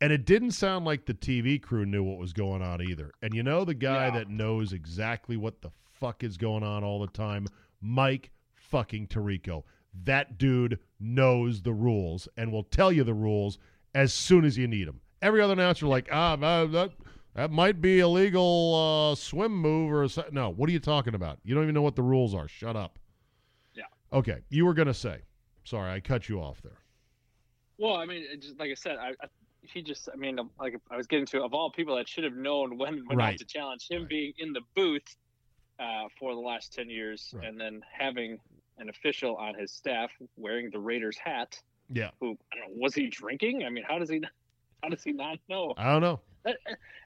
And 0.00 0.12
it 0.12 0.26
didn't 0.26 0.50
sound 0.50 0.84
like 0.84 1.06
the 1.06 1.14
TV 1.14 1.60
crew 1.60 1.86
knew 1.86 2.02
what 2.02 2.18
was 2.18 2.32
going 2.32 2.60
on 2.62 2.82
either. 2.82 3.12
And 3.22 3.32
you 3.34 3.42
know 3.42 3.64
the 3.64 3.74
guy 3.74 4.06
Yeah. 4.06 4.18
that 4.18 4.28
knows 4.28 4.72
exactly 4.72 5.36
what 5.36 5.62
the 5.62 5.70
fuck 5.92 6.22
is 6.22 6.36
going 6.36 6.62
on 6.62 6.84
all 6.84 7.00
the 7.00 7.06
time? 7.06 7.46
Mike 7.80 8.30
fucking 8.54 9.06
Tirico. 9.06 9.62
That 10.04 10.36
dude 10.36 10.78
knows 11.00 11.62
the 11.62 11.72
rules 11.72 12.28
and 12.36 12.52
will 12.52 12.64
tell 12.64 12.92
you 12.92 13.04
the 13.04 13.14
rules 13.14 13.58
as 13.94 14.12
soon 14.12 14.44
as 14.44 14.58
you 14.58 14.68
need 14.68 14.86
them. 14.86 15.00
Every 15.22 15.40
other 15.40 15.54
announcer 15.54 15.86
like, 15.86 16.08
ah, 16.12 16.34
uh, 16.34 16.66
that 16.66 16.92
that 17.36 17.50
might 17.50 17.80
be 17.80 18.00
a 18.00 18.08
legal 18.08 19.12
uh, 19.12 19.14
swim 19.14 19.52
move 19.56 19.92
or 19.92 20.08
so. 20.08 20.24
no. 20.32 20.50
What 20.50 20.68
are 20.68 20.72
you 20.72 20.80
talking 20.80 21.14
about? 21.14 21.38
You 21.44 21.54
don't 21.54 21.62
even 21.64 21.74
know 21.74 21.82
what 21.82 21.94
the 21.96 22.02
rules 22.02 22.34
are. 22.34 22.48
Shut 22.48 22.74
up. 22.76 22.98
Yeah. 23.74 23.84
Okay, 24.12 24.38
you 24.48 24.66
were 24.66 24.74
gonna 24.74 24.94
say. 24.94 25.20
Sorry, 25.64 25.90
I 25.92 26.00
cut 26.00 26.28
you 26.28 26.40
off 26.40 26.60
there. 26.62 26.78
Well, 27.78 27.94
I 27.96 28.06
mean, 28.06 28.24
it 28.30 28.40
just 28.42 28.58
like 28.58 28.70
I 28.70 28.74
said, 28.74 28.96
I, 28.98 29.10
I 29.22 29.26
he 29.62 29.82
just, 29.82 30.08
I 30.12 30.16
mean, 30.16 30.38
like 30.60 30.76
I 30.90 30.96
was 30.96 31.06
getting 31.08 31.26
to, 31.26 31.42
of 31.42 31.52
all 31.52 31.70
people 31.72 31.96
that 31.96 32.08
should 32.08 32.22
have 32.24 32.36
known 32.36 32.78
when, 32.78 33.04
when 33.06 33.18
Right. 33.18 33.32
not 33.32 33.38
to 33.38 33.44
challenge 33.44 33.86
him 33.90 34.02
Right. 34.02 34.08
being 34.08 34.32
in 34.38 34.52
the 34.52 34.60
booth 34.76 35.02
uh, 35.80 36.04
for 36.20 36.34
the 36.34 36.40
last 36.40 36.72
10 36.72 36.88
years 36.88 37.32
Right. 37.34 37.48
and 37.48 37.60
then 37.60 37.80
having 37.92 38.38
an 38.78 38.88
official 38.88 39.34
on 39.36 39.54
his 39.56 39.72
staff 39.72 40.10
wearing 40.36 40.70
the 40.70 40.78
Raiders 40.78 41.18
hat 41.18 41.60
Yeah. 41.90 42.10
who, 42.20 42.38
I 42.52 42.56
don't 42.58 42.68
know, 42.70 42.74
was 42.80 42.94
he 42.94 43.08
drinking? 43.08 43.64
I 43.64 43.70
mean, 43.70 43.82
how 43.86 43.98
does 43.98 44.08
he, 44.08 44.22
how 44.84 44.88
does 44.88 45.02
he 45.02 45.12
not 45.12 45.38
know? 45.48 45.74
I 45.76 45.90
don't 45.92 46.00
know. 46.02 46.20
That, 46.46 46.56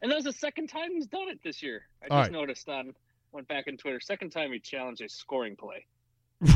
and 0.03 0.11
that 0.12 0.14
was 0.16 0.24
the 0.24 0.32
second 0.32 0.68
time 0.68 0.93
he's 0.93 1.07
done 1.09 1.28
it 1.28 1.41
this 1.43 1.62
year. 1.62 1.82
I 2.03 2.07
All 2.14 2.20
just 2.20 2.30
right. 2.30 2.38
noticed 2.41 2.68
on, 2.68 2.95
went 3.32 3.49
back 3.49 3.66
in 3.66 3.76
Twitter, 3.76 3.99
second 3.99 4.30
time 4.30 4.53
he 4.53 4.61
challenged 4.61 5.01
a 5.03 5.09
scoring 5.09 5.57
play. 5.57 5.84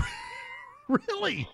Really? 0.88 1.48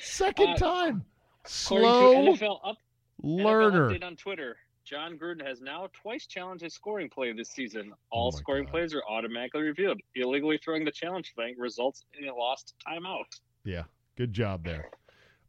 Second 0.00 0.48
Uh, 0.48 0.56
time. 0.56 1.04
Slow 1.46 2.14
NFL 2.34 2.58
up 2.64 2.76
learner. 3.22 3.88
NFL 3.88 4.00
update 4.00 4.04
on 4.04 4.16
Twitter. 4.16 4.56
Jon 4.84 5.16
Gruden 5.18 5.46
has 5.46 5.60
now 5.60 5.88
twice 5.92 6.26
challenged 6.26 6.64
a 6.64 6.70
scoring 6.70 7.08
play 7.08 7.32
this 7.32 7.50
season. 7.50 7.92
All 8.10 8.32
Oh 8.34 8.36
scoring 8.36 8.64
God. 8.64 8.70
plays 8.72 8.94
are 8.94 9.02
automatically 9.08 9.62
reviewed. 9.62 10.00
Illegally 10.16 10.58
throwing 10.64 10.84
the 10.84 10.90
challenge 10.90 11.32
flag 11.34 11.54
results 11.58 12.04
in 12.18 12.28
a 12.28 12.34
lost 12.34 12.74
timeout. 12.86 13.24
Yeah. 13.64 13.84
Good 14.16 14.32
job 14.32 14.64
there. 14.64 14.90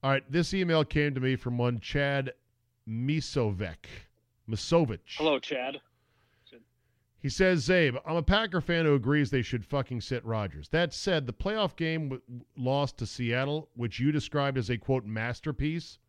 All 0.03 0.11
right. 0.11 0.29
This 0.31 0.53
email 0.53 0.83
came 0.85 1.15
to 1.15 1.19
me 1.21 1.35
from 1.35 1.57
one 1.57 1.79
Chad 1.79 2.33
Misovec. 2.87 3.85
Misovich. 4.49 5.17
Hello, 5.17 5.39
Chad. 5.39 5.79
He 7.21 7.27
says, 7.27 7.67
Czabe, 7.67 7.99
I'm 8.05 8.15
a 8.15 8.23
Packer 8.23 8.61
fan 8.61 8.85
who 8.85 8.95
agrees 8.95 9.29
they 9.29 9.41
should 9.41 9.65
fucking 9.65 9.99
sit 9.99 10.23
Rodgers. 10.23 10.69
That 10.69 10.93
said, 10.93 11.27
the 11.27 11.33
playoff 11.33 11.75
game 11.75 12.09
w- 12.09 12.21
lost 12.55 12.97
to 12.99 13.05
Seattle, 13.05 13.67
which 13.75 13.99
you 13.99 14.13
described 14.13 14.57
as 14.57 14.69
a 14.69 14.77
quote 14.77 15.03
masterpiece, 15.05 15.99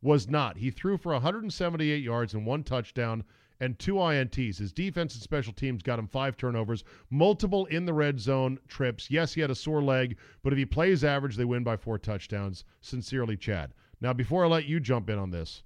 was 0.00 0.28
not. 0.28 0.58
He 0.58 0.70
threw 0.70 0.96
for 0.96 1.12
178 1.12 2.04
yards 2.04 2.34
and 2.34 2.46
one 2.46 2.62
touchdown 2.62 3.24
and 3.58 3.80
two 3.80 3.94
INTs. 3.94 4.58
His 4.58 4.72
defense 4.72 5.14
and 5.14 5.22
special 5.24 5.52
teams 5.52 5.82
got 5.82 5.98
him 5.98 6.06
five 6.06 6.36
turnovers, 6.36 6.84
multiple 7.10 7.66
in 7.66 7.84
the 7.84 7.92
red 7.92 8.20
zone 8.20 8.60
trips. 8.68 9.10
Yes, 9.10 9.34
he 9.34 9.40
had 9.40 9.50
a 9.50 9.56
sore 9.56 9.82
leg, 9.82 10.16
but 10.44 10.52
if 10.52 10.58
he 10.58 10.64
plays 10.64 11.02
average, 11.02 11.34
they 11.36 11.44
win 11.44 11.64
by 11.64 11.76
four 11.76 11.98
touchdowns. 11.98 12.64
Sincerely, 12.80 13.36
Chad. 13.36 13.74
Now, 14.00 14.12
before 14.12 14.44
I 14.44 14.48
let 14.48 14.66
you 14.66 14.78
jump 14.78 15.10
in 15.10 15.18
on 15.18 15.32
this, 15.32 15.64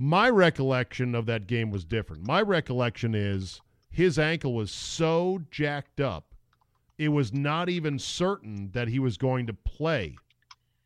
my 0.00 0.30
recollection 0.30 1.12
of 1.16 1.26
that 1.26 1.48
game 1.48 1.72
was 1.72 1.84
different. 1.84 2.24
My 2.24 2.40
recollection 2.40 3.16
is 3.16 3.60
his 3.90 4.16
ankle 4.16 4.54
was 4.54 4.70
so 4.70 5.40
jacked 5.50 6.00
up, 6.00 6.36
it 6.98 7.08
was 7.08 7.32
not 7.32 7.68
even 7.68 7.98
certain 7.98 8.70
that 8.72 8.86
he 8.86 9.00
was 9.00 9.16
going 9.16 9.48
to 9.48 9.52
play 9.52 10.16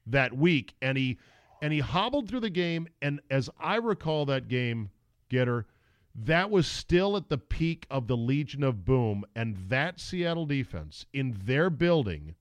that 0.06 0.34
week, 0.34 0.74
and 0.80 0.96
he 0.96 1.18
and 1.60 1.74
he 1.74 1.80
hobbled 1.80 2.28
through 2.28 2.40
the 2.40 2.50
game. 2.50 2.88
And 3.02 3.20
as 3.30 3.50
I 3.60 3.76
recall 3.76 4.24
that 4.26 4.48
game, 4.48 4.90
Getter, 5.28 5.66
that 6.14 6.50
was 6.50 6.66
still 6.66 7.14
at 7.16 7.28
the 7.28 7.38
peak 7.38 7.86
of 7.90 8.06
the 8.06 8.16
Legion 8.16 8.62
of 8.62 8.84
Boom, 8.84 9.24
and 9.36 9.56
that 9.68 10.00
Seattle 10.00 10.46
defense 10.46 11.04
in 11.12 11.38
their 11.44 11.68
building 11.68 12.34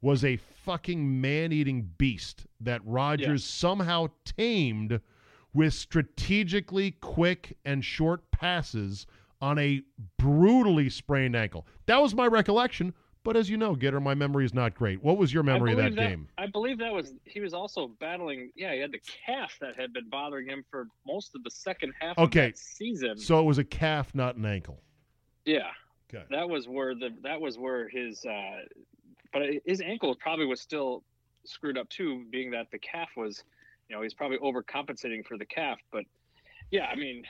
was 0.00 0.24
a 0.24 0.36
fucking 0.36 1.20
man-eating 1.20 1.90
beast 1.96 2.46
that 2.60 2.80
Rodgers 2.84 3.44
somehow 3.44 4.08
tamed 4.24 5.00
with 5.54 5.74
strategically 5.74 6.92
quick 6.92 7.56
and 7.64 7.84
short 7.84 8.30
passes 8.30 9.06
on 9.40 9.58
a 9.58 9.82
brutally 10.18 10.90
sprained 10.90 11.36
ankle. 11.36 11.66
That 11.86 12.02
was 12.02 12.14
my 12.14 12.26
recollection, 12.26 12.92
but 13.24 13.36
as 13.36 13.48
you 13.48 13.56
know, 13.56 13.74
Getter, 13.74 14.00
my 14.00 14.14
memory 14.14 14.44
is 14.44 14.52
not 14.54 14.74
great. 14.74 15.02
What 15.02 15.16
was 15.16 15.32
your 15.32 15.42
memory 15.42 15.72
of 15.72 15.78
that, 15.78 15.94
believe 15.94 16.10
game? 16.10 16.28
I 16.38 16.46
believe 16.46 16.78
that 16.78 16.92
was 16.92 17.14
he 17.24 17.40
was 17.40 17.54
also 17.54 17.88
battling. 18.00 18.50
Yeah, 18.56 18.74
he 18.74 18.80
had 18.80 18.92
the 18.92 19.00
calf 19.26 19.56
that 19.60 19.76
had 19.76 19.92
been 19.92 20.08
bothering 20.08 20.48
him 20.48 20.64
for 20.70 20.86
most 21.06 21.34
of 21.34 21.44
the 21.44 21.50
second 21.50 21.92
half 22.00 22.18
Okay. 22.18 22.46
of 22.46 22.52
that 22.52 22.58
season. 22.58 23.16
So 23.18 23.38
it 23.40 23.44
was 23.44 23.58
a 23.58 23.64
calf, 23.64 24.14
not 24.14 24.36
an 24.36 24.44
ankle. 24.46 24.82
yeah, 25.44 25.70
Okay. 26.12 26.24
that 26.30 26.48
was 26.48 26.66
where 26.68 26.94
the 26.94 27.10
that 27.22 27.40
was 27.40 27.58
where 27.58 27.88
his 27.88 28.24
uh, 28.24 28.62
but 29.32 29.42
his 29.66 29.80
ankle 29.80 30.14
probably 30.16 30.46
was 30.46 30.60
still 30.60 31.04
screwed 31.44 31.78
up 31.78 31.88
too, 31.90 32.24
being 32.30 32.50
that 32.50 32.70
the 32.72 32.78
calf 32.78 33.10
was, 33.16 33.44
you 33.88 33.96
know, 33.96 34.02
he's 34.02 34.14
probably 34.14 34.38
overcompensating 34.38 35.26
for 35.26 35.36
the 35.38 35.46
calf. 35.46 35.78
But 35.90 36.04
yeah, 36.70 36.86
I 36.86 36.96
mean, 36.96 37.24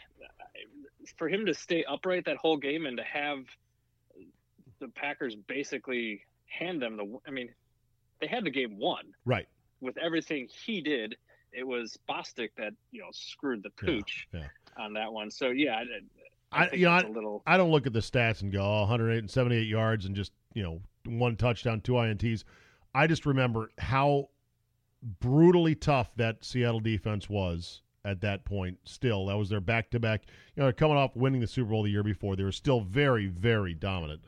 for 1.17 1.29
him 1.29 1.47
to 1.47 1.55
stay 1.55 1.85
upright 1.85 2.25
that 2.27 2.37
whole 2.37 2.57
game 2.57 2.87
and 2.87 2.97
to 2.97 3.05
have 3.05 3.39
the 4.81 4.89
Packers 4.89 5.35
basically 5.35 6.23
hand 6.47 6.83
them 6.83 6.97
the, 6.97 7.19
I 7.27 7.31
mean, 7.31 7.49
they 8.21 8.27
had 8.27 8.45
the 8.45 8.51
game 8.51 8.79
won 8.79 9.05
Right. 9.25 9.47
with 9.81 9.97
everything 9.99 10.49
he 10.65 10.81
did. 10.81 11.17
It 11.53 11.67
was 11.67 11.99
Bostick 12.09 12.51
that 12.59 12.73
you 12.91 13.01
know 13.01 13.09
screwed 13.13 13.63
the 13.63 13.71
pooch 13.71 14.27
yeah. 14.35 14.49
on 14.77 14.93
that 14.95 15.13
one. 15.13 15.31
So 15.31 15.49
yeah, 15.49 15.77
I, 15.77 15.83
I, 16.53 16.65
I, 16.67 16.75
you 16.75 16.85
know, 16.87 16.91
I, 16.91 17.01
a 17.01 17.09
little. 17.09 17.43
I 17.47 17.57
don't 17.57 17.71
look 17.71 17.87
at 17.87 17.93
the 17.93 18.01
stats 18.01 18.43
and 18.43 18.53
go, 18.53 18.61
oh, 18.61 18.81
178 18.81 19.67
yards 19.67 20.05
and 20.05 20.15
just, 20.15 20.33
you 20.55 20.63
know, 20.63 20.81
one 21.07 21.37
touchdown, 21.37 21.81
two 21.81 21.93
INTs. 21.93 22.45
I 22.95 23.07
just 23.07 23.25
remember 23.27 23.71
how 23.79 24.29
brutally 25.03 25.75
tough 25.75 26.15
that 26.17 26.45
Seattle 26.45 26.81
defense 26.81 27.29
was 27.29 27.83
at 28.05 28.21
that 28.23 28.45
point. 28.45 28.79
Still, 28.85 29.27
that 29.27 29.37
was 29.37 29.49
their 29.49 29.61
back 29.61 29.91
to 29.91 30.01
back. 30.01 30.25
You 30.57 30.63
know, 30.63 30.73
coming 30.73 30.97
off 30.97 31.15
winning 31.17 31.41
the 31.41 31.47
Super 31.47 31.71
Bowl 31.71 31.83
the 31.83 31.91
year 31.91 32.03
before. 32.03 32.37
They 32.37 32.45
were 32.45 32.53
still 32.53 32.81
very, 32.81 33.27
very 33.27 33.75
dominant. 33.75 34.23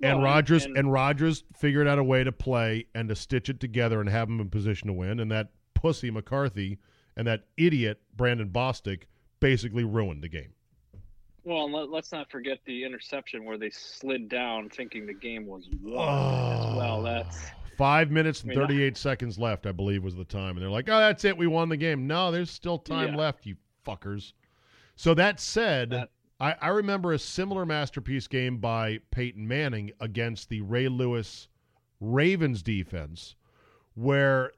Well, 0.00 0.14
and 0.16 0.22
Rodgers 0.22 0.64
and- 0.66 0.76
and 0.76 0.92
Rodgers 0.92 1.44
figured 1.54 1.88
out 1.88 1.98
a 1.98 2.04
way 2.04 2.22
to 2.24 2.32
play 2.32 2.86
and 2.94 3.08
to 3.08 3.16
stitch 3.16 3.48
it 3.48 3.60
together 3.60 4.00
and 4.00 4.08
have 4.08 4.28
them 4.28 4.40
in 4.40 4.50
position 4.50 4.88
to 4.88 4.92
win. 4.92 5.20
And 5.20 5.30
that 5.30 5.50
pussy 5.74 6.10
McCarthy 6.10 6.78
and 7.16 7.26
that 7.26 7.44
idiot 7.56 8.00
Brandon 8.14 8.50
Bostick 8.50 9.04
basically 9.40 9.84
ruined 9.84 10.22
the 10.22 10.28
game. 10.28 10.52
Well, 11.44 11.64
and 11.66 11.72
let, 11.72 11.88
let's 11.90 12.12
not 12.12 12.30
forget 12.30 12.58
the 12.66 12.84
interception 12.84 13.44
where 13.44 13.56
they 13.56 13.70
slid 13.70 14.28
down 14.28 14.68
thinking 14.68 15.06
the 15.06 15.14
game 15.14 15.46
was 15.46 15.68
won 15.80 15.94
Oh. 15.96 16.70
as 16.70 16.76
well. 16.76 17.02
That's 17.02 17.46
ah. 17.50 17.54
Five 17.76 18.10
minutes 18.10 18.42
and 18.42 18.52
I 18.52 18.54
mean, 18.56 18.66
38 18.66 18.96
seconds 18.96 19.38
left, 19.38 19.66
I 19.66 19.72
believe, 19.72 20.02
was 20.02 20.14
the 20.16 20.24
time. 20.24 20.50
And 20.56 20.62
they're 20.62 20.70
like, 20.70 20.88
oh, 20.88 20.98
that's 20.98 21.24
it. 21.24 21.36
We 21.36 21.46
won 21.46 21.68
the 21.68 21.76
game. 21.76 22.06
No, 22.06 22.30
there's 22.32 22.50
still 22.50 22.78
time 22.78 23.10
Yeah. 23.10 23.16
left, 23.16 23.44
you 23.46 23.56
fuckers. 23.86 24.32
So 24.96 25.12
that 25.14 25.40
said, 25.40 25.90
That- 25.90 26.10
I, 26.40 26.54
I 26.60 26.68
remember 26.68 27.12
a 27.12 27.18
similar 27.18 27.64
masterpiece 27.66 28.26
game 28.28 28.58
by 28.58 28.98
Peyton 29.10 29.46
Manning 29.48 29.90
against 30.00 30.48
the 30.48 30.60
Ray 30.62 30.88
Lewis 30.88 31.48
Ravens 32.00 32.62
defense, 32.62 33.34
where 33.94 34.52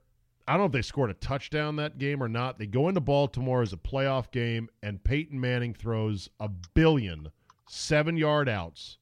I 0.47 0.53
don't 0.53 0.61
know 0.61 0.67
if 0.67 0.73
they 0.73 0.83
scored 0.83 1.11
a 1.11 1.15
touchdown 1.15 1.77
that 1.77 1.99
game 1.99 2.23
or 2.23 2.29
not. 2.29 2.59
They 2.59 2.67
go 2.67 2.89
into 2.89 3.01
Baltimore 3.01 3.63
as 3.63 3.73
a 3.73 3.77
playoff 3.77 4.31
game, 4.33 4.69
and 4.83 5.03
Peyton 5.05 5.39
Manning 5.41 5.75
throws 5.75 6.31
a 6.41 6.49
billion 6.49 7.31
seven 7.69 8.17
yard 8.17 8.49
outs 8.49 8.99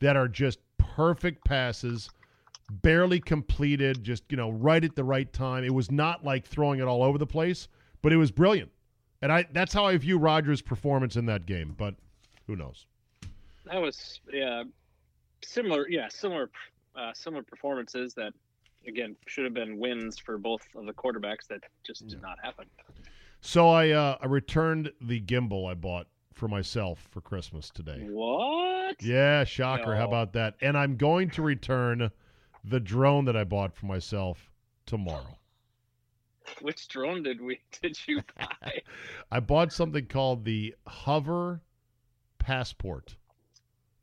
that 0.00 0.16
are 0.16 0.28
just 0.28 0.58
perfect 0.78 1.44
passes, 1.44 2.08
barely 2.70 3.20
completed, 3.20 4.04
just, 4.04 4.24
you 4.30 4.36
know, 4.36 4.50
right 4.50 4.84
at 4.84 4.94
the 4.94 5.04
right 5.04 5.32
time. 5.32 5.64
It 5.64 5.74
was 5.74 5.90
not 5.90 6.24
like 6.24 6.46
throwing 6.46 6.80
it 6.80 6.84
all 6.84 7.02
over 7.02 7.18
the 7.18 7.26
place, 7.26 7.68
but 8.02 8.12
it 8.12 8.16
was 8.16 8.30
brilliant. 8.30 8.70
And 9.20 9.32
I 9.32 9.46
that's 9.52 9.72
how 9.72 9.86
I 9.86 9.96
view 9.96 10.18
Rodgers' 10.18 10.62
performance 10.62 11.16
in 11.16 11.26
that 11.26 11.46
game, 11.46 11.74
but 11.76 11.94
who 12.46 12.54
knows? 12.54 12.86
that 13.70 13.80
was 13.80 14.20
yeah 14.32 14.62
similar 15.44 15.88
yeah 15.88 16.08
similar 16.08 16.50
uh, 16.96 17.12
similar 17.12 17.42
performances 17.42 18.14
that 18.14 18.32
again 18.86 19.14
should 19.26 19.44
have 19.44 19.54
been 19.54 19.78
wins 19.78 20.18
for 20.18 20.38
both 20.38 20.62
of 20.74 20.86
the 20.86 20.92
quarterbacks 20.92 21.46
that 21.48 21.60
just 21.86 22.06
did 22.08 22.20
not 22.20 22.38
happen. 22.42 22.64
So 23.40 23.68
I 23.68 23.90
uh, 23.90 24.16
I 24.20 24.26
returned 24.26 24.90
the 25.00 25.20
gimbal 25.20 25.70
I 25.70 25.74
bought 25.74 26.08
for 26.34 26.48
myself 26.48 27.06
for 27.10 27.20
Christmas 27.20 27.70
today. 27.70 28.06
What? 28.08 29.02
Yeah, 29.02 29.44
shocker. 29.44 29.94
How 29.94 30.06
about 30.06 30.32
that? 30.34 30.54
And 30.60 30.76
I'm 30.76 30.96
going 30.96 31.30
to 31.30 31.42
return 31.42 32.10
the 32.64 32.80
drone 32.80 33.24
that 33.26 33.36
I 33.36 33.44
bought 33.44 33.74
for 33.74 33.86
myself 33.86 34.50
tomorrow. 34.86 35.38
Which 36.60 36.88
drone 36.88 37.22
did 37.22 37.40
we 37.40 37.60
did 37.82 37.98
you 38.06 38.22
buy? 38.38 38.82
I 39.30 39.40
bought 39.40 39.72
something 39.72 40.06
called 40.06 40.44
the 40.44 40.74
Hover 40.86 41.62
Passport. 42.38 43.16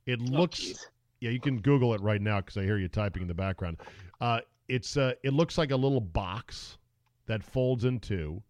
It 0.06 0.20
Oh, 0.32 0.32
looks 0.32 0.90
yeah, 1.22 1.32
you 1.32 1.40
can 1.40 1.62
Google 1.62 1.94
it 1.94 2.02
right 2.02 2.22
now 2.22 2.42
because 2.42 2.58
I 2.58 2.64
hear 2.64 2.78
you 2.78 2.88
typing 2.88 3.22
in 3.24 3.28
the 3.28 3.34
background. 3.34 3.78
Uh, 4.22 4.42
it's 4.68 4.98
uh, 4.98 5.14
it 5.24 5.34
looks 5.34 5.58
like 5.58 5.72
a 5.72 5.76
little 5.76 6.02
box 6.02 6.78
that 7.26 7.44
folds 7.44 7.86
in 7.86 8.00
two, 8.00 8.44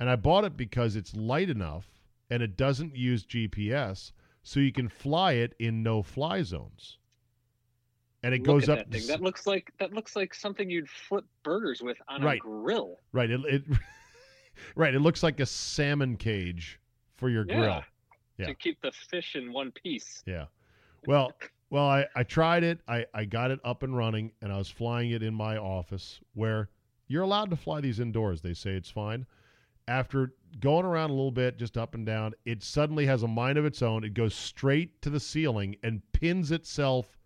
and 0.00 0.10
I 0.10 0.16
bought 0.16 0.44
it 0.44 0.56
because 0.56 0.96
it's 0.96 1.14
light 1.14 1.50
enough 1.50 1.86
and 2.30 2.42
it 2.42 2.56
doesn't 2.56 2.96
use 2.96 3.24
GPS, 3.24 4.12
so 4.42 4.60
you 4.60 4.72
can 4.72 4.88
fly 4.88 5.32
it 5.34 5.54
in 5.58 5.82
no-fly 5.82 6.42
zones. 6.42 6.98
And 8.28 8.34
it 8.34 8.46
Look 8.46 8.60
goes 8.60 8.68
up. 8.68 8.90
That, 8.90 9.06
that 9.06 9.22
looks 9.22 9.46
like 9.46 9.72
that 9.78 9.92
looks 9.94 10.14
like 10.14 10.34
something 10.34 10.68
you'd 10.68 10.88
flip 10.88 11.24
burgers 11.42 11.80
with 11.80 11.96
on 12.08 12.22
Right. 12.22 12.38
a 12.38 12.40
grill. 12.40 12.98
right, 13.12 13.30
it, 13.30 13.40
it 13.46 13.62
right. 14.76 14.94
It 14.94 15.00
looks 15.00 15.22
like 15.22 15.40
a 15.40 15.46
salmon 15.46 16.16
cage 16.16 16.78
for 17.16 17.30
your 17.30 17.44
grill. 17.44 17.62
Yeah. 17.62 17.82
Yeah. 18.36 18.46
To 18.48 18.54
keep 18.54 18.80
the 18.82 18.92
fish 18.92 19.34
in 19.34 19.50
one 19.52 19.72
piece. 19.72 20.22
Yeah. 20.26 20.44
Well, 21.06 21.32
well, 21.70 21.86
I, 21.88 22.06
I 22.14 22.22
tried 22.22 22.64
it. 22.64 22.80
I, 22.86 23.06
I 23.14 23.24
got 23.24 23.50
it 23.50 23.60
up 23.64 23.82
and 23.82 23.96
running, 23.96 24.32
and 24.42 24.52
I 24.52 24.58
was 24.58 24.68
flying 24.68 25.10
it 25.12 25.22
in 25.22 25.32
my 25.34 25.56
office 25.56 26.20
where 26.34 26.68
you're 27.08 27.22
allowed 27.22 27.50
to 27.50 27.56
fly 27.56 27.80
these 27.80 27.98
indoors. 27.98 28.40
They 28.42 28.54
say 28.54 28.72
it's 28.72 28.90
fine. 28.90 29.26
after 29.88 30.34
going 30.60 30.84
around 30.86 31.10
a 31.10 31.14
little 31.14 31.32
bit, 31.32 31.58
just 31.58 31.76
up 31.78 31.94
and 31.94 32.04
down, 32.06 32.34
it 32.44 32.62
suddenly 32.62 33.06
has 33.06 33.22
a 33.22 33.28
mind 33.28 33.58
of 33.58 33.64
its 33.64 33.80
own. 33.82 34.04
It 34.04 34.14
goes 34.14 34.34
straight 34.34 35.00
to 35.02 35.10
the 35.10 35.18
ceiling 35.20 35.76
and 35.82 36.02
pins 36.12 36.52
itself 36.52 37.17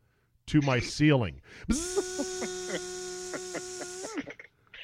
to 0.52 0.60
my 0.60 0.78
ceiling. 0.78 1.40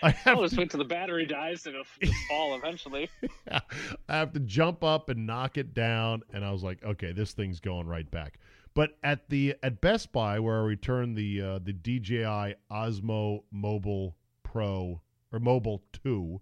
I 0.03 0.11
have 0.11 0.37
I'll 0.37 0.43
just 0.43 0.55
to, 0.55 0.61
wait 0.61 0.71
till 0.71 0.79
the 0.79 0.85
battery 0.85 1.27
dies 1.27 1.67
and 1.67 1.75
it'll 1.75 2.13
fall 2.29 2.57
eventually. 2.57 3.11
I 3.51 3.61
have 4.09 4.33
to 4.33 4.41
jump 4.41 4.83
up 4.83 5.11
and 5.11 5.27
knock 5.27 5.59
it 5.59 5.75
down, 5.75 6.23
and 6.33 6.43
I 6.43 6.53
was 6.53 6.63
like, 6.63 6.83
okay, 6.83 7.13
this 7.13 7.33
thing's 7.33 7.61
going 7.61 7.87
right 7.87 8.11
back. 8.11 8.39
But 8.73 8.97
at 9.03 9.29
the 9.29 9.57
at 9.63 9.83
Best 9.83 10.11
Buy, 10.11 10.39
where 10.39 10.57
I 10.57 10.65
returned 10.65 11.17
the 11.17 11.43
uh, 11.43 11.59
the 11.59 11.75
DJI 11.75 12.55
Osmo 12.71 13.43
Mobile 13.51 14.17
Pro 14.43 15.03
or 15.33 15.39
Mobile 15.39 15.83
Two, 15.93 16.41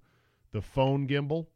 the 0.53 0.63
phone 0.63 1.09
gimbal. 1.09 1.47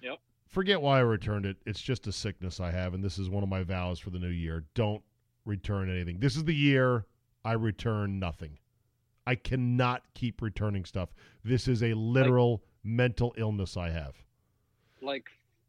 Yep. 0.00 0.18
Forget 0.46 0.80
why 0.80 0.98
I 0.98 1.02
returned 1.02 1.44
it. 1.44 1.58
It's 1.66 1.82
just 1.82 2.06
a 2.06 2.12
sickness 2.12 2.58
I 2.58 2.70
have, 2.70 2.94
and 2.94 3.04
this 3.04 3.18
is 3.18 3.28
one 3.28 3.42
of 3.42 3.50
my 3.50 3.64
vows 3.64 3.98
for 3.98 4.08
the 4.08 4.18
new 4.18 4.28
year. 4.28 4.64
Don't 4.74 5.02
return 5.46 5.90
anything. 5.90 6.18
This 6.20 6.36
is 6.36 6.44
the 6.44 6.54
year 6.54 7.06
I 7.44 7.52
return 7.52 8.18
nothing. 8.18 8.58
I 9.26 9.34
cannot 9.34 10.02
keep 10.14 10.42
returning 10.42 10.84
stuff. 10.84 11.10
This 11.44 11.66
is 11.68 11.82
a 11.82 11.94
literal 11.94 12.62
mental 12.84 13.34
illness 13.36 13.76
I 13.76 13.90
have. 13.90 14.14
Like 15.02 15.26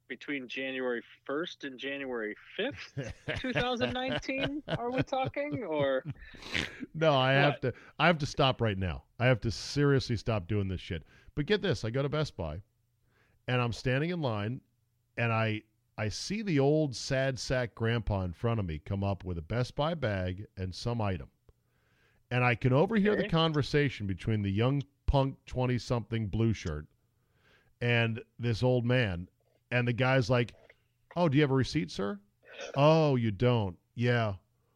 between 0.07 0.47
January 0.47 1.01
1st 1.27 1.63
and 1.63 1.79
January 1.79 2.35
5th, 2.57 3.11
2019, 3.39 4.63
are 4.77 4.91
we 4.91 5.03
talking? 5.03 5.63
Or 5.63 6.03
no, 6.93 7.13
I 7.13 7.33
have 7.33 7.59
to. 7.61 7.73
I 7.99 8.07
have 8.07 8.17
to 8.19 8.25
stop 8.25 8.61
right 8.61 8.77
now. 8.77 9.03
I 9.19 9.25
have 9.25 9.41
to 9.41 9.51
seriously 9.51 10.17
stop 10.17 10.47
doing 10.47 10.67
this 10.67 10.81
shit. 10.81 11.03
But 11.35 11.45
get 11.45 11.61
this: 11.61 11.83
I 11.83 11.89
go 11.89 12.01
to 12.01 12.09
Best 12.09 12.37
Buy, 12.37 12.61
and 13.47 13.61
I'm 13.61 13.73
standing 13.73 14.11
in 14.11 14.21
line, 14.21 14.61
and 15.17 15.31
I 15.31 15.63
I 15.97 16.09
see 16.09 16.41
the 16.43 16.59
old 16.59 16.95
sad 16.95 17.39
sack 17.39 17.73
grandpa 17.73 18.21
in 18.21 18.33
front 18.33 18.59
of 18.59 18.65
me 18.65 18.79
come 18.79 19.03
up 19.03 19.23
with 19.23 19.37
a 19.37 19.41
Best 19.41 19.75
Buy 19.75 19.95
bag 19.95 20.45
and 20.55 20.73
some 20.73 21.01
item, 21.01 21.29
and 22.29 22.43
I 22.43 22.53
can 22.55 22.71
overhear 22.71 23.15
the 23.15 23.27
conversation 23.27 24.05
between 24.05 24.43
the 24.43 24.51
young 24.51 24.83
punk 25.07 25.37
twenty 25.45 25.77
something 25.79 26.27
blue 26.27 26.53
shirt 26.53 26.85
and 27.81 28.21
this 28.37 28.61
old 28.61 28.85
man, 28.85 29.27
and 29.71 29.87
the 29.87 29.93
guy's 29.93 30.29
like, 30.29 30.53
"Oh, 31.15 31.29
do 31.29 31.37
you 31.37 31.41
have 31.41 31.51
a 31.51 31.55
receipt, 31.55 31.89
sir?" 31.89 32.19
"Oh, 32.75 33.15
you 33.15 33.31
don't." 33.31 33.77
"Yeah." 33.95 34.35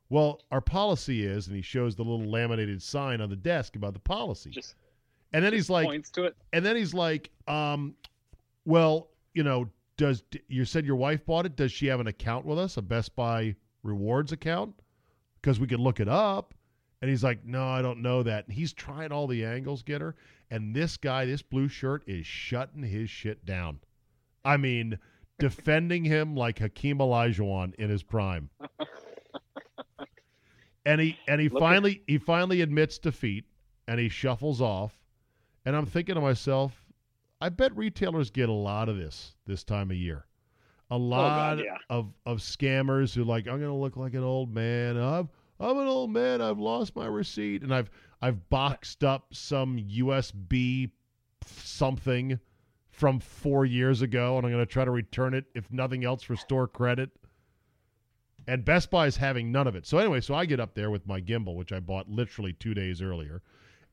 Well, 0.09 0.41
our 0.51 0.59
policy 0.61 1.23
is, 1.23 1.47
and 1.47 1.55
he 1.55 1.61
shows 1.61 1.95
the 1.95 2.03
little 2.03 2.25
laminated 2.29 2.81
sign 2.81 3.21
on 3.21 3.29
the 3.29 3.35
desk 3.35 3.75
about 3.75 3.93
the 3.93 3.99
policy. 3.99 4.49
just 4.49 4.75
and 5.33 5.45
then 5.45 5.53
he's 5.53 5.69
like, 5.69 5.85
points 5.85 6.09
to 6.11 6.25
it. 6.25 6.35
and 6.51 6.65
then 6.65 6.75
he's 6.75 6.93
like, 6.93 7.29
um, 7.47 7.95
well, 8.65 9.07
you 9.33 9.43
know, 9.43 9.69
does 10.01 10.23
you 10.47 10.65
said 10.65 10.83
your 10.83 10.95
wife 10.95 11.23
bought 11.27 11.45
it? 11.45 11.55
Does 11.55 11.71
she 11.71 11.85
have 11.85 11.99
an 11.99 12.07
account 12.07 12.43
with 12.43 12.57
us, 12.57 12.75
a 12.77 12.81
Best 12.81 13.15
Buy 13.15 13.55
rewards 13.83 14.31
account? 14.31 14.73
Because 15.39 15.59
we 15.59 15.67
could 15.67 15.79
look 15.79 15.99
it 15.99 16.09
up. 16.09 16.55
And 17.01 17.09
he's 17.09 17.23
like, 17.23 17.45
no, 17.45 17.67
I 17.67 17.83
don't 17.83 18.01
know 18.01 18.23
that. 18.23 18.47
And 18.47 18.53
he's 18.55 18.73
trying 18.73 19.11
all 19.11 19.27
the 19.27 19.45
angles, 19.45 19.83
Getter. 19.83 20.15
And 20.49 20.75
this 20.75 20.97
guy, 20.97 21.25
this 21.25 21.43
blue 21.43 21.67
shirt, 21.67 22.03
is 22.07 22.25
shutting 22.25 22.81
his 22.81 23.11
shit 23.11 23.45
down. 23.45 23.79
I 24.43 24.57
mean, 24.57 24.97
defending 25.39 26.03
him 26.03 26.35
like 26.35 26.57
Hakeem 26.57 26.97
Olajuwon 26.97 27.75
in 27.75 27.91
his 27.91 28.01
prime. 28.01 28.49
and 30.83 30.99
he 30.99 31.15
and 31.27 31.39
he 31.39 31.47
Look 31.47 31.57
at- 31.61 31.65
finally 31.65 32.01
he 32.07 32.17
finally 32.17 32.61
admits 32.61 32.97
defeat 32.97 33.45
and 33.87 33.99
he 33.99 34.09
shuffles 34.09 34.61
off. 34.61 34.97
And 35.63 35.75
I'm 35.75 35.85
thinking 35.85 36.15
to 36.15 36.21
myself, 36.21 36.83
I 37.41 37.49
bet 37.49 37.75
retailers 37.75 38.29
get 38.29 38.49
a 38.49 38.53
lot 38.53 38.87
of 38.87 38.97
this 38.97 39.35
this 39.47 39.63
time 39.63 39.89
of 39.89 39.97
year. 39.97 40.25
A 40.91 40.93
oh, 40.93 40.97
lot 40.97 41.57
yeah. 41.57 41.77
of, 41.89 42.13
of 42.25 42.39
scammers 42.39 43.15
who 43.15 43.23
like, 43.23 43.47
I'm 43.47 43.59
gonna 43.59 43.75
look 43.75 43.97
like 43.97 44.13
an 44.13 44.23
old 44.23 44.53
man. 44.53 44.95
I'm 44.97 45.29
I'm 45.59 45.77
an 45.77 45.87
old 45.87 46.11
man. 46.11 46.41
I've 46.41 46.59
lost 46.59 46.95
my 46.95 47.05
receipt, 47.07 47.63
and 47.63 47.73
I've 47.73 47.89
I've 48.21 48.49
boxed 48.49 49.03
up 49.03 49.33
some 49.33 49.77
USB 49.77 50.91
something 51.45 52.39
from 52.89 53.19
four 53.19 53.65
years 53.65 54.01
ago, 54.01 54.37
and 54.37 54.45
I'm 54.45 54.51
gonna 54.51 54.65
try 54.65 54.85
to 54.85 54.91
return 54.91 55.33
it 55.33 55.45
if 55.55 55.71
nothing 55.71 56.05
else 56.05 56.21
for 56.21 56.35
store 56.35 56.67
credit. 56.67 57.09
And 58.47 58.65
Best 58.65 58.91
Buy 58.91 59.07
is 59.07 59.17
having 59.17 59.51
none 59.51 59.67
of 59.67 59.75
it. 59.75 59.85
So 59.87 59.97
anyway, 59.97 60.19
so 60.19 60.33
I 60.33 60.45
get 60.45 60.59
up 60.59 60.73
there 60.73 60.91
with 60.91 61.07
my 61.07 61.21
gimbal, 61.21 61.55
which 61.55 61.71
I 61.71 61.79
bought 61.79 62.09
literally 62.09 62.53
two 62.53 62.73
days 62.73 63.01
earlier, 63.01 63.41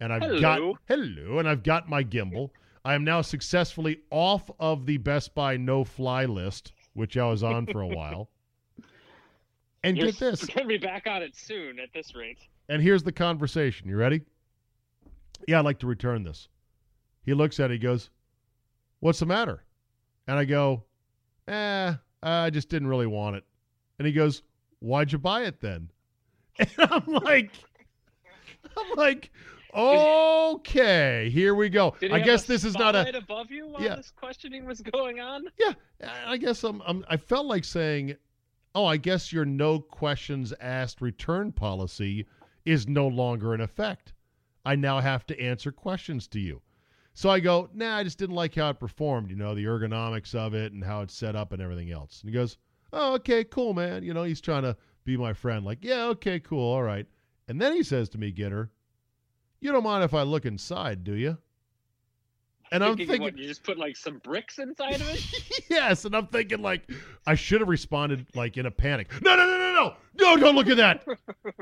and 0.01 0.13
I've 0.13 0.41
got 0.41 0.59
Hello. 0.59 0.79
hello, 0.87 1.39
and 1.39 1.49
I've 1.49 1.63
got 1.63 1.89
my 1.89 2.03
gimbal. 2.03 2.51
I 2.85 2.95
am 2.95 3.05
now 3.05 3.21
successfully 3.23 4.01
off 4.11 4.51
of 4.59 4.87
the 4.87 4.97
Best 4.99 5.35
Buy 5.35 5.57
no 5.57 5.85
fly 5.85 6.25
list, 6.25 6.73
which 6.95 7.17
I 7.17 7.27
was 7.29 7.43
on 7.43 7.67
for 7.67 7.81
a 7.83 7.87
while. 7.87 8.31
And 9.85 9.97
You're 9.97 10.07
get 10.07 10.19
this. 10.19 10.45
going 10.45 10.63
to 10.63 10.67
be 10.67 10.77
back 10.77 11.07
on 11.07 11.23
it 11.23 11.37
soon 11.37 11.79
at 11.79 11.93
this 11.95 12.13
rate. 12.17 12.41
And 12.69 12.83
here's 12.83 13.05
the 13.05 13.13
conversation. 13.13 13.89
You 13.89 13.97
ready? 13.97 14.23
Yeah, 15.47 15.61
I'd 15.61 15.65
like 15.65 15.79
to 15.79 15.87
return 15.87 16.25
this. 16.25 16.49
He 17.25 17.33
looks 17.33 17.61
at 17.61 17.71
it, 17.71 17.75
he 17.75 17.79
goes, 17.79 18.11
What's 18.99 19.21
the 19.21 19.27
matter? 19.27 19.63
And 20.27 20.37
I 20.37 20.45
go, 20.45 20.83
Eh, 21.47 21.95
I 22.25 22.51
just 22.51 22.69
didn't 22.69 22.89
really 22.89 23.07
want 23.07 23.37
it. 23.37 23.45
And 24.01 24.07
he 24.07 24.13
goes, 24.13 24.43
Why'd 24.81 25.13
you 25.13 25.19
buy 25.19 25.45
it 25.45 25.61
then? 25.61 25.91
And 26.59 26.71
I'm 26.79 27.07
like, 27.07 27.53
I'm 28.77 28.97
like, 28.97 29.31
okay, 29.79 31.31
here 31.31 31.55
we 31.55 31.69
go. 31.69 31.95
I 32.13 32.21
guess 32.21 32.45
this 32.45 32.65
is 32.65 32.75
not 32.75 32.95
a 32.97 33.17
above 33.17 33.51
you 33.51 33.69
while 33.69 33.83
Yeah. 33.83 33.97
this 33.97 34.11
questioning 34.11 34.65
was 34.65 34.81
going 34.81 35.21
on. 35.21 35.45
Yeah, 35.59 35.73
I 36.27 36.37
guess 36.37 36.65
I'm, 36.65 36.83
I'm. 36.87 37.05
I 37.09 37.17
felt 37.17 37.47
like 37.47 37.65
saying, 37.65 38.17
"Oh, 38.75 38.85
I 38.85 38.97
guess 38.97 39.33
your 39.33 39.45
no 39.45 39.81
questions 39.81 40.53
asked 40.61 41.01
return 41.01 41.53
policy 41.53 42.27
is 42.65 42.87
no 42.89 43.07
longer 43.09 43.55
in 43.55 43.61
effect. 43.61 44.13
I 44.65 44.75
now 44.77 45.01
have 45.01 45.27
to 45.29 45.41
answer 45.41 45.73
questions 45.73 46.27
to 46.29 46.41
you." 46.41 46.61
So 47.15 47.31
I 47.31 47.41
go, 47.41 47.69
"Nah, 47.75 47.97
I 47.97 48.05
just 48.05 48.19
didn't 48.19 48.37
like 48.37 48.55
how 48.55 48.71
it 48.71 48.79
performed. 48.81 49.31
You 49.31 49.37
know, 49.37 49.55
the 49.55 49.65
ergonomics 49.65 50.35
of 50.35 50.55
it 50.55 50.73
and 50.73 50.85
how 50.85 51.01
it's 51.03 51.15
set 51.15 51.35
up 51.37 51.53
and 51.53 51.61
everything 51.63 51.91
else." 51.91 52.21
And 52.23 52.31
he 52.31 52.35
goes, 52.35 52.57
"Oh, 52.93 53.15
okay, 53.15 53.45
cool, 53.45 53.75
man. 53.75 54.03
You 54.03 54.15
know, 54.15 54.23
he's 54.25 54.41
trying 54.41 54.63
to 54.63 54.77
be 55.05 55.17
my 55.17 55.33
friend. 55.33 55.65
Like, 55.65 55.79
yeah, 55.83 56.05
okay, 56.07 56.39
cool, 56.41 56.73
all 56.73 56.83
right." 56.83 57.07
And 57.49 57.61
then 57.61 57.73
he 57.75 57.83
says 57.83 58.09
to 58.11 58.19
me, 58.19 58.31
"Getter, 58.31 58.71
you 59.61 59.73
don't 59.73 59.85
mind 59.85 60.05
if 60.05 60.15
I 60.15 60.23
look 60.23 60.47
inside, 60.47 61.05
do 61.05 61.15
you?" 61.15 61.39
And 62.71 62.85
I'm 62.85 62.91
Thinking, 62.91 63.07
thinking, 63.07 63.23
what, 63.23 63.39
you 63.39 63.49
just 63.49 63.63
put 63.63 63.79
like 63.79 63.97
some 63.97 64.19
bricks 64.19 64.59
inside 64.59 64.97
of 64.97 65.09
it. 65.09 65.25
yes, 65.71 66.05
and 66.05 66.15
I'm 66.15 66.27
thinking 66.27 66.61
like 66.61 66.91
I 67.27 67.35
should 67.35 67.61
have 67.61 67.69
responded 67.69 68.27
like 68.35 68.57
in 68.57 68.67
a 68.67 68.71
panic. 68.71 69.11
No, 69.23 69.37
no, 69.37 69.47
no, 69.47 69.59
no, 69.59 69.73
no, 69.73 69.95
no! 70.17 70.37
Don't 70.37 70.55
look 70.55 70.69
at 70.69 70.77
that. 70.77 71.05
And, 71.07 71.15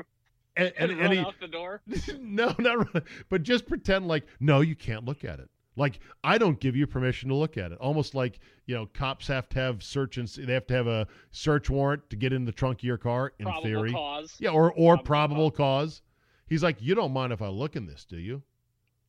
and, 0.57 0.73
and 0.77 0.91
and 0.91 0.99
run 0.99 1.11
he, 1.11 1.19
out 1.19 1.35
the 1.39 1.47
door. 1.47 1.81
no, 2.19 2.53
not 2.59 2.93
run, 2.93 3.03
but 3.29 3.43
just 3.43 3.67
pretend 3.67 4.07
like 4.07 4.25
no, 4.39 4.61
you 4.61 4.75
can't 4.75 5.05
look 5.05 5.23
at 5.23 5.39
it. 5.39 5.49
Like 5.77 5.99
I 6.23 6.37
don't 6.37 6.59
give 6.59 6.75
you 6.75 6.87
permission 6.87 7.29
to 7.29 7.35
look 7.35 7.55
at 7.57 7.71
it. 7.71 7.77
Almost 7.77 8.13
like 8.13 8.39
you 8.65 8.75
know, 8.75 8.87
cops 8.87 9.27
have 9.27 9.47
to 9.49 9.59
have 9.59 9.83
search 9.83 10.17
and 10.17 10.27
they 10.27 10.53
have 10.53 10.67
to 10.67 10.73
have 10.73 10.87
a 10.87 11.07
search 11.31 11.69
warrant 11.69 12.09
to 12.09 12.15
get 12.17 12.33
in 12.33 12.43
the 12.43 12.51
trunk 12.51 12.79
of 12.79 12.83
your 12.83 12.97
car. 12.97 13.31
In 13.39 13.45
Probable 13.45 13.63
theory, 13.63 13.91
cause. 13.93 14.35
yeah, 14.39 14.49
or 14.49 14.73
or 14.73 14.97
Probable 14.97 15.05
probable 15.05 15.51
cause. 15.51 16.01
He's 16.47 16.63
like, 16.63 16.77
you 16.81 16.95
don't 16.95 17.11
mind 17.13 17.33
if 17.33 17.41
I 17.41 17.47
look 17.49 17.75
in 17.75 17.85
this, 17.85 18.05
do 18.05 18.17
you? 18.17 18.41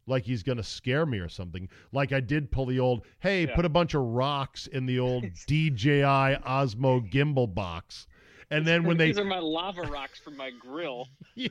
Like 0.06 0.24
he's 0.24 0.42
gonna 0.42 0.62
scare 0.62 1.04
me 1.04 1.18
or 1.18 1.28
something. 1.28 1.68
Like 1.92 2.12
I 2.12 2.20
did 2.20 2.50
pull 2.50 2.64
the 2.66 2.80
old, 2.80 3.02
hey, 3.20 3.46
Yeah. 3.46 3.54
put 3.54 3.64
a 3.64 3.68
bunch 3.68 3.92
of 3.94 4.02
rocks 4.02 4.66
in 4.66 4.86
the 4.86 4.98
old 4.98 5.24
DJI 5.46 6.02
Osmo 6.46 7.10
gimbal 7.12 7.52
box, 7.54 8.06
and 8.50 8.66
then 8.66 8.84
when 8.84 8.96
they, 8.96 9.08
These 9.08 9.18
are 9.18 9.24
my 9.24 9.38
lava 9.38 9.82
rocks 9.82 10.18
from 10.18 10.34
my 10.38 10.50
grill. 10.50 11.08
yeah, 11.34 11.48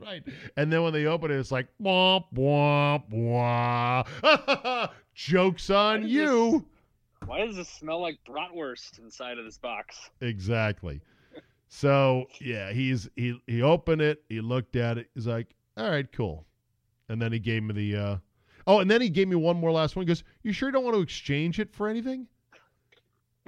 right, 0.00 0.22
and 0.56 0.72
then 0.72 0.84
when 0.84 0.92
they 0.92 1.06
open 1.06 1.32
it, 1.32 1.34
it's 1.34 1.50
like 1.50 1.66
womp 1.82 2.26
womp 2.32 3.10
womp. 3.12 4.90
Jokes 5.14 5.68
on 5.68 6.06
you. 6.06 6.64
Why 7.26 7.44
does 7.44 7.56
this 7.56 7.68
smell 7.68 8.00
like 8.00 8.18
bratwurst 8.24 9.00
inside 9.00 9.38
of 9.38 9.44
this 9.44 9.58
box? 9.58 10.08
Exactly. 10.20 11.00
So 11.68 12.26
yeah, 12.40 12.72
he's 12.72 13.08
he 13.16 13.40
he 13.46 13.62
opened 13.62 14.02
it, 14.02 14.22
he 14.28 14.40
looked 14.40 14.76
at 14.76 14.98
it, 14.98 15.08
he's 15.14 15.26
like, 15.26 15.54
all 15.76 15.90
right, 15.90 16.10
cool. 16.12 16.46
And 17.08 17.20
then 17.20 17.32
he 17.32 17.38
gave 17.38 17.62
me 17.62 17.74
the 17.74 17.96
uh 17.96 18.16
oh, 18.66 18.80
and 18.80 18.90
then 18.90 19.00
he 19.00 19.08
gave 19.08 19.28
me 19.28 19.36
one 19.36 19.56
more 19.56 19.70
last 19.70 19.94
one. 19.94 20.04
He 20.04 20.08
goes, 20.08 20.24
You 20.42 20.52
sure 20.52 20.68
you 20.68 20.72
don't 20.72 20.84
want 20.84 20.96
to 20.96 21.02
exchange 21.02 21.58
it 21.60 21.72
for 21.74 21.88
anything? 21.88 22.26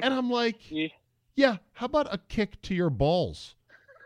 And 0.02 0.14
I'm 0.14 0.30
like, 0.30 0.70
Yeah. 0.70 0.88
Yeah, 1.36 1.56
how 1.72 1.86
about 1.86 2.12
a 2.12 2.18
kick 2.28 2.60
to 2.62 2.74
your 2.74 2.90
balls? 2.90 3.54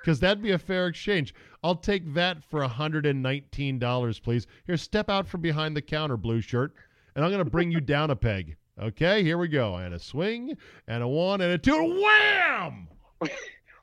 Because 0.00 0.20
that'd 0.20 0.42
be 0.42 0.52
a 0.52 0.58
fair 0.58 0.86
exchange. 0.86 1.34
I'll 1.64 1.74
take 1.74 2.12
that 2.14 2.44
for 2.44 2.60
$119, 2.60 4.22
please. 4.22 4.46
Here, 4.66 4.76
step 4.76 5.08
out 5.08 5.26
from 5.26 5.40
behind 5.40 5.74
the 5.74 5.82
counter, 5.82 6.16
blue 6.18 6.42
shirt, 6.42 6.74
and 7.16 7.24
I'm 7.24 7.30
going 7.30 7.42
to 7.42 7.50
bring 7.50 7.72
you 7.72 7.80
down 7.94 8.10
a 8.10 8.16
peg. 8.16 8.56
Okay, 8.80 9.22
here 9.22 9.38
we 9.38 9.48
go. 9.48 9.76
And 9.76 9.94
a 9.94 9.98
swing, 9.98 10.56
and 10.86 11.02
a 11.02 11.08
one, 11.08 11.40
and 11.40 11.52
a 11.52 11.58
two, 11.58 12.00
wham! 12.02 12.88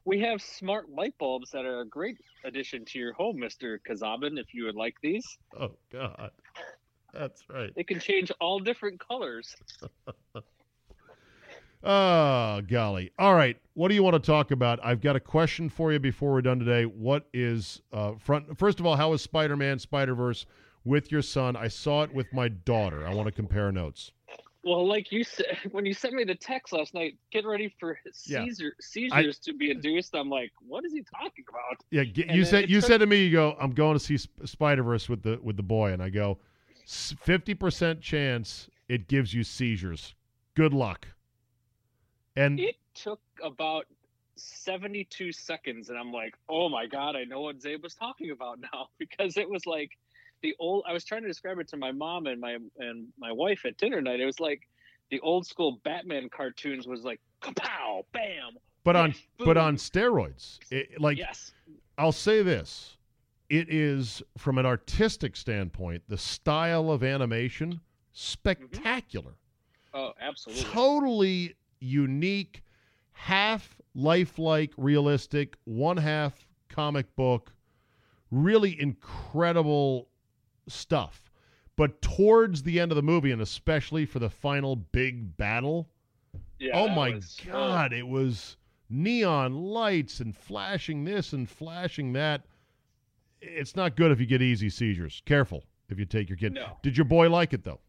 We 0.05 0.19
have 0.21 0.41
smart 0.41 0.89
light 0.89 1.13
bulbs 1.19 1.51
that 1.51 1.65
are 1.65 1.81
a 1.81 1.85
great 1.85 2.17
addition 2.43 2.85
to 2.85 2.99
your 2.99 3.13
home, 3.13 3.37
Mr. 3.37 3.77
Kazabin, 3.87 4.39
if 4.39 4.53
you 4.53 4.65
would 4.65 4.75
like 4.75 4.95
these. 5.03 5.25
Oh, 5.59 5.71
God. 5.91 6.31
That's 7.13 7.43
right. 7.49 7.71
They 7.75 7.83
can 7.83 7.99
change 7.99 8.31
all 8.39 8.59
different 8.59 8.99
colors. 8.99 9.55
Oh, 11.83 12.61
golly. 12.67 13.11
All 13.19 13.35
right. 13.35 13.57
What 13.73 13.89
do 13.89 13.95
you 13.95 14.03
want 14.03 14.15
to 14.15 14.19
talk 14.19 14.51
about? 14.51 14.79
I've 14.83 15.01
got 15.01 15.15
a 15.15 15.19
question 15.19 15.69
for 15.69 15.91
you 15.91 15.99
before 15.99 16.31
we're 16.31 16.41
done 16.41 16.59
today. 16.59 16.85
What 16.85 17.27
is 17.33 17.81
uh, 17.91 18.13
front? 18.17 18.57
First 18.57 18.79
of 18.79 18.85
all, 18.85 18.95
how 18.95 19.13
is 19.13 19.21
Spider 19.21 19.57
Man 19.57 19.77
Spider 19.77 20.15
Verse 20.15 20.45
with 20.83 21.11
your 21.11 21.21
son? 21.21 21.55
I 21.55 21.67
saw 21.67 22.03
it 22.03 22.13
with 22.13 22.31
my 22.33 22.47
daughter. 22.47 23.05
I 23.05 23.13
want 23.13 23.27
to 23.27 23.31
compare 23.31 23.71
notes. 23.71 24.11
Well, 24.63 24.87
like 24.87 25.11
you 25.11 25.23
said, 25.23 25.57
when 25.71 25.85
you 25.85 25.93
sent 25.93 26.13
me 26.13 26.23
the 26.23 26.35
text 26.35 26.71
last 26.73 26.93
night, 26.93 27.17
get 27.31 27.45
ready 27.45 27.73
for 27.79 27.97
Yeah. 28.25 28.43
Caesar, 28.45 28.73
seizures 28.79 29.39
to 29.39 29.53
be 29.53 29.71
induced. 29.71 30.15
I'm 30.15 30.29
like, 30.29 30.51
what 30.61 30.85
is 30.85 30.93
he 30.93 31.03
talking 31.03 31.45
about? 31.49 31.83
Yeah, 31.89 32.03
get, 32.03 32.29
you 32.31 32.45
said 32.45 32.69
you 32.69 32.79
took- 32.81 32.87
said 32.89 32.97
to 32.99 33.07
me, 33.07 33.25
you 33.25 33.31
go, 33.31 33.55
I'm 33.59 33.71
going 33.71 33.97
to 33.97 33.99
see 34.03 34.17
Spider 34.45 34.83
Verse 34.83 35.09
with 35.09 35.23
the 35.23 35.39
with 35.41 35.57
the 35.57 35.63
boy, 35.63 35.91
and 35.93 36.01
I 36.03 36.09
go, 36.09 36.37
fifty 36.85 37.53
percent 37.55 38.01
chance 38.01 38.69
it 38.87 39.07
gives 39.07 39.33
you 39.33 39.43
seizures. 39.43 40.13
Good 40.55 40.73
luck. 40.73 41.07
And 42.35 42.59
It 42.59 42.75
took 42.93 43.19
about 43.43 43.85
72 44.35 45.31
seconds, 45.31 45.89
and 45.89 45.97
I'm 45.97 46.11
like, 46.11 46.35
oh 46.49 46.69
my 46.69 46.87
god, 46.87 47.15
I 47.15 47.23
know 47.23 47.41
what 47.41 47.59
Czabe 47.59 47.81
was 47.83 47.95
talking 47.95 48.31
about 48.31 48.59
now 48.73 48.87
because 48.99 49.37
it 49.37 49.49
was 49.49 49.65
like 49.65 49.91
the 50.41 50.55
old. 50.59 50.83
I 50.87 50.93
was 50.93 51.03
trying 51.03 51.21
to 51.21 51.27
describe 51.27 51.59
it 51.59 51.67
to 51.69 51.77
my 51.77 51.91
mom 51.91 52.27
and 52.27 52.39
my 52.39 52.57
and 52.79 53.07
my 53.17 53.31
wife 53.31 53.65
at 53.65 53.77
dinner 53.77 54.01
night. 54.01 54.19
It 54.19 54.25
was 54.25 54.39
like 54.39 54.61
the 55.09 55.19
old 55.21 55.45
school 55.45 55.79
Batman 55.83 56.29
cartoons 56.29 56.87
was 56.87 57.03
like 57.03 57.19
kapow, 57.41 58.03
bam. 58.13 58.57
but 58.83 58.95
on 58.95 59.09
yes, 59.09 59.19
but 59.39 59.57
on 59.57 59.75
steroids. 59.75 60.59
It, 60.69 60.99
like 60.99 61.17
yes, 61.17 61.51
I'll 61.97 62.11
say 62.11 62.41
this: 62.41 62.97
it 63.49 63.69
is 63.69 64.23
from 64.37 64.57
an 64.57 64.65
artistic 64.65 65.35
standpoint, 65.35 66.03
the 66.07 66.17
style 66.17 66.89
of 66.89 67.03
animation 67.03 67.81
spectacular, 68.13 69.31
mm-hmm. 69.93 69.99
oh, 69.99 70.13
absolutely. 70.21 70.63
totally 70.63 71.55
unique, 71.79 72.63
half 73.11 73.77
lifelike, 73.93 74.71
realistic, 74.77 75.55
one 75.65 75.97
half 75.97 76.47
comic 76.69 77.13
book, 77.15 77.51
really 78.31 78.79
incredible 78.79 80.07
stuff. 80.71 81.31
But 81.75 82.01
towards 82.01 82.63
the 82.63 82.79
end 82.79 82.91
of 82.91 82.95
the 82.95 83.01
movie, 83.01 83.31
and 83.31 83.41
especially 83.41 84.05
for 84.05 84.19
the 84.19 84.29
final 84.29 84.75
big 84.75 85.35
battle, 85.37 85.89
Yeah, 86.59 86.71
oh 86.73 86.89
my 86.89 87.11
was- 87.11 87.39
god, 87.45 87.93
it 87.93 88.07
was 88.07 88.57
neon 88.89 89.55
lights 89.55 90.19
and 90.19 90.35
flashing 90.35 91.05
this 91.05 91.33
and 91.33 91.49
flashing 91.49 92.13
that. 92.13 92.45
It's 93.41 93.75
not 93.75 93.95
good 93.95 94.11
if 94.11 94.19
you 94.19 94.25
get 94.27 94.41
easy 94.41 94.69
seizures. 94.69 95.21
Careful 95.25 95.63
if 95.89 95.97
you 95.97 96.05
take 96.05 96.29
your 96.29 96.37
kid. 96.37 96.53
No. 96.53 96.77
Did 96.83 96.97
your 96.97 97.05
boy 97.05 97.29
like 97.29 97.53
it 97.53 97.63
though? 97.63 97.79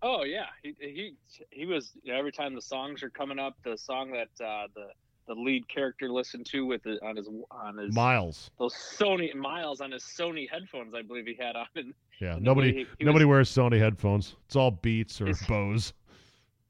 Oh 0.00 0.22
yeah, 0.24 0.46
he 0.62 0.74
he 0.78 1.14
he 1.50 1.66
was 1.66 1.92
you 2.02 2.12
know, 2.12 2.18
every 2.18 2.32
time 2.32 2.54
the 2.54 2.62
songs 2.62 3.02
are 3.02 3.10
coming 3.10 3.38
up, 3.38 3.56
the 3.64 3.76
song 3.76 4.12
that 4.12 4.44
uh, 4.44 4.68
the 4.74 4.88
the 5.26 5.34
lead 5.34 5.66
character 5.68 6.10
listened 6.10 6.46
to 6.46 6.66
with 6.66 6.82
the, 6.82 6.98
on 7.04 7.16
his 7.16 7.28
on 7.50 7.78
his 7.78 7.94
Miles. 7.94 8.50
those 8.58 8.74
Sony 8.74 9.34
Miles 9.34 9.80
on 9.80 9.90
his 9.92 10.02
Sony 10.02 10.48
headphones, 10.50 10.94
I 10.94 11.02
believe 11.02 11.26
he 11.26 11.34
had 11.38 11.56
on. 11.56 11.66
And, 11.76 11.94
Yeah, 12.20 12.34
and 12.34 12.42
nobody 12.42 12.72
he- 12.72 12.86
he 12.98 13.04
nobody 13.04 13.24
was- 13.24 13.30
wears 13.30 13.50
Sony 13.50 13.78
headphones. 13.78 14.36
It's 14.46 14.56
all 14.56 14.70
Beats 14.70 15.20
or 15.20 15.32
Bose. 15.48 15.92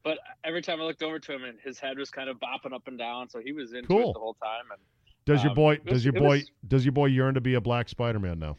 but 0.02 0.18
every 0.44 0.62
time 0.62 0.80
I 0.80 0.84
looked 0.84 1.02
over 1.02 1.18
to 1.18 1.32
him, 1.34 1.44
and 1.44 1.58
his 1.64 1.78
head 1.78 1.98
was 1.98 2.10
kind 2.10 2.28
of 2.28 2.38
bopping 2.38 2.72
up 2.72 2.86
and 2.86 2.98
down, 2.98 3.28
so 3.28 3.40
he 3.40 3.52
was 3.52 3.72
into 3.72 3.88
Cool. 3.88 4.10
it 4.10 4.14
the 4.14 4.20
whole 4.20 4.34
time. 4.34 4.64
And 4.70 4.80
Does 5.24 5.42
your 5.42 5.50
Um, 5.50 5.56
boy 5.56 5.72
it 5.74 5.84
does 5.86 6.04
your 6.04 6.12
boy 6.12 6.28
was- 6.38 6.50
does 6.68 6.84
your 6.84 6.92
boy 6.92 7.06
yearn 7.06 7.34
to 7.34 7.40
be 7.40 7.54
a 7.54 7.60
black 7.60 7.88
Spider-Man 7.88 8.38
now? 8.38 8.56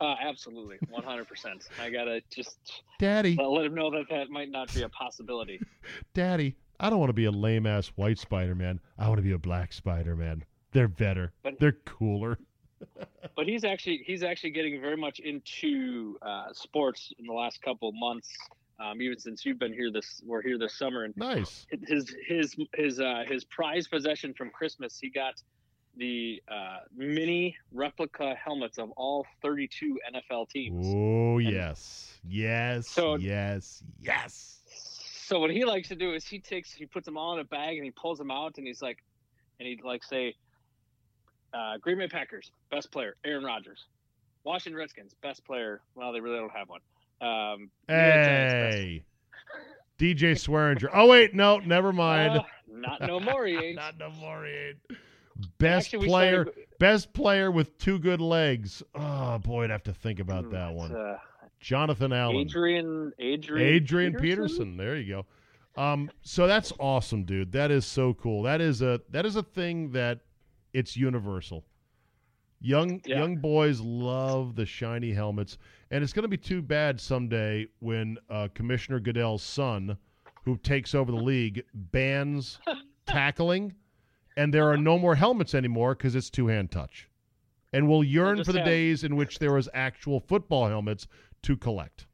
uh, 0.00 0.14
absolutely, 0.20 0.78
one 0.90 1.02
hundred 1.02 1.26
percent. 1.28 1.68
I 1.80 1.90
gotta 1.90 2.22
just 2.30 2.82
Daddy, 2.98 3.36
let 3.36 3.64
him 3.66 3.74
know 3.74 3.90
that 3.90 4.08
that 4.10 4.30
might 4.30 4.48
not 4.50 4.72
be 4.74 4.82
a 4.82 4.88
possibility. 4.88 5.60
Daddy, 6.14 6.54
I 6.80 6.90
don't 6.90 6.98
want 6.98 7.10
to 7.10 7.14
be 7.14 7.24
a 7.24 7.30
lame 7.30 7.66
ass 7.66 7.88
white 7.96 8.18
Spider-Man. 8.18 8.80
I 8.98 9.08
want 9.08 9.18
to 9.18 9.22
be 9.22 9.32
a 9.32 9.38
black 9.38 9.72
Spider-Man. 9.72 10.44
They're 10.72 10.88
better. 10.88 11.32
But- 11.42 11.58
They're 11.58 11.72
cooler. 11.84 12.38
but 13.36 13.48
he's 13.48 13.64
actually 13.64 14.04
he's 14.06 14.22
actually 14.22 14.50
getting 14.50 14.80
very 14.80 14.96
much 14.96 15.18
into 15.18 16.16
uh, 16.22 16.52
sports 16.52 17.12
in 17.18 17.26
the 17.26 17.32
last 17.32 17.60
couple 17.60 17.90
months. 17.90 18.32
Um, 18.78 19.02
even 19.02 19.18
since 19.18 19.44
you've 19.44 19.58
been 19.58 19.72
here 19.72 19.90
this, 19.90 20.22
we're 20.24 20.42
here 20.42 20.56
this 20.58 20.78
summer, 20.78 21.02
and 21.02 21.16
Nice. 21.16 21.66
his 21.88 22.14
his 22.28 22.54
his 22.74 23.00
uh, 23.00 23.24
his 23.26 23.42
prize 23.42 23.88
possession 23.88 24.32
from 24.32 24.50
Christmas, 24.50 24.96
he 25.00 25.10
got 25.10 25.42
the 25.96 26.40
uh, 26.46 26.78
mini 26.94 27.56
replica 27.72 28.36
helmets 28.36 28.78
of 28.78 28.92
all 28.92 29.26
32 29.42 29.98
NFL 30.14 30.48
teams. 30.48 30.86
Oh 30.88 31.38
And- 31.38 31.50
yes, 31.50 32.20
yes, 32.22 32.86
So- 32.88 33.16
yes, 33.16 33.82
yes. 34.00 34.54
So 35.28 35.38
what 35.38 35.50
he 35.50 35.66
likes 35.66 35.88
to 35.88 35.94
do 35.94 36.14
is 36.14 36.24
he 36.26 36.38
takes 36.38 36.72
he 36.72 36.86
puts 36.86 37.04
them 37.04 37.18
all 37.18 37.34
in 37.34 37.40
a 37.40 37.44
bag 37.44 37.76
and 37.76 37.84
he 37.84 37.90
pulls 37.90 38.16
them 38.16 38.30
out 38.30 38.54
and 38.56 38.66
he's 38.66 38.80
like, 38.80 38.96
and 39.60 39.68
he'd 39.68 39.84
like 39.84 40.02
say, 40.02 40.34
uh, 41.52 41.76
Green 41.82 41.98
Bay 41.98 42.08
Packers 42.08 42.50
best 42.70 42.90
player 42.90 43.14
Aaron 43.26 43.44
Rodgers, 43.44 43.88
Washington 44.44 44.78
Redskins 44.78 45.12
best 45.22 45.44
player. 45.44 45.82
Well, 45.94 46.14
they 46.14 46.20
really 46.20 46.38
don't 46.38 46.56
have 46.56 46.70
one. 46.70 46.80
Um, 47.20 47.68
New 47.90 47.94
York 47.94 48.14
Giants, 48.24 48.54
best- 48.54 48.74
Hey, 48.78 49.04
DJ 49.98 50.32
Swearinger. 50.32 50.88
Oh 50.94 51.06
wait, 51.08 51.34
no, 51.34 51.58
never 51.58 51.92
mind. 51.92 52.38
Uh, 52.38 52.42
not 52.66 53.02
no 53.02 53.20
more. 53.20 53.44
He 53.44 53.54
ain't. 53.54 53.76
Not 53.84 53.98
no 53.98 54.10
more. 54.12 54.46
he 54.46 54.52
ain't. 54.52 54.78
Best 55.58 55.88
Actually, 55.88 56.08
player, 56.08 56.44
started- 56.44 56.64
best 56.78 57.12
player 57.12 57.50
with 57.50 57.76
two 57.76 57.98
good 57.98 58.22
legs. 58.22 58.82
Oh 58.94 59.36
boy, 59.38 59.64
I'd 59.64 59.70
have 59.70 59.82
to 59.82 59.92
think 59.92 60.20
about 60.20 60.50
that 60.52 60.72
one. 60.72 60.94
Uh, 60.96 61.18
Jonathan 61.60 62.12
Allen. 62.12 62.36
Adrian, 62.36 63.12
Adrian, 63.18 63.68
Adrian 63.68 64.14
Peterson. 64.14 64.76
There 64.76 64.96
you 64.96 65.24
go. 65.76 65.82
Um, 65.82 66.10
so 66.22 66.46
that's 66.46 66.72
awesome, 66.80 67.24
dude. 67.24 67.52
That 67.52 67.70
is 67.70 67.84
so 67.86 68.14
cool. 68.14 68.42
That 68.42 68.60
is 68.60 68.82
a 68.82 69.00
that 69.10 69.24
is 69.26 69.36
a 69.36 69.42
thing 69.42 69.92
that 69.92 70.20
it's 70.72 70.96
universal. 70.96 71.64
Young 72.60 73.00
Yeah. 73.04 73.18
young 73.20 73.36
boys 73.36 73.80
love 73.80 74.56
the 74.56 74.66
shiny 74.66 75.12
helmets, 75.12 75.58
and 75.92 76.02
it's 76.02 76.12
going 76.12 76.24
to 76.24 76.28
be 76.28 76.36
too 76.36 76.60
bad 76.62 77.00
someday 77.00 77.66
when 77.78 78.18
uh, 78.28 78.48
Commissioner 78.54 78.98
Goodell's 78.98 79.44
son, 79.44 79.96
who 80.44 80.56
takes 80.56 80.94
over 80.94 81.12
the 81.12 81.18
league, 81.22 81.62
bans 81.72 82.58
tackling, 83.06 83.74
and 84.36 84.52
there 84.52 84.68
are 84.68 84.76
no 84.76 84.98
more 84.98 85.14
helmets 85.14 85.54
anymore 85.54 85.94
because 85.94 86.16
it's 86.16 86.30
two 86.30 86.48
hand 86.48 86.72
touch, 86.72 87.08
and 87.72 87.88
we'll 87.88 88.02
yearn 88.02 88.42
for 88.42 88.52
the 88.52 88.58
have- 88.58 88.66
days 88.66 89.04
in 89.04 89.14
which 89.14 89.38
there 89.38 89.52
was 89.52 89.68
actual 89.72 90.18
football 90.18 90.66
helmets 90.66 91.06
to 91.42 91.56
collect. 91.56 92.06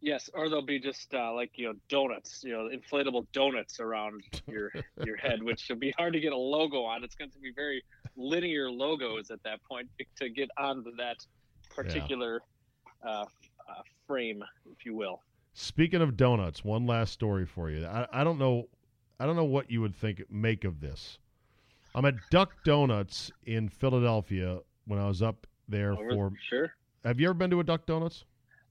Yes, 0.00 0.28
or 0.34 0.50
they'll 0.50 0.60
be 0.60 0.78
just 0.78 1.14
uh, 1.14 1.32
like 1.32 1.52
you 1.54 1.66
know 1.66 1.74
donuts, 1.88 2.42
you 2.44 2.52
know, 2.52 2.68
inflatable 2.68 3.26
donuts 3.32 3.80
around 3.80 4.22
your 4.46 4.70
your 5.04 5.16
head, 5.16 5.42
which 5.42 5.66
will 5.68 5.76
be 5.76 5.94
hard 5.96 6.12
to 6.12 6.20
get 6.20 6.32
a 6.32 6.36
logo 6.36 6.82
on. 6.82 7.02
It's 7.02 7.14
going 7.14 7.30
to 7.30 7.38
be 7.38 7.52
very 7.56 7.82
linear 8.16 8.70
logos 8.70 9.30
at 9.30 9.42
that 9.44 9.64
point 9.64 9.88
to 10.18 10.28
get 10.28 10.50
onto 10.58 10.94
that 10.96 11.16
particular 11.74 12.42
uh, 13.02 13.08
uh, 13.08 13.24
frame, 14.06 14.44
if 14.70 14.84
you 14.84 14.94
will. 14.94 15.20
Speaking 15.54 16.02
of 16.02 16.16
donuts, 16.16 16.64
one 16.64 16.86
last 16.86 17.12
story 17.12 17.46
for 17.46 17.70
you. 17.70 17.86
I, 17.86 18.06
I 18.12 18.24
don't 18.24 18.38
know, 18.38 18.68
I 19.20 19.26
don't 19.26 19.36
know 19.36 19.44
what 19.44 19.70
you 19.70 19.80
would 19.80 19.94
think 19.94 20.22
make 20.30 20.64
of 20.64 20.80
this. 20.80 21.18
I'm 21.94 22.04
at 22.04 22.14
Duck 22.30 22.52
Donuts 22.64 23.30
in 23.46 23.68
Philadelphia 23.68 24.58
when 24.86 24.98
I 24.98 25.06
was 25.06 25.22
up 25.22 25.46
there 25.68 25.92
Over- 25.92 26.14
for. 26.14 26.32
sure, 26.48 26.74
Have 27.04 27.20
you 27.20 27.26
ever 27.28 27.34
been 27.34 27.50
to 27.50 27.60
a 27.60 27.64
Duck 27.64 27.86
Donuts? 27.86 28.24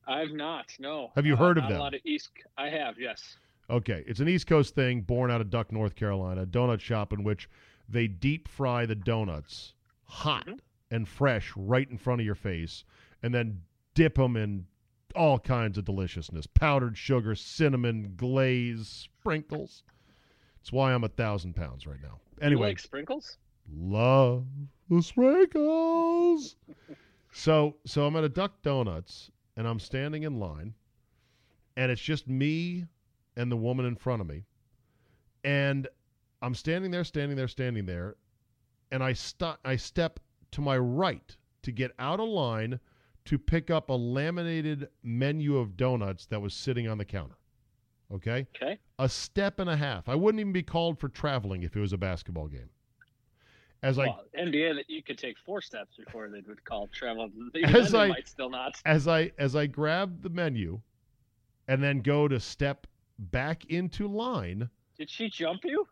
I've 0.07 0.31
not. 0.31 0.73
No. 0.79 1.11
Have 1.15 1.25
you 1.25 1.33
Uh, 1.33 1.37
heard 1.37 1.57
of 1.57 1.63
not 1.63 1.69
them? 1.69 1.79
A 1.79 1.83
lot 1.83 1.93
of 1.93 2.01
East. 2.03 2.31
I 2.57 2.69
have. 2.69 2.99
Yes. 2.99 3.37
Okay, 3.69 4.03
it's 4.05 4.19
an 4.19 4.27
East 4.27 4.47
Coast 4.47 4.75
thing, 4.75 5.01
born 5.01 5.31
out 5.31 5.39
of 5.39 5.49
Duck, 5.49 5.71
North 5.71 5.95
Carolina, 5.95 6.41
a 6.41 6.45
donut 6.45 6.81
shop 6.81 7.13
in 7.13 7.23
which 7.23 7.49
they 7.87 8.07
deep 8.07 8.47
fry 8.47 8.85
the 8.85 8.95
donuts 8.95 9.73
hot 10.05 10.45
Mhm. 10.45 10.59
and 10.91 11.07
fresh 11.07 11.53
right 11.55 11.89
in 11.89 11.97
front 11.97 12.19
of 12.21 12.25
your 12.25 12.35
face, 12.35 12.83
and 13.21 13.33
then 13.33 13.61
dip 13.93 14.15
them 14.15 14.35
in 14.35 14.65
all 15.15 15.39
kinds 15.39 15.77
of 15.77 15.85
deliciousness: 15.85 16.45
powdered 16.47 16.97
sugar, 16.97 17.35
cinnamon, 17.35 18.15
glaze, 18.17 18.87
sprinkles. 18.87 19.83
It's 20.59 20.71
why 20.73 20.93
I'm 20.93 21.03
a 21.03 21.09
thousand 21.09 21.55
pounds 21.55 21.85
right 21.87 22.01
now. 22.01 22.19
You 22.37 22.43
Anyway, 22.47 22.67
like 22.69 22.79
sprinkles? 22.79 23.37
love 23.71 24.45
the 24.89 25.01
sprinkles. 25.01 26.57
So 27.33 27.75
so 27.85 28.05
I'm 28.05 28.15
at 28.15 28.23
a 28.23 28.29
Duck 28.29 28.61
Donuts 28.61 29.31
and 29.57 29.67
I'm 29.67 29.79
standing 29.79 30.23
in 30.23 30.39
line, 30.39 30.73
and 31.75 31.91
it's 31.91 32.01
just 32.01 32.27
me 32.27 32.85
and 33.35 33.51
the 33.51 33.57
woman 33.57 33.85
in 33.85 33.95
front 33.95 34.21
of 34.21 34.27
me, 34.27 34.45
and 35.43 35.87
I'm 36.41 36.55
standing 36.55 36.91
there, 36.91 37.03
standing 37.03 37.37
there, 37.37 37.47
standing 37.47 37.85
there, 37.85 38.15
and 38.91 39.03
I 39.03 39.13
st- 39.13 39.57
I 39.65 39.75
step 39.75 40.19
to 40.51 40.61
my 40.61 40.77
right 40.77 41.35
to 41.63 41.71
get 41.71 41.91
out 41.99 42.19
of 42.19 42.29
line 42.29 42.79
to 43.25 43.39
pick 43.39 43.71
up 43.71 43.89
a 43.89 43.93
laminated 43.93 44.89
menu 45.01 45.57
of 45.57 45.77
donuts 45.77 46.25
that 46.27 46.41
was 46.41 46.53
sitting 46.53 46.87
on 46.87 46.97
the 46.97 47.05
counter. 47.05 47.37
Okay? 48.13 48.45
Okay. 48.55 48.77
a 48.99 49.09
step 49.09 49.59
and 49.59 49.69
a 49.69 49.75
half. 49.75 50.07
I 50.07 50.15
wouldn't 50.15 50.39
even 50.39 50.53
be 50.53 50.61
called 50.61 50.99
for 50.99 51.09
traveling 51.09 51.63
if 51.63 51.75
it 51.75 51.79
was 51.79 51.93
a 51.93 51.97
basketball 51.97 52.47
game. 52.47 52.69
As 53.83 53.99
I 53.99 54.05
well, 54.07 54.23
NBA 54.37 54.75
that 54.75 54.89
you 54.89 55.03
could 55.03 55.17
take 55.17 55.35
four 55.45 55.61
steps 55.61 55.95
before 55.97 56.29
they 56.29 56.41
would 56.47 56.63
call 56.65 56.87
travel. 56.87 57.29
Even 57.55 57.75
As 57.75 57.93
I- 57.93 58.07
might 58.07 58.27
still 58.27 58.49
not. 58.49 58.75
as 58.85 59.07
I 59.07 59.31
as 59.37 59.55
I 59.55 59.67
grab 59.67 60.21
the 60.23 60.29
menu 60.29 60.79
and 61.67 61.81
then 61.83 61.99
go 62.01 62.27
to 62.27 62.39
step 62.39 62.87
back 63.19 63.65
into 63.65 64.07
line, 64.07 64.69
Did 64.97 65.09
she 65.09 65.29
jump 65.29 65.61
you? 65.63 65.87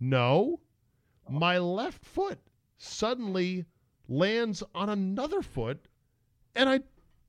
no, 0.00 0.60
oh. 1.28 1.32
my 1.32 1.58
left 1.58 2.04
foot 2.04 2.38
suddenly 2.78 3.64
lands 4.08 4.62
on 4.74 4.88
another 4.88 5.42
foot 5.42 5.86
and 6.54 6.68
I 6.68 6.80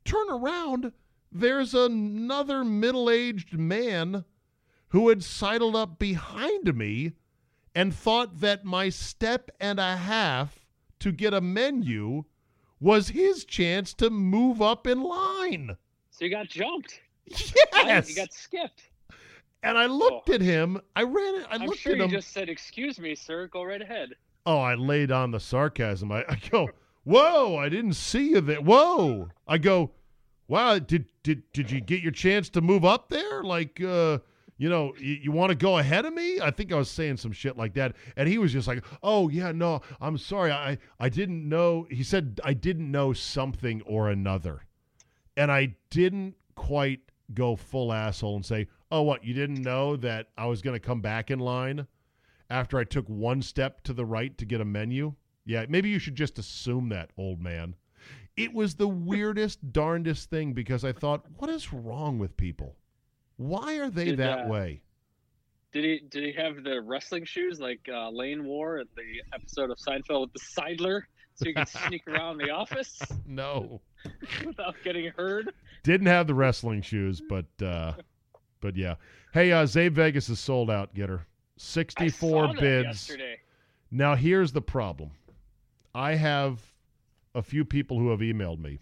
turn 0.05 0.29
around, 0.29 0.91
there's 1.31 1.73
another 1.73 2.63
middle-aged 2.65 3.57
man 3.57 4.25
who 4.89 5.07
had 5.09 5.23
sidled 5.23 5.75
up 5.75 5.97
behind 5.97 6.75
me 6.75 7.13
and 7.75 7.93
thought 7.93 8.39
that 8.41 8.63
my 8.65 8.89
step 8.89 9.49
and 9.59 9.79
a 9.79 9.95
half 9.97 10.65
to 10.99 11.11
get 11.11 11.33
a 11.33 11.41
menu 11.41 12.23
was 12.79 13.09
his 13.09 13.45
chance 13.45 13.93
to 13.95 14.09
move 14.09 14.61
up 14.61 14.85
in 14.87 15.01
line. 15.01 15.77
So 16.11 16.25
you 16.25 16.31
got 16.31 16.47
jumped. 16.47 16.99
Yes. 17.25 18.09
You 18.09 18.15
got 18.15 18.33
skipped. 18.33 18.89
and 19.63 19.77
I 19.77 19.85
looked 19.87 20.29
at 20.29 20.41
him. 20.41 20.79
I 20.95 21.03
ran 21.03 21.35
it. 21.35 21.47
I 21.49 21.55
I'm 21.55 21.65
looked 21.65 21.79
sure 21.79 21.93
at 21.93 21.99
you 21.99 22.07
just 22.07 22.31
said, 22.33 22.49
"Excuse 22.49 22.99
me, 22.99 23.15
sir. 23.15 23.47
Go 23.47 23.63
right 23.63 23.81
ahead." 23.81 24.09
Oh, 24.45 24.59
I 24.59 24.75
laid 24.75 25.11
on 25.11 25.31
the 25.31 25.39
sarcasm. 25.39 26.11
I, 26.11 26.25
I 26.29 26.39
go, 26.49 26.69
"Whoa! 27.05 27.57
I 27.57 27.69
didn't 27.69 27.93
see 27.93 28.29
you 28.31 28.41
there. 28.41 28.61
Whoa!" 28.61 29.29
I 29.47 29.57
go, 29.57 29.91
"Wow! 30.47 30.79
Did 30.79 31.05
did 31.23 31.43
did 31.53 31.71
you 31.71 31.79
get 31.81 32.01
your 32.01 32.11
chance 32.11 32.49
to 32.49 32.61
move 32.61 32.83
up 32.85 33.09
there? 33.09 33.41
Like, 33.43 33.81
uh, 33.81 34.19
you 34.63 34.69
know, 34.69 34.93
you, 34.97 35.15
you 35.23 35.31
want 35.33 35.49
to 35.49 35.55
go 35.55 35.77
ahead 35.77 36.05
of 36.05 36.13
me?" 36.13 36.39
I 36.39 36.49
think 36.49 36.71
I 36.71 36.77
was 36.77 36.89
saying 36.89 37.17
some 37.17 37.33
shit 37.33 37.57
like 37.57 37.73
that, 37.73 37.95
and 38.15 38.29
he 38.29 38.37
was 38.37 38.53
just 38.53 38.67
like, 38.67 38.83
"Oh 39.03 39.27
yeah, 39.27 39.51
no, 39.51 39.81
I'm 39.99 40.17
sorry. 40.17 40.53
I 40.53 40.77
I 40.99 41.09
didn't 41.09 41.47
know." 41.49 41.85
He 41.89 42.03
said, 42.03 42.39
"I 42.45 42.53
didn't 42.53 42.89
know 42.89 43.11
something 43.11 43.81
or 43.81 44.09
another," 44.09 44.65
and 45.35 45.51
I 45.51 45.75
didn't 45.89 46.35
quite 46.55 47.01
go 47.33 47.57
full 47.57 47.91
asshole 47.91 48.37
and 48.37 48.45
say, 48.45 48.67
"Oh, 48.89 49.01
what? 49.01 49.25
You 49.25 49.33
didn't 49.33 49.61
know 49.61 49.97
that 49.97 50.29
I 50.37 50.45
was 50.45 50.61
going 50.61 50.75
to 50.75 50.87
come 50.87 51.01
back 51.01 51.29
in 51.29 51.39
line?" 51.39 51.87
after 52.49 52.77
I 52.77 52.83
took 52.83 53.07
one 53.07 53.41
step 53.41 53.83
to 53.83 53.93
the 53.93 54.05
right 54.05 54.37
to 54.37 54.45
get 54.45 54.61
a 54.61 54.65
menu? 54.65 55.15
Yeah, 55.43 55.65
maybe 55.67 55.89
you 55.89 55.97
should 55.97 56.15
just 56.15 56.37
assume 56.37 56.89
that, 56.89 57.09
old 57.17 57.41
man. 57.41 57.75
It 58.37 58.53
was 58.53 58.75
the 58.75 58.87
weirdest, 58.87 59.73
darndest 59.73 60.29
thing 60.29 60.53
because 60.53 60.85
I 60.85 60.91
thought, 60.91 61.25
what 61.37 61.49
is 61.49 61.73
wrong 61.73 62.19
with 62.19 62.37
people? 62.37 62.75
Why 63.43 63.77
are 63.79 63.89
they 63.89 64.05
Did, 64.05 64.17
that 64.19 64.45
uh, 64.45 64.47
way? 64.47 64.81
Did 65.73 65.83
he 65.83 66.01
did 66.07 66.23
he 66.23 66.31
have 66.41 66.63
the 66.63 66.81
wrestling 66.81 67.25
shoes 67.25 67.59
like 67.59 67.81
uh, 67.91 68.09
Lane 68.09 68.45
wore 68.45 68.77
in 68.79 68.87
the 68.95 69.21
episode 69.35 69.69
of 69.69 69.77
Seinfeld 69.77 70.21
with 70.21 70.33
the 70.33 70.39
sidler, 70.39 71.01
so 71.35 71.47
you 71.49 71.53
could 71.53 71.67
sneak 71.87 72.07
around 72.07 72.37
the 72.37 72.51
office 72.51 73.01
No. 73.25 73.81
without 74.45 74.75
getting 74.83 75.11
heard? 75.17 75.51
Didn't 75.83 76.07
have 76.07 76.27
the 76.27 76.33
wrestling 76.33 76.81
shoes, 76.81 77.21
but 77.27 77.45
uh 77.61 77.93
but 78.61 78.77
yeah. 78.77 78.95
Hey, 79.33 79.51
uh 79.51 79.63
Czabe 79.65 79.91
Vegas 79.91 80.29
is 80.29 80.39
sold 80.39 80.69
out, 80.71 80.93
Getter. 80.93 81.25
64 81.57 82.53
bids. 82.59 82.85
yesterday. 82.85 83.37
Now 83.91 84.15
here's 84.15 84.51
the 84.53 84.61
problem. 84.61 85.11
I 85.93 86.15
have 86.15 86.61
a 87.35 87.41
few 87.41 87.65
people 87.65 87.99
who 87.99 88.09
have 88.11 88.19
emailed 88.21 88.59
me 88.59 88.79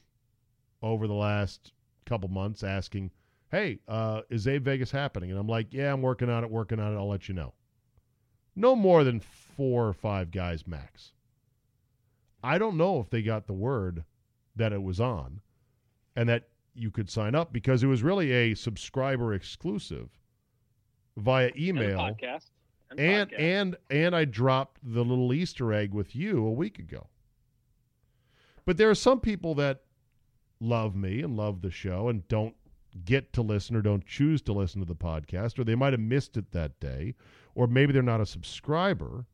over 0.84 1.08
the 1.08 1.14
last 1.14 1.74
couple 2.06 2.30
months 2.30 2.64
asking, 2.64 3.12
"Hey, 3.52 3.80
uh, 3.88 4.22
is 4.30 4.48
Abe 4.48 4.64
Vegas 4.64 4.92
happening?" 4.92 5.30
And 5.30 5.40
I'm 5.40 5.48
like, 5.48 5.74
"Yeah, 5.74 5.94
I'm 5.94 6.02
working 6.02 6.30
on 6.30 6.44
it, 6.44 6.50
working 6.50 6.80
on 6.80 6.94
it. 6.94 6.98
I'll 6.98 7.10
let 7.10 7.28
you 7.28 7.36
know." 7.36 7.54
No 8.56 8.76
more 8.76 9.04
than 9.04 9.20
four 9.20 9.88
or 9.88 9.94
five 9.94 10.32
guys 10.32 10.68
max. 10.68 11.14
I 12.44 12.58
don't 12.58 12.78
know 12.78 13.00
if 13.00 13.10
they 13.10 13.22
got 13.22 13.48
the 13.48 13.54
word 13.54 14.04
that 14.56 14.74
it 14.74 14.82
was 14.82 15.00
on, 15.00 15.42
and 16.16 16.28
that 16.28 16.50
you 16.74 16.92
could 16.92 17.10
sign 17.10 17.36
up 17.36 17.54
because 17.54 17.84
it 17.84 17.88
was 17.88 18.04
really 18.04 18.32
a 18.32 18.56
subscriber 18.56 19.34
exclusive 19.34 20.10
via 21.18 21.48
And 21.48 21.60
email 21.60 22.00
podcast. 22.00 22.50
And, 22.90 23.00
the 23.00 23.04
and 23.04 23.32
podcast. 23.32 23.40
and 23.40 23.78
and 23.90 24.16
I 24.16 24.26
dropped 24.26 24.80
the 24.84 25.04
little 25.04 25.34
Easter 25.34 25.72
egg 25.74 25.94
with 25.94 26.16
you 26.16 26.46
a 26.46 26.52
week 26.52 26.80
ago. 26.80 27.08
But 28.66 28.78
there 28.78 28.90
are 28.90 28.96
some 28.96 29.20
people 29.20 29.56
that 29.56 29.82
love 30.60 30.96
me 30.96 31.22
and 31.22 31.36
love 31.36 31.62
the 31.62 31.72
show 31.72 32.08
and 32.08 32.28
don't 32.28 32.56
get 33.06 33.34
to 33.34 33.42
listen 33.42 33.76
or 33.76 33.82
don't 33.82 34.06
choose 34.06 34.42
to 34.44 34.54
listen 34.54 34.82
to 34.82 34.88
the 34.88 34.96
podcast 34.96 35.58
or 35.58 35.64
they 35.64 35.76
might 35.76 35.94
have 35.94 36.00
missed 36.00 36.38
it 36.38 36.52
that 36.52 36.80
day 36.80 37.16
or 37.56 37.68
maybe 37.68 37.94
they're 37.94 38.02
not 38.02 38.22
a 38.22 38.26
subscriber 38.26 39.26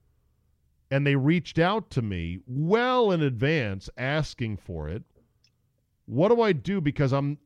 and 0.89 1.05
they 1.05 1.15
reached 1.15 1.59
out 1.59 1.89
to 1.91 2.01
me 2.01 2.39
well 2.47 3.11
in 3.11 3.21
advance 3.21 3.89
asking 3.97 4.57
for 4.57 4.87
it. 4.87 5.03
What 6.05 6.29
do 6.29 6.41
I 6.41 6.53
do 6.53 6.79
because 6.79 7.11
I'm 7.11 7.37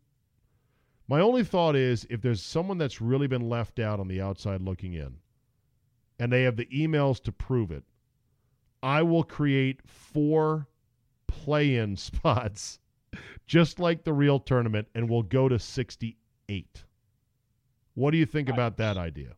my 1.07 1.19
only 1.19 1.43
thought 1.43 1.75
is 1.75 2.07
if 2.09 2.21
there's 2.21 2.41
someone 2.41 2.77
that's 2.77 3.01
really 3.01 3.27
been 3.27 3.49
left 3.49 3.79
out 3.79 3.99
on 3.99 4.07
the 4.07 4.21
outside 4.21 4.61
looking 4.61 4.93
in 4.93 5.17
and 6.19 6.31
they 6.31 6.43
have 6.43 6.55
the 6.55 6.67
emails 6.67 7.21
to 7.23 7.31
prove 7.31 7.71
it, 7.71 7.83
I 8.83 9.01
will 9.01 9.23
create 9.23 9.81
four 9.85 10.67
play 11.27 11.75
in 11.75 11.95
spots, 11.97 12.79
just 13.45 13.79
like 13.79 14.03
the 14.03 14.13
real 14.13 14.39
tournament, 14.39 14.87
and 14.95 15.09
we'll 15.09 15.23
go 15.23 15.49
to 15.49 15.59
68. 15.59 16.83
What 17.93 18.11
do 18.11 18.17
you 18.17 18.25
think 18.25 18.49
about 18.49 18.77
that 18.77 18.97
idea? 18.97 19.35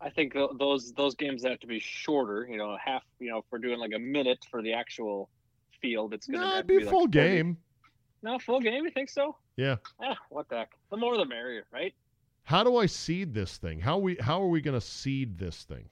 I 0.00 0.10
think 0.10 0.32
th- 0.32 0.50
those 0.58 0.92
those 0.94 1.14
games 1.14 1.44
have 1.44 1.60
to 1.60 1.66
be 1.66 1.78
shorter. 1.78 2.46
You 2.50 2.56
know, 2.56 2.76
half. 2.82 3.04
You 3.20 3.30
know, 3.30 3.38
if 3.38 3.44
we're 3.50 3.58
doing 3.58 3.78
like 3.78 3.92
a 3.94 3.98
minute 3.98 4.44
for 4.50 4.62
the 4.62 4.72
actual 4.72 5.30
field, 5.80 6.12
it's 6.14 6.26
gonna 6.26 6.44
No, 6.44 6.50
have 6.50 6.54
it'd 6.64 6.68
to 6.68 6.74
be 6.78 6.82
a 6.82 6.86
like 6.86 6.90
full 6.90 7.06
game. 7.06 7.56
No, 8.22 8.38
full 8.38 8.60
game. 8.60 8.84
You 8.84 8.90
think 8.90 9.10
so? 9.10 9.36
Yeah. 9.56 9.76
Eh, 10.02 10.14
what 10.30 10.48
the 10.48 10.56
heck? 10.58 10.70
The 10.90 10.96
more 10.96 11.16
the 11.16 11.24
merrier, 11.24 11.66
right? 11.72 11.94
How 12.44 12.64
do 12.64 12.76
I 12.76 12.86
seed 12.86 13.34
this 13.34 13.56
thing? 13.58 13.80
How 13.80 13.98
we 13.98 14.16
how 14.20 14.42
are 14.42 14.48
we 14.48 14.60
going 14.60 14.78
to 14.78 14.84
seed 14.84 15.38
this 15.38 15.62
thing? 15.64 15.88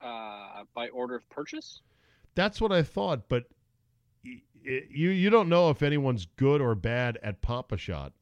Uh, 0.00 0.64
by 0.74 0.88
order 0.88 1.14
of 1.14 1.28
purchase. 1.30 1.80
That's 2.34 2.60
what 2.60 2.72
I 2.72 2.82
thought, 2.82 3.28
but 3.28 3.44
you 4.22 5.10
you 5.10 5.30
don't 5.30 5.48
know 5.48 5.70
if 5.70 5.82
anyone's 5.82 6.26
good 6.36 6.60
or 6.60 6.74
bad 6.74 7.18
at 7.22 7.42
Pop-A-Shot 7.42 8.12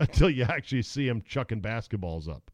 until 0.00 0.30
you 0.30 0.44
actually 0.44 0.82
see 0.82 1.06
them 1.06 1.22
chucking 1.22 1.60
basketballs 1.60 2.28
up. 2.28 2.50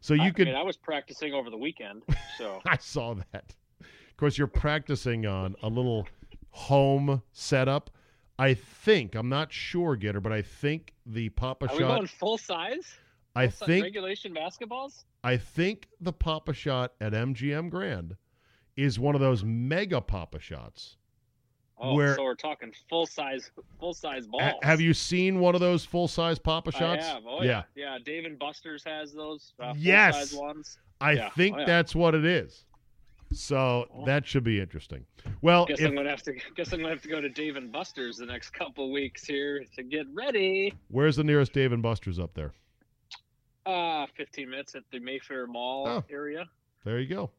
So 0.00 0.14
you 0.14 0.22
I, 0.22 0.30
could 0.30 0.48
I 0.48 0.52
mean, 0.52 0.60
I 0.60 0.62
was 0.62 0.76
practicing 0.76 1.32
over 1.32 1.50
the 1.50 1.56
weekend, 1.56 2.02
so 2.38 2.60
I 2.66 2.76
saw 2.76 3.14
that. 3.14 3.54
Of 3.80 4.16
course, 4.16 4.38
you're 4.38 4.46
practicing 4.46 5.26
on 5.26 5.56
a 5.62 5.68
little 5.68 6.06
home 6.50 7.22
setup. 7.32 7.90
I 8.38 8.54
think 8.54 9.14
I'm 9.14 9.28
not 9.28 9.52
sure, 9.52 9.96
Getter, 9.96 10.20
but 10.20 10.32
I 10.32 10.42
think 10.42 10.92
the 11.06 11.30
Papa 11.30 11.66
are 11.66 11.74
we 11.74 11.80
Shot. 11.80 11.96
going 11.96 12.06
full 12.06 12.38
size? 12.38 12.94
I 13.34 13.48
Full 13.48 13.66
si- 13.66 13.72
think 13.72 13.84
regulation 13.84 14.34
basketballs. 14.34 15.04
I 15.22 15.36
think 15.36 15.88
the 16.00 16.12
Pop-A-Shot 16.12 16.92
at 17.00 17.12
MGM 17.12 17.68
Grand 17.70 18.16
is 18.76 18.98
one 18.98 19.14
of 19.14 19.20
those 19.20 19.44
mega 19.44 20.00
Pop-A-Shots. 20.00 20.96
Oh, 21.78 21.94
Where- 21.94 22.14
so 22.16 22.22
we're 22.24 22.34
talking 22.34 22.72
full 22.88 23.06
size, 23.06 23.50
full 23.78 23.92
size 23.92 24.26
balls. 24.26 24.42
Ha- 24.44 24.52
have 24.62 24.80
you 24.80 24.94
seen 24.94 25.40
one 25.40 25.54
of 25.54 25.60
those 25.60 25.84
full 25.84 26.08
size 26.08 26.38
Pop-A-Shots? 26.38 27.04
I 27.04 27.08
have. 27.08 27.22
Oh 27.26 27.42
yeah. 27.42 27.64
yeah, 27.74 27.92
yeah. 27.94 27.98
Dave 28.02 28.24
and 28.24 28.38
Buster's 28.38 28.82
has 28.84 29.12
those. 29.12 29.52
Uh, 29.60 29.74
Yes. 29.76 30.30
Size 30.30 30.34
ones. 30.38 30.78
I 31.00 31.12
Yeah. 31.12 31.28
think 31.30 31.56
Oh, 31.56 31.58
yeah. 31.60 31.64
that's 31.66 31.94
what 31.94 32.14
it 32.14 32.24
is. 32.24 32.64
So 33.32 33.86
Well. 33.92 34.06
that 34.06 34.26
should 34.26 34.44
be 34.44 34.58
interesting. 34.60 35.04
Well, 35.42 35.66
Guess 35.66 35.80
if, 35.80 35.88
I'm 35.88 35.94
gonna 35.96 36.08
have 36.08 36.22
to. 36.22 36.32
Guess 36.54 36.72
I'm 36.72 36.78
gonna 36.80 36.90
have 36.94 37.02
to 37.02 37.08
go 37.08 37.20
to 37.20 37.28
Dave 37.28 37.56
and 37.56 37.70
Buster's 37.70 38.16
the 38.16 38.26
next 38.26 38.50
couple 38.50 38.90
weeks 38.90 39.26
here 39.26 39.64
to 39.74 39.82
get 39.82 40.06
ready. 40.14 40.72
where's 40.88 41.16
the 41.16 41.24
nearest 41.24 41.52
Dave 41.52 41.72
and 41.72 41.82
Buster's 41.82 42.18
up 42.18 42.32
there? 42.34 42.52
Uh, 43.66 44.06
15 44.16 44.48
minutes 44.48 44.74
at 44.76 44.84
the 44.92 45.00
Mayfair 45.00 45.46
Mall 45.48 45.88
Oh. 45.88 46.04
area. 46.08 46.48
There 46.84 47.00
you 47.00 47.08
go. 47.08 47.30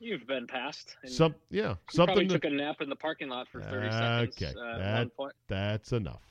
You've 0.00 0.26
been 0.26 0.46
past. 0.46 0.96
Some 1.06 1.34
yeah, 1.50 1.70
you 1.70 1.76
probably 1.94 2.14
something 2.14 2.28
to, 2.28 2.34
took 2.34 2.44
a 2.44 2.50
nap 2.50 2.80
in 2.80 2.88
the 2.88 2.96
parking 2.96 3.28
lot 3.28 3.48
for 3.48 3.60
30 3.60 3.90
seconds. 3.90 4.36
Okay, 4.42 4.54
Uh, 4.58 4.78
that- 4.78 5.10
that's 5.48 5.92
enough. 5.92 6.22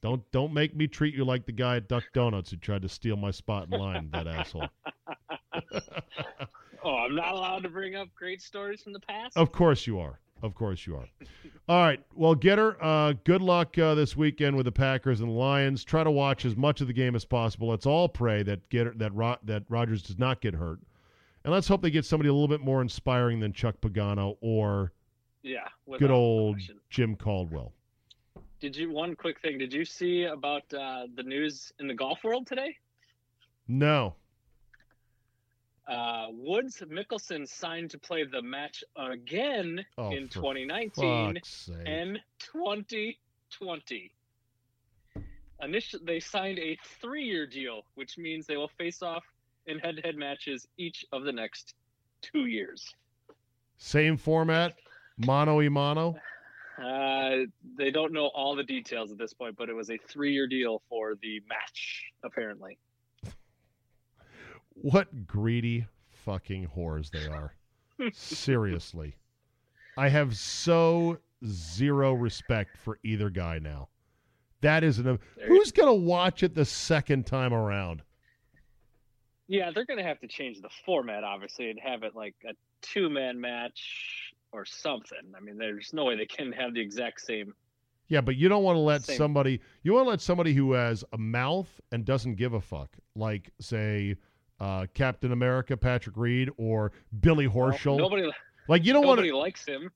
Don't 0.00 0.22
don't 0.30 0.54
make 0.54 0.74
me 0.76 0.86
treat 0.86 1.14
you 1.14 1.24
like 1.24 1.44
the 1.44 1.52
guy 1.52 1.76
at 1.76 1.88
Duck 1.88 2.04
Donuts 2.14 2.50
who 2.50 2.56
tried 2.56 2.82
to 2.82 2.88
steal 2.88 3.16
my 3.16 3.30
spot 3.32 3.68
in 3.70 3.78
line. 3.78 4.08
That 4.12 4.26
asshole. 4.26 4.68
Oh, 6.84 6.94
I'm 6.94 7.16
not 7.16 7.32
allowed 7.34 7.64
to 7.64 7.68
bring 7.68 7.96
up 7.96 8.08
great 8.16 8.40
stories 8.40 8.82
from 8.82 8.92
the 8.92 9.00
past. 9.00 9.36
Of 9.36 9.50
course 9.50 9.86
you 9.86 9.98
are. 9.98 10.20
Of 10.42 10.54
course 10.54 10.86
you 10.86 10.94
are. 10.96 11.08
All 11.68 11.80
right. 11.82 12.00
Well, 12.14 12.36
Getter, 12.36 12.76
uh, 12.80 13.14
good 13.24 13.42
luck 13.42 13.76
uh, 13.76 13.96
this 13.96 14.16
weekend 14.16 14.56
with 14.56 14.64
the 14.64 14.72
Packers 14.72 15.20
and 15.20 15.28
the 15.28 15.34
Lions. 15.34 15.82
Try 15.82 16.04
to 16.04 16.10
watch 16.12 16.44
as 16.44 16.56
much 16.56 16.80
of 16.80 16.86
the 16.86 16.92
game 16.92 17.16
as 17.16 17.24
possible. 17.24 17.68
Let's 17.68 17.84
all 17.84 18.08
pray 18.08 18.44
that 18.44 18.68
Getter, 18.68 18.94
that 18.98 19.12
Ro- 19.12 19.36
that 19.42 19.64
Rodgers 19.68 20.02
does 20.02 20.18
not 20.20 20.40
get 20.40 20.54
hurt, 20.54 20.78
and 21.44 21.52
let's 21.52 21.68
hope 21.68 21.82
they 21.82 21.90
get 21.90 22.04
somebody 22.04 22.28
a 22.28 22.32
little 22.32 22.48
bit 22.48 22.60
more 22.60 22.82
inspiring 22.82 23.40
than 23.40 23.52
Chuck 23.52 23.76
Pagano 23.80 24.36
or 24.40 24.92
Yeah. 25.42 25.68
good 25.98 26.10
old 26.10 26.56
question. 26.56 26.80
Jim 26.90 27.16
Caldwell. 27.16 27.72
Did 28.60 28.76
you 28.76 28.90
one 28.90 29.14
quick 29.14 29.40
thing? 29.40 29.56
Did 29.58 29.72
you 29.72 29.84
see 29.84 30.24
about 30.24 30.62
uh, 30.74 31.06
the 31.14 31.22
news 31.22 31.72
in 31.78 31.86
the 31.86 31.94
golf 31.94 32.24
world 32.24 32.46
today? 32.46 32.76
No. 33.68 34.14
Uh, 35.86 36.26
Woods 36.30 36.82
Mickelson 36.90 37.48
signed 37.48 37.90
to 37.90 37.98
play 37.98 38.24
the 38.24 38.42
match 38.42 38.84
again 38.96 39.84
Oh, 39.96 40.10
in 40.10 40.28
2019 40.28 41.38
and 41.86 42.18
2020. 42.38 44.12
Initially, 45.62 46.02
they 46.04 46.20
signed 46.20 46.58
a 46.58 46.76
three-year 47.00 47.46
deal, 47.46 47.82
which 47.94 48.18
means 48.18 48.46
they 48.46 48.56
will 48.56 48.68
face 48.76 49.02
off 49.02 49.24
in 49.68 49.78
head-to-head 49.78 50.16
matches 50.16 50.66
each 50.76 51.04
of 51.12 51.22
the 51.22 51.32
next 51.32 51.74
two 52.22 52.46
years. 52.46 52.94
Same 53.76 54.16
format, 54.16 54.74
mono 55.18 55.62
e 55.62 55.68
mono. 55.68 56.16
Uh, 56.82 57.46
they 57.76 57.90
don't 57.90 58.12
know 58.12 58.30
all 58.34 58.56
the 58.56 58.64
details 58.64 59.12
at 59.12 59.18
this 59.18 59.32
point, 59.32 59.56
but 59.56 59.68
it 59.68 59.74
was 59.74 59.90
a 59.90 59.98
three-year 60.08 60.46
deal 60.46 60.82
for 60.88 61.14
the 61.22 61.40
match, 61.48 62.04
apparently. 62.24 62.78
What 64.74 65.26
greedy 65.26 65.86
fucking 66.24 66.68
whores 66.76 67.10
they 67.10 67.26
are. 67.26 67.54
Seriously. 68.12 69.16
I 69.96 70.08
have 70.08 70.36
so 70.36 71.18
zero 71.44 72.12
respect 72.12 72.76
for 72.76 72.98
either 73.02 73.30
guy 73.30 73.58
now. 73.58 73.88
That 74.60 74.84
is 74.84 74.98
an. 74.98 75.18
Who's 75.46 75.72
going 75.72 75.88
to 75.88 76.06
watch 76.06 76.42
it 76.42 76.54
the 76.54 76.64
second 76.64 77.26
time 77.26 77.52
around? 77.52 78.02
Yeah, 79.48 79.70
they're 79.74 79.86
going 79.86 79.98
to 79.98 80.04
have 80.04 80.20
to 80.20 80.28
change 80.28 80.60
the 80.60 80.68
format, 80.84 81.24
obviously, 81.24 81.70
and 81.70 81.80
have 81.80 82.02
it 82.02 82.14
like 82.14 82.34
a 82.46 82.52
two-man 82.82 83.40
match 83.40 84.34
or 84.52 84.64
something. 84.64 85.32
I 85.36 85.40
mean, 85.40 85.56
there's 85.56 85.90
no 85.92 86.04
way 86.04 86.16
they 86.16 86.26
can 86.26 86.52
have 86.52 86.74
the 86.74 86.80
exact 86.80 87.22
same. 87.22 87.54
Yeah, 88.08 88.22
but 88.22 88.36
you 88.36 88.48
don't 88.48 88.62
want 88.62 88.76
to 88.76 88.80
let 88.80 89.02
Same. 89.02 89.16
somebody. 89.16 89.60
You 89.82 89.92
want 89.92 90.06
to 90.06 90.10
let 90.10 90.20
somebody 90.22 90.54
who 90.54 90.72
has 90.72 91.04
a 91.12 91.18
mouth 91.18 91.68
and 91.92 92.04
doesn't 92.04 92.36
give 92.36 92.54
a 92.54 92.60
fuck, 92.60 92.96
like 93.14 93.50
say 93.60 94.16
uh, 94.60 94.86
Captain 94.94 95.32
America, 95.32 95.76
Patrick 95.76 96.16
Reed, 96.16 96.50
or 96.56 96.92
Billy 97.20 97.46
Horschel. 97.46 97.98
Nobody, 97.98 98.30
like 98.66 98.84
you 98.84 98.94
don't 98.94 99.06
want 99.06 99.18
to. 99.18 99.26
nobody 99.26 99.38
likes 99.38 99.66
him. 99.66 99.90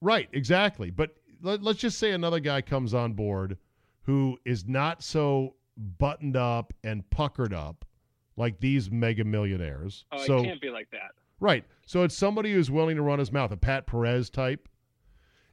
Right, 0.00 0.28
exactly. 0.32 0.90
But 0.90 1.14
let, 1.42 1.62
let's 1.62 1.78
just 1.78 1.98
say 1.98 2.12
another 2.12 2.40
guy 2.40 2.62
comes 2.62 2.94
on 2.94 3.12
board 3.12 3.58
who 4.02 4.38
is 4.46 4.66
not 4.66 5.02
so 5.02 5.54
buttoned 5.76 6.36
up 6.36 6.72
and 6.84 7.08
puckered 7.10 7.52
up 7.52 7.84
like 8.38 8.58
these 8.60 8.90
mega 8.90 9.24
millionaires. 9.24 10.04
Oh, 10.12 10.24
so 10.24 10.38
it 10.38 10.44
can't 10.44 10.60
be 10.60 10.70
like 10.70 10.88
that. 10.92 11.10
right, 11.40 11.64
so 11.86 12.02
it's 12.04 12.14
somebody 12.16 12.52
who's 12.52 12.70
willing 12.70 12.96
to 12.96 13.02
run 13.02 13.18
his 13.18 13.30
mouth, 13.32 13.50
a 13.52 13.56
Pat 13.56 13.86
Perez 13.86 14.30
type. 14.30 14.68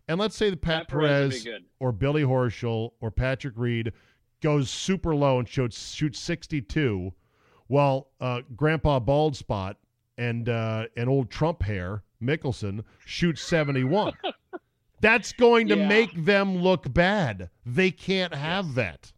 And 0.07 0.19
let's 0.19 0.35
say 0.35 0.49
the 0.51 0.57
Pat, 0.57 0.81
Pat 0.81 0.87
Perez 0.87 1.43
Perez, 1.43 1.61
or 1.79 1.91
Billy 1.91 2.21
Horschel 2.23 2.91
or 3.01 3.09
Patrick 3.11 3.55
Reed 3.57 3.91
goes 4.41 4.69
super 4.69 5.15
low 5.15 5.39
and 5.39 5.49
shoots 5.49 5.93
shoots 5.93 6.19
62, 6.19 7.11
while 7.67 8.09
uh, 8.21 8.41
Grandpa 8.55 8.99
Bald 8.99 9.35
Spot 9.35 9.75
and 10.17 10.47
uh, 10.47 10.85
and 10.95 11.09
old 11.09 11.31
Trump 11.31 11.63
hair 11.63 12.03
Mickelson 12.21 12.83
shoots 13.05 13.41
71. 13.41 14.13
That's 15.01 15.33
going 15.33 15.67
to 15.69 15.75
Yeah. 15.77 15.87
make 15.87 16.25
them 16.25 16.57
look 16.57 16.91
bad. 16.93 17.49
They 17.65 17.91
can't 17.91 18.33
have 18.33 18.75
that. 18.75 19.11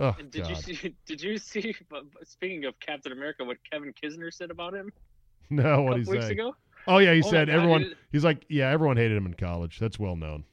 Yeah. 0.00 0.06
Yeah. 0.06 0.12
Oh, 0.12 0.20
And 0.20 0.30
did 0.30 0.42
God. 0.42 0.50
you 0.50 0.56
see? 0.56 0.94
Did 1.06 1.22
you 1.22 1.38
see? 1.38 1.74
Speaking 2.24 2.64
of 2.64 2.78
Captain 2.80 3.12
America, 3.12 3.44
what 3.44 3.58
Kevin 3.70 3.92
Kisner 3.92 4.32
said 4.32 4.50
about 4.50 4.74
him 4.74 4.92
No, 5.50 5.82
what 5.82 5.98
he 6.00 6.04
weeks 6.10 6.26
say? 6.26 6.32
ago? 6.32 6.54
Oh 6.86 6.98
yeah, 6.98 7.12
he 7.14 7.22
Oh 7.22 7.30
said 7.30 7.48
everyone. 7.48 7.82
it- 7.82 7.96
He's 8.12 8.24
like, 8.24 8.44
yeah, 8.48 8.70
everyone 8.70 8.96
hated 8.96 9.16
him 9.16 9.26
in 9.26 9.34
college. 9.34 9.78
That's 9.78 9.98
well 9.98 10.16
known. 10.16 10.44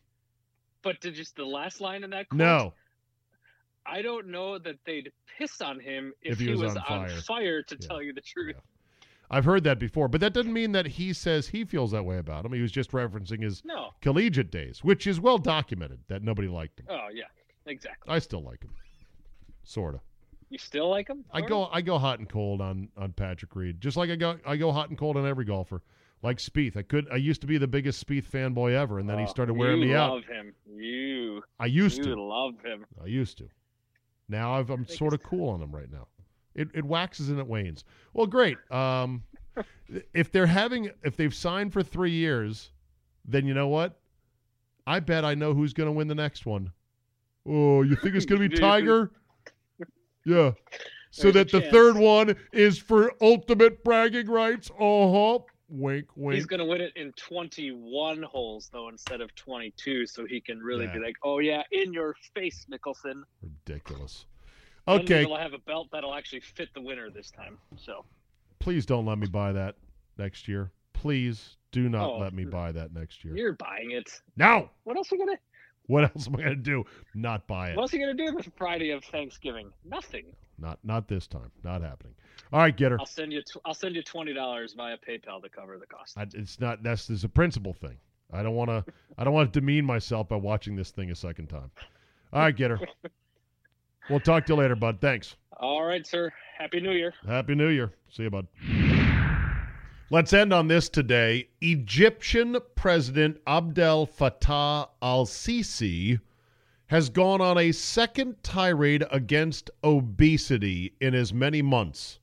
But 0.83 0.99
did 1.01 1.17
you 1.17 1.23
the 1.35 1.45
last 1.45 1.81
line 1.81 2.03
in 2.03 2.09
that 2.11 2.29
quote? 2.29 2.37
No, 2.39 2.73
I 3.85 4.01
don't 4.01 4.27
know 4.27 4.57
that 4.59 4.75
they'd 4.85 5.11
piss 5.37 5.61
on 5.61 5.79
him 5.79 6.13
if, 6.21 6.33
If 6.33 6.39
he 6.39 6.49
was 6.55 6.75
on 6.75 7.07
fire. 7.27 7.61
to 7.63 7.77
Yeah. 7.79 7.87
tell 7.87 8.01
you 8.01 8.13
the 8.13 8.21
truth. 8.21 8.55
I've 9.29 9.43
heard 9.45 9.63
that 9.65 9.77
before, 9.79 10.07
but 10.07 10.21
that 10.21 10.33
doesn't 10.33 10.53
mean 10.53 10.71
that 10.71 10.85
he 10.85 11.11
says 11.13 11.49
he 11.49 11.65
feels 11.65 11.91
that 11.91 12.03
way 12.05 12.17
about 12.17 12.45
him. 12.45 12.53
He 12.53 12.61
was 12.61 12.71
just 12.71 12.91
referencing 12.91 13.43
his 13.43 13.63
No. 13.65 13.91
collegiate 14.01 14.51
days, 14.51 14.83
which 14.83 15.05
is 15.07 15.19
well 15.19 15.37
documented 15.37 15.99
that 16.07 16.23
nobody 16.23 16.47
liked 16.47 16.79
him. 16.79 16.85
Oh 16.89 17.07
yeah, 17.13 17.25
exactly. 17.65 18.13
I 18.13 18.19
still 18.19 18.41
like 18.41 18.63
him, 18.63 18.71
sorta. 19.67 19.99
You 20.49 20.57
still 20.57 20.89
like 20.89 21.09
him? 21.09 21.25
I 21.31 21.41
go 21.41 21.65
I 21.71 21.81
go 21.81 21.97
hot 21.97 22.19
and 22.19 22.29
cold 22.29 22.61
on 22.61 22.89
on 22.97 23.11
Patrick 23.13 23.55
Reed, 23.55 23.81
just 23.81 23.97
like 23.97 24.09
I 24.09 24.15
go 24.15 24.37
I 24.45 24.55
go 24.55 24.71
hot 24.71 24.89
and 24.89 24.97
cold 24.97 25.17
on 25.17 25.27
every 25.27 25.45
golfer. 25.45 25.81
Like 26.23 26.37
Spieth, 26.37 26.77
I 26.77 26.81
could 26.83 27.07
I 27.11 27.17
used 27.17 27.41
to 27.41 27.47
be 27.47 27.57
the 27.57 27.67
biggest 27.67 28.05
Spieth 28.05 28.29
fanboy 28.29 28.73
ever, 28.73 28.97
and 28.99 29.09
then 29.09 29.17
he 29.19 29.25
Oh, 29.25 29.27
started 29.27 29.53
wearing 29.55 29.81
me 29.81 29.93
out. 29.93 30.07
You 30.09 30.15
love 30.15 30.25
him. 30.25 30.53
You 30.73 31.43
I 31.59 31.65
used 31.65 31.97
you 31.97 32.15
to. 32.15 32.21
love 32.21 32.53
him. 32.63 32.85
I 33.01 33.07
used 33.07 33.37
to. 33.39 33.49
Now 34.29 34.55
I've, 34.57 34.69
I'm 34.69 34.85
sort 34.87 35.13
of 35.13 35.21
cool 35.23 35.49
on 35.49 35.61
him 35.61 35.73
right 35.75 35.91
now. 35.91 36.07
It, 36.55 36.69
it 36.73 36.83
waxes 36.85 37.29
and 37.29 37.39
it 37.39 37.47
wanes. 37.47 37.83
Well, 38.13 38.25
great. 38.25 38.57
Um, 38.71 39.23
if 40.13 40.31
they're 40.31 40.47
having, 40.47 40.89
if 41.03 41.15
they've 41.15 41.33
signed 41.35 41.71
for 41.71 41.83
three 41.83 42.11
years, 42.11 42.71
then 43.25 43.45
you 43.45 43.53
know 43.53 43.67
what? 43.67 43.99
I 44.87 44.99
bet 45.01 45.23
I 45.23 45.35
know 45.35 45.53
who's 45.53 45.73
going 45.73 45.87
to 45.87 45.91
win 45.91 46.07
the 46.07 46.15
next 46.15 46.45
one. 46.45 46.71
Oh, 47.45 47.83
you 47.83 47.95
think 47.95 48.15
it's 48.15 48.25
going 48.25 48.41
to 48.41 48.49
be 48.49 48.57
Tiger? 48.59 49.11
Yeah. 50.27 50.51
So 51.11 51.31
There's 51.31 51.51
that 51.51 51.51
the 51.51 51.71
third 51.71 51.95
one 51.95 52.35
is 52.51 52.77
for 52.77 53.13
ultimate 53.21 53.83
bragging 53.83 54.27
rights. 54.27 54.69
Oh, 54.79 55.45
wink, 55.69 56.07
wink. 56.15 56.35
He's 56.35 56.45
going 56.45 56.59
to 56.59 56.65
win 56.65 56.81
it 56.81 56.91
in 56.97 57.13
21 57.13 58.21
holes 58.23 58.69
though 58.71 58.89
instead 58.89 59.21
of 59.21 59.33
22, 59.35 60.05
so 60.05 60.25
he 60.25 60.41
can 60.41 60.59
really 60.59 60.85
Yeah. 60.85 60.93
be 60.93 60.99
like, 60.99 61.15
"Oh 61.23 61.39
yeah, 61.39 61.63
in 61.71 61.93
your 61.93 62.13
face, 62.35 62.65
Mickelson." 62.69 63.23
Ridiculous. 63.41 64.25
Okay, 64.87 65.25
he'll 65.25 65.35
have 65.37 65.53
a 65.53 65.59
belt 65.59 65.87
that'll 65.91 66.13
actually 66.13 66.41
fit 66.41 66.69
the 66.73 66.81
winner 66.81 67.09
this 67.09 67.31
time. 67.31 67.57
So 67.77 68.05
please 68.59 68.85
don't 68.85 69.05
let 69.05 69.17
me 69.17 69.27
buy 69.27 69.53
that 69.53 69.75
next 70.17 70.47
year. 70.47 70.71
Please 70.93 71.57
do 71.71 71.89
not 71.89 72.09
Oh, 72.09 72.17
let 72.17 72.33
me 72.33 72.43
buy 72.45 72.71
that 72.73 72.93
next 72.93 73.23
year. 73.23 73.35
you're 73.35 73.53
buying 73.53 73.91
it. 73.91 74.09
No. 74.35 74.69
What 74.83 74.97
else 74.97 75.11
are 75.11 75.15
you 75.15 75.25
gonna? 75.25 75.37
What 75.87 76.03
else 76.03 76.27
am 76.27 76.35
I 76.35 76.39
going 76.39 76.49
to 76.49 76.55
do? 76.55 76.83
Not 77.15 77.47
buy 77.47 77.69
it. 77.69 77.75
What 77.75 77.83
else 77.83 77.93
are 77.93 77.97
you 77.97 78.05
gonna 78.05 78.31
do 78.31 78.37
the 78.37 78.51
Friday 78.57 78.91
of 78.91 79.03
Thanksgiving? 79.05 79.71
Nothing. 79.85 80.25
Not 80.59 80.79
not 80.83 81.07
this 81.07 81.27
time. 81.27 81.51
Not 81.63 81.81
happening. 81.81 82.13
All 82.51 82.59
right, 82.59 82.75
Getter. 82.75 82.99
I'll 82.99 83.05
send 83.05 83.31
you. 83.31 83.41
Tw- 83.41 83.61
I'll 83.65 83.73
send 83.73 83.95
you 83.95 84.03
twenty 84.03 84.33
dollars 84.33 84.73
via 84.73 84.97
PayPal 84.97 85.41
to 85.43 85.49
cover 85.49 85.77
the 85.77 85.85
cost. 85.85 86.17
I, 86.17 86.25
it's 86.33 86.59
not. 86.59 86.83
That's 86.83 87.07
there's 87.07 87.23
a 87.23 87.29
principle 87.29 87.73
thing. 87.73 87.97
I 88.33 88.43
don't 88.43 88.55
want 88.55 88.69
to. 88.69 88.83
I 89.17 89.23
don't 89.23 89.33
want 89.33 89.53
to 89.53 89.59
demean 89.59 89.85
myself 89.85 90.27
by 90.27 90.35
watching 90.35 90.75
this 90.75 90.91
thing 90.91 91.11
a 91.11 91.15
second 91.15 91.47
time. 91.47 91.71
All 92.33 92.41
right, 92.41 92.55
Getter. 92.55 92.79
We'll 94.09 94.21
talk 94.21 94.45
to 94.45 94.53
you 94.53 94.59
later, 94.59 94.75
bud. 94.77 95.01
Thanks. 95.01 95.35
All 95.59 95.83
right, 95.83 96.07
sir. 96.07 96.31
Happy 96.57 96.79
New 96.79 96.93
Year. 96.93 97.13
Happy 97.27 97.55
New 97.55 97.67
Year. 97.67 97.91
See 98.09 98.23
you, 98.23 98.29
bud. 98.29 98.47
Let's 100.09 100.31
end 100.31 100.53
on 100.53 100.69
this 100.69 100.87
today. 100.87 101.49
Egyptian 101.59 102.55
President 102.75 103.41
Abdel 103.45 104.07
Fattah 104.07 104.87
al 105.01 105.25
Sisi 105.25 106.21
has 106.85 107.09
gone 107.09 107.41
on 107.41 107.57
a 107.57 107.73
second 107.73 108.41
tirade 108.41 109.03
against 109.11 109.69
obesity 109.83 110.93
in 111.01 111.13
as 111.13 111.33
many 111.33 111.61
months, 111.61 112.19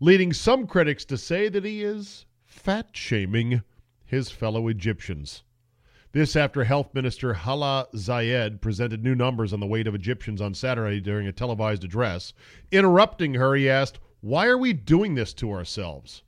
leading 0.00 0.32
some 0.32 0.66
critics 0.66 1.04
to 1.04 1.16
say 1.16 1.48
that 1.48 1.64
he 1.64 1.84
is 1.84 2.26
fat 2.44 2.88
shaming 2.90 3.62
his 4.04 4.32
fellow 4.32 4.66
Egyptians. 4.66 5.44
This 6.10 6.34
after 6.34 6.64
Health 6.64 6.92
Minister 6.92 7.34
Hala 7.34 7.86
Zayed 7.94 8.60
presented 8.60 9.04
new 9.04 9.14
numbers 9.14 9.52
on 9.52 9.60
the 9.60 9.66
weight 9.66 9.86
of 9.86 9.94
Egyptians 9.94 10.40
on 10.40 10.54
Saturday 10.54 11.00
during 11.00 11.28
a 11.28 11.32
televised 11.32 11.84
address. 11.84 12.32
Interrupting 12.72 13.34
her, 13.34 13.54
he 13.54 13.70
asked, 13.70 14.00
Why 14.22 14.46
are 14.48 14.58
we 14.58 14.72
doing 14.72 15.14
this 15.14 15.32
to 15.34 15.52
ourselves? 15.52 16.24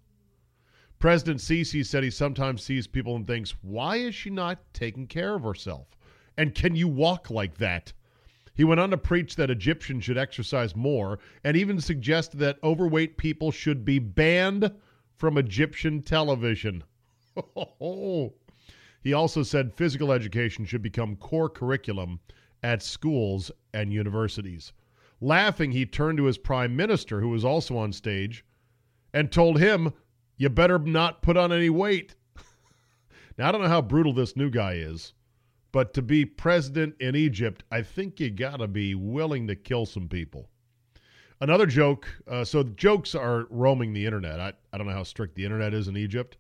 President 0.99 1.41
Sisi 1.41 1.87
said 1.87 2.03
he 2.03 2.11
sometimes 2.11 2.63
sees 2.63 2.87
people 2.87 3.15
and 3.15 3.27
thinks, 3.27 3.55
Why 3.63 3.97
is 3.97 4.15
she 4.15 4.31
not 4.31 4.59
taking 4.75 5.07
care 5.07 5.35
of 5.35 5.45
herself? 5.45 5.97
And 6.37 6.55
can 6.55 6.75
you 6.75 6.89
walk 6.89 7.31
like 7.31 7.59
that? 7.59 7.93
He 8.55 8.65
went 8.65 8.81
on 8.81 8.91
to 8.91 8.99
preach 8.99 9.37
that 9.37 9.51
Egyptians 9.51 10.03
should 10.03 10.19
exercise 10.19 10.75
more 10.75 11.21
and 11.45 11.57
even 11.57 11.81
suggested 11.81 12.39
that 12.39 12.59
overweight 12.65 13.17
people 13.17 13.53
should 13.53 13.85
be 13.85 14.01
banned 14.01 14.73
from 15.15 15.39
Egyptian 15.39 16.03
television. 16.03 16.83
He 19.01 19.13
also 19.13 19.45
said 19.45 19.73
physical 19.73 20.11
education 20.11 20.65
should 20.65 20.83
become 20.83 21.15
core 21.15 21.49
curriculum 21.49 22.19
at 22.65 22.83
schools 22.83 23.53
and 23.73 23.93
universities. 23.93 24.73
Laughing, 25.21 25.71
he 25.71 25.87
turned 25.87 26.19
to 26.19 26.25
his 26.25 26.37
prime 26.37 26.75
minister, 26.75 27.21
who 27.21 27.29
was 27.29 27.45
also 27.45 27.77
on 27.77 27.93
stage, 27.93 28.45
and 29.15 29.31
told 29.31 29.61
him, 29.61 29.93
You 30.39 30.49
better 30.49 30.79
not 30.79 31.21
put 31.21 31.37
on 31.37 31.53
any 31.53 31.69
weight. 31.69 32.15
now, 33.37 33.49
I 33.49 33.53
don't 33.53 33.61
know 33.61 33.69
how 33.69 33.83
brutal 33.83 34.13
this 34.13 34.37
new 34.37 34.51
guy 34.51 34.75
is, 34.75 35.13
but 35.73 35.93
to 35.95 36.03
be 36.03 36.25
president 36.25 36.95
in 37.01 37.17
Egypt, 37.17 37.65
I 37.73 37.83
think 37.83 38.21
you 38.21 38.31
got 38.31 38.59
to 38.59 38.69
be 38.69 38.95
willing 38.95 39.49
to 39.49 39.57
kill 39.57 39.85
some 39.85 40.09
people. 40.09 40.49
Another 41.41 41.67
joke 41.67 42.09
uh, 42.29 42.45
so 42.45 42.63
jokes 42.63 43.17
are 43.17 43.49
roaming 43.51 43.93
the 43.93 44.07
internet. 44.07 44.39
I, 44.39 44.53
I 44.73 44.79
don't 44.79 44.87
know 44.87 44.93
how 44.93 45.03
strict 45.03 45.35
the 45.35 45.45
internet 45.45 45.75
is 45.75 45.89
in 45.89 45.97
Egypt. 45.97 46.37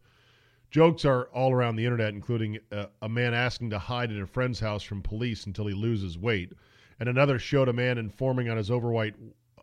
Jokes 0.71 1.05
are 1.05 1.25
all 1.33 1.53
around 1.53 1.75
the 1.75 1.85
internet, 1.85 2.15
including 2.15 2.59
uh, 2.71 2.87
a 3.03 3.09
man 3.09 3.35
asking 3.35 3.71
to 3.71 3.81
hide 3.81 4.13
at 4.13 4.21
a 4.21 4.27
friend's 4.27 4.61
house 4.61 4.85
from 4.85 5.03
police 5.03 5.47
until 5.47 5.67
he 5.67 5.75
loses 5.75 6.17
weight, 6.17 6.53
and 7.01 7.09
another 7.09 7.39
showed 7.39 7.69
a 7.69 7.73
man 7.73 7.99
informing 7.99 8.49
on 8.49 8.57
his 8.57 8.71
overweight 8.71 9.15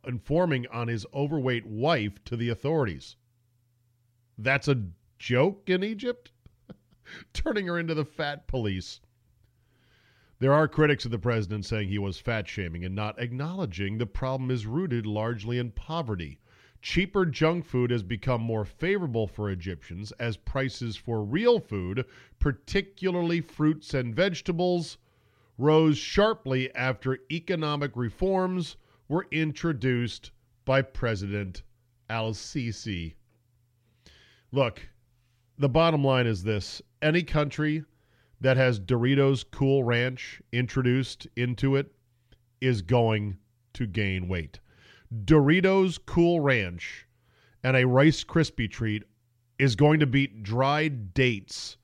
informing 0.06 0.68
on 0.68 0.90
his 0.90 1.06
overweight 1.14 1.66
wife 1.66 2.24
to 2.26 2.36
the 2.36 2.50
authorities. 2.50 3.16
That's 4.38 4.68
a 4.68 4.84
joke 5.18 5.70
in 5.70 5.84
Egypt? 5.84 6.32
Turning 7.34 7.68
her 7.68 7.80
into 7.80 7.94
the 7.94 8.06
fat 8.06 8.48
police. 8.48 9.00
There 10.40 10.52
are 10.52 10.68
critics 10.68 11.06
of 11.06 11.12
the 11.12 11.18
president 11.18 11.64
saying 11.66 11.88
he 11.88 11.98
was 11.98 12.20
fat 12.20 12.48
shaming 12.48 12.84
and 12.84 12.94
not 12.94 13.18
acknowledging 13.18 13.98
the 13.98 14.06
problem 14.06 14.52
is 14.52 14.66
rooted 14.66 15.06
largely 15.06 15.58
in 15.58 15.72
poverty. 15.72 16.40
Cheaper 16.82 17.26
junk 17.26 17.66
food 17.66 17.90
has 17.90 18.04
become 18.04 18.42
more 18.42 18.66
favorable 18.66 19.28
for 19.28 19.50
Egyptians 19.50 20.12
as 20.20 20.36
prices 20.36 20.98
for 20.98 21.24
real 21.24 21.60
food, 21.60 22.06
particularly 22.38 23.40
fruits 23.40 23.94
and 23.94 24.14
vegetables, 24.14 24.98
rose 25.58 25.98
sharply 25.98 26.70
after 26.76 27.20
economic 27.32 27.96
reforms 27.96 28.76
were 29.08 29.28
introduced 29.32 30.32
by 30.66 30.82
President 30.82 31.64
Al 32.10 32.34
Sisi. 32.34 33.16
Look, 34.56 34.88
the 35.58 35.68
bottom 35.68 36.02
line 36.02 36.28
is 36.28 36.42
this 36.42 36.82
any 37.02 37.24
country 37.24 37.84
that 38.40 38.56
has 38.56 38.80
Doritos 38.80 39.44
Cool 39.52 39.84
Ranch 39.84 40.42
introduced 40.54 41.28
into 41.36 41.76
it 41.76 41.92
is 42.62 42.82
going 42.82 43.38
to 43.74 43.86
gain 43.86 44.30
weight. 44.30 44.62
Doritos 45.26 46.00
Cool 46.06 46.40
Ranch 46.40 47.06
and 47.66 47.76
a 47.76 47.86
Rice 47.86 48.24
Krispie 48.24 48.72
treat 48.72 49.04
is 49.60 49.76
going 49.76 50.00
to 50.00 50.08
beat 50.08 50.42
dried 50.42 51.14
dates 51.14 51.76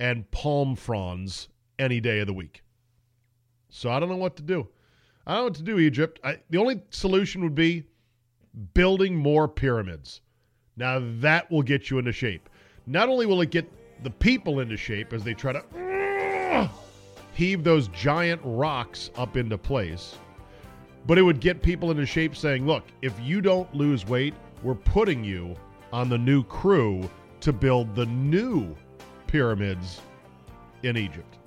and 0.00 0.30
palm 0.30 0.76
fronds 0.76 1.50
any 1.78 2.00
day 2.00 2.20
of 2.20 2.26
the 2.26 2.32
week. 2.32 2.62
So 3.68 3.90
I 3.90 4.00
don't 4.00 4.08
know 4.08 4.16
what 4.16 4.36
to 4.36 4.42
do. 4.42 4.66
I 5.26 5.34
don't 5.34 5.40
know 5.40 5.44
what 5.48 5.54
to 5.56 5.62
do, 5.62 5.78
Egypt. 5.78 6.20
I, 6.24 6.38
the 6.48 6.56
only 6.56 6.80
solution 6.88 7.42
would 7.42 7.54
be 7.54 7.84
building 8.72 9.14
more 9.14 9.46
pyramids. 9.46 10.22
Now 10.76 11.00
that 11.20 11.50
will 11.50 11.62
get 11.62 11.90
you 11.90 11.98
into 11.98 12.12
shape. 12.12 12.48
Not 12.86 13.08
only 13.08 13.26
will 13.26 13.40
it 13.40 13.50
get 13.50 13.70
the 14.02 14.10
people 14.10 14.60
into 14.60 14.76
shape 14.76 15.12
as 15.12 15.24
they 15.24 15.34
try 15.34 15.52
to 15.52 16.70
heave 17.34 17.64
those 17.64 17.88
giant 17.88 18.40
rocks 18.44 19.10
up 19.16 19.36
into 19.36 19.58
place. 19.58 20.16
But 21.06 21.18
it 21.18 21.22
would 21.22 21.40
get 21.40 21.62
people 21.62 21.90
into 21.90 22.06
shape 22.06 22.34
saying, 22.34 22.66
look, 22.66 22.84
if 23.02 23.18
you 23.20 23.40
don't 23.40 23.72
lose 23.74 24.06
weight, 24.06 24.34
we're 24.62 24.74
putting 24.74 25.22
you 25.22 25.54
on 25.92 26.08
the 26.08 26.18
new 26.18 26.42
crew 26.44 27.08
to 27.40 27.52
build 27.52 27.94
the 27.94 28.06
new 28.06 28.74
pyramids 29.26 30.00
in 30.82 30.96
Egypt. 30.96 31.38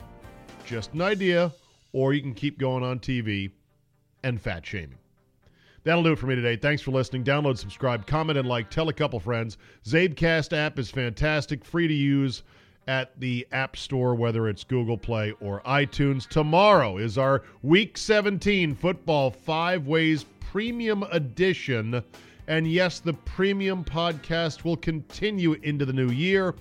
Just 0.65 0.93
an 0.93 1.01
idea, 1.01 1.51
or 1.91 2.13
you 2.13 2.21
can 2.21 2.33
keep 2.33 2.59
going 2.59 2.83
on 2.83 2.99
TV 2.99 3.51
and 4.23 4.39
fat 4.39 4.65
shaming. 4.65 4.99
That'll 5.87 6.03
do 6.03 6.11
it 6.11 6.19
for 6.19 6.27
me 6.27 6.35
today. 6.35 6.57
Thanks 6.57 6.81
for 6.81 6.91
listening. 6.91 7.23
Download, 7.23 7.57
subscribe, 7.57 8.05
comment, 8.05 8.37
and 8.37 8.45
like. 8.45 8.69
Tell 8.69 8.89
a 8.89 8.93
couple 8.93 9.21
friends. 9.21 9.57
Czabecast 9.85 10.51
app 10.51 10.77
is 10.77 10.91
fantastic, 10.91 11.63
free 11.63 11.87
to 11.87 11.93
use 11.93 12.43
at 12.89 13.17
the 13.21 13.47
App 13.53 13.77
Store, 13.77 14.13
whether 14.13 14.49
it's 14.49 14.65
Google 14.65 14.97
Play 14.97 15.33
or 15.39 15.61
iTunes. 15.61 16.27
Tomorrow 16.27 16.97
is 16.97 17.17
our 17.17 17.43
Week 17.63 17.97
17 17.97 18.75
Football 18.75 19.31
Five 19.31 19.87
Ways 19.87 20.25
Premium 20.41 21.03
Edition. 21.03 22.03
And 22.47 22.69
yes, 22.69 22.99
the 22.99 23.13
premium 23.13 23.85
podcast 23.85 24.65
will 24.65 24.75
continue 24.75 25.53
into 25.53 25.85
the 25.85 25.93
new 25.93 26.09
year. 26.09 26.53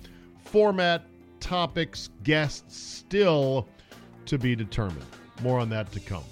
Format, 0.45 1.03
topics, 1.41 2.11
guests 2.23 2.77
still 2.77 3.67
to 4.25 4.37
be 4.37 4.55
determined. 4.55 5.05
More 5.41 5.59
on 5.59 5.69
that 5.71 5.91
to 5.91 5.99
come. 5.99 6.23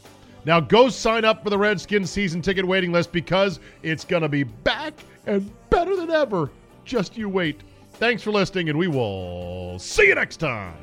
Now 0.46 0.60
go 0.60 0.90
sign 0.90 1.26
up 1.26 1.44
for 1.44 1.50
the 1.50 1.58
Redskins 1.58 2.12
season 2.12 2.42
ticket 2.42 2.66
waiting 2.66 2.92
list 2.92 3.12
because 3.12 3.60
it's 3.82 4.06
going 4.06 4.22
to 4.22 4.30
be 4.30 4.44
back 4.44 4.94
and 5.26 5.52
better 5.70 5.96
than 5.96 6.12
ever. 6.12 6.52
Just 6.84 7.18
you 7.18 7.28
wait. 7.28 7.62
Thanks 7.94 8.22
for 8.22 8.32
listening, 8.32 8.70
and 8.70 8.78
we 8.78 8.88
will 8.88 9.80
see 9.80 10.08
you 10.08 10.16
next 10.16 10.38
time. 10.38 10.76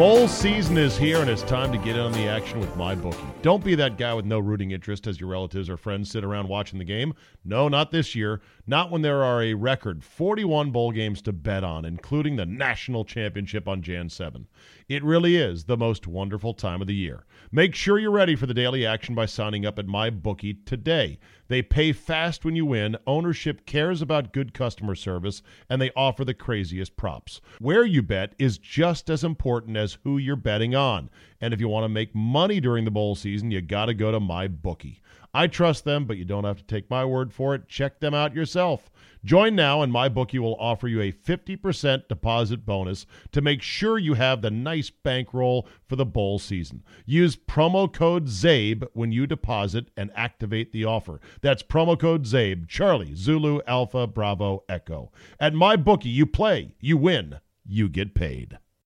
Bowl 0.00 0.26
season 0.28 0.78
is 0.78 0.96
here, 0.96 1.20
and 1.20 1.28
it's 1.28 1.42
time 1.42 1.70
to 1.70 1.76
get 1.76 1.94
in 1.94 2.00
on 2.00 2.12
the 2.12 2.26
action 2.26 2.58
with 2.58 2.74
MyBookie. 2.74 3.42
Don't 3.42 3.62
be 3.62 3.74
that 3.74 3.98
guy 3.98 4.14
with 4.14 4.24
no 4.24 4.38
rooting 4.38 4.70
interest 4.70 5.06
as 5.06 5.20
your 5.20 5.28
relatives 5.28 5.68
or 5.68 5.76
friends 5.76 6.10
sit 6.10 6.24
around 6.24 6.48
watching 6.48 6.78
the 6.78 6.86
game. 6.86 7.12
No, 7.44 7.68
not 7.68 7.90
this 7.90 8.14
year. 8.14 8.40
Not 8.66 8.90
when 8.90 9.02
there 9.02 9.22
are 9.22 9.42
a 9.42 9.52
record 9.52 10.02
41 10.02 10.70
bowl 10.70 10.90
games 10.90 11.20
to 11.20 11.34
bet 11.34 11.64
on, 11.64 11.84
including 11.84 12.36
the 12.36 12.46
national 12.46 13.04
championship 13.04 13.68
on 13.68 13.82
Jan 13.82 14.08
7. 14.08 14.46
It 14.90 15.04
really 15.04 15.36
is 15.36 15.66
the 15.66 15.76
most 15.76 16.08
wonderful 16.08 16.52
time 16.52 16.80
of 16.80 16.88
the 16.88 16.96
year. 16.96 17.24
Make 17.52 17.76
sure 17.76 17.96
you're 17.96 18.10
ready 18.10 18.34
for 18.34 18.46
the 18.46 18.54
daily 18.54 18.84
action 18.84 19.14
by 19.14 19.26
signing 19.26 19.64
up 19.64 19.78
at 19.78 19.86
MyBookie 19.86 20.66
today. 20.66 21.20
They 21.46 21.62
pay 21.62 21.92
fast 21.92 22.44
when 22.44 22.56
you 22.56 22.66
win, 22.66 22.96
ownership 23.06 23.66
cares 23.66 24.02
about 24.02 24.32
good 24.32 24.52
customer 24.52 24.96
service, 24.96 25.42
and 25.68 25.80
they 25.80 25.92
offer 25.94 26.24
the 26.24 26.34
craziest 26.34 26.96
props. 26.96 27.40
Where 27.60 27.84
you 27.84 28.02
bet 28.02 28.34
is 28.36 28.58
just 28.58 29.08
as 29.08 29.22
important 29.22 29.76
as 29.76 29.98
who 30.02 30.18
you're 30.18 30.34
betting 30.34 30.74
on. 30.74 31.08
And 31.40 31.54
if 31.54 31.60
you 31.60 31.68
want 31.68 31.84
to 31.84 31.88
make 31.88 32.12
money 32.12 32.58
during 32.58 32.84
the 32.84 32.90
bowl 32.90 33.14
season, 33.14 33.52
you 33.52 33.60
got 33.60 33.86
to 33.86 33.94
go 33.94 34.10
to 34.10 34.18
MyBookie. 34.18 34.98
I 35.32 35.46
trust 35.46 35.84
them, 35.84 36.04
but 36.06 36.16
you 36.16 36.24
don't 36.24 36.42
have 36.42 36.56
to 36.56 36.64
take 36.64 36.90
my 36.90 37.04
word 37.04 37.32
for 37.32 37.54
it. 37.54 37.68
Check 37.68 38.00
them 38.00 38.12
out 38.12 38.34
yourself. 38.34 38.90
Join 39.24 39.54
now, 39.54 39.82
and 39.82 39.92
MyBookie 39.92 40.38
will 40.38 40.56
offer 40.58 40.88
you 40.88 41.02
a 41.02 41.12
50% 41.12 42.08
deposit 42.08 42.64
bonus 42.64 43.04
to 43.32 43.42
make 43.42 43.60
sure 43.60 43.98
you 43.98 44.14
have 44.14 44.40
the 44.40 44.50
nice 44.50 44.88
bankroll 44.88 45.68
for 45.86 45.96
the 45.96 46.06
bowl 46.06 46.38
season. 46.38 46.82
Use 47.04 47.36
promo 47.36 47.92
code 47.92 48.26
CZABE 48.26 48.86
when 48.94 49.12
you 49.12 49.26
deposit 49.26 49.90
and 49.96 50.10
activate 50.14 50.72
the 50.72 50.86
offer. 50.86 51.20
That's 51.42 51.62
promo 51.62 51.98
code 51.98 52.24
CZABE, 52.24 52.66
Charlie, 52.68 53.14
Zulu, 53.14 53.60
Alpha, 53.66 54.06
Bravo, 54.06 54.64
Echo. 54.68 55.12
At 55.38 55.52
MyBookie, 55.52 56.12
you 56.12 56.24
play, 56.24 56.74
you 56.80 56.96
win, 56.96 57.40
you 57.66 57.88
get 57.88 58.14
paid. 58.14 58.58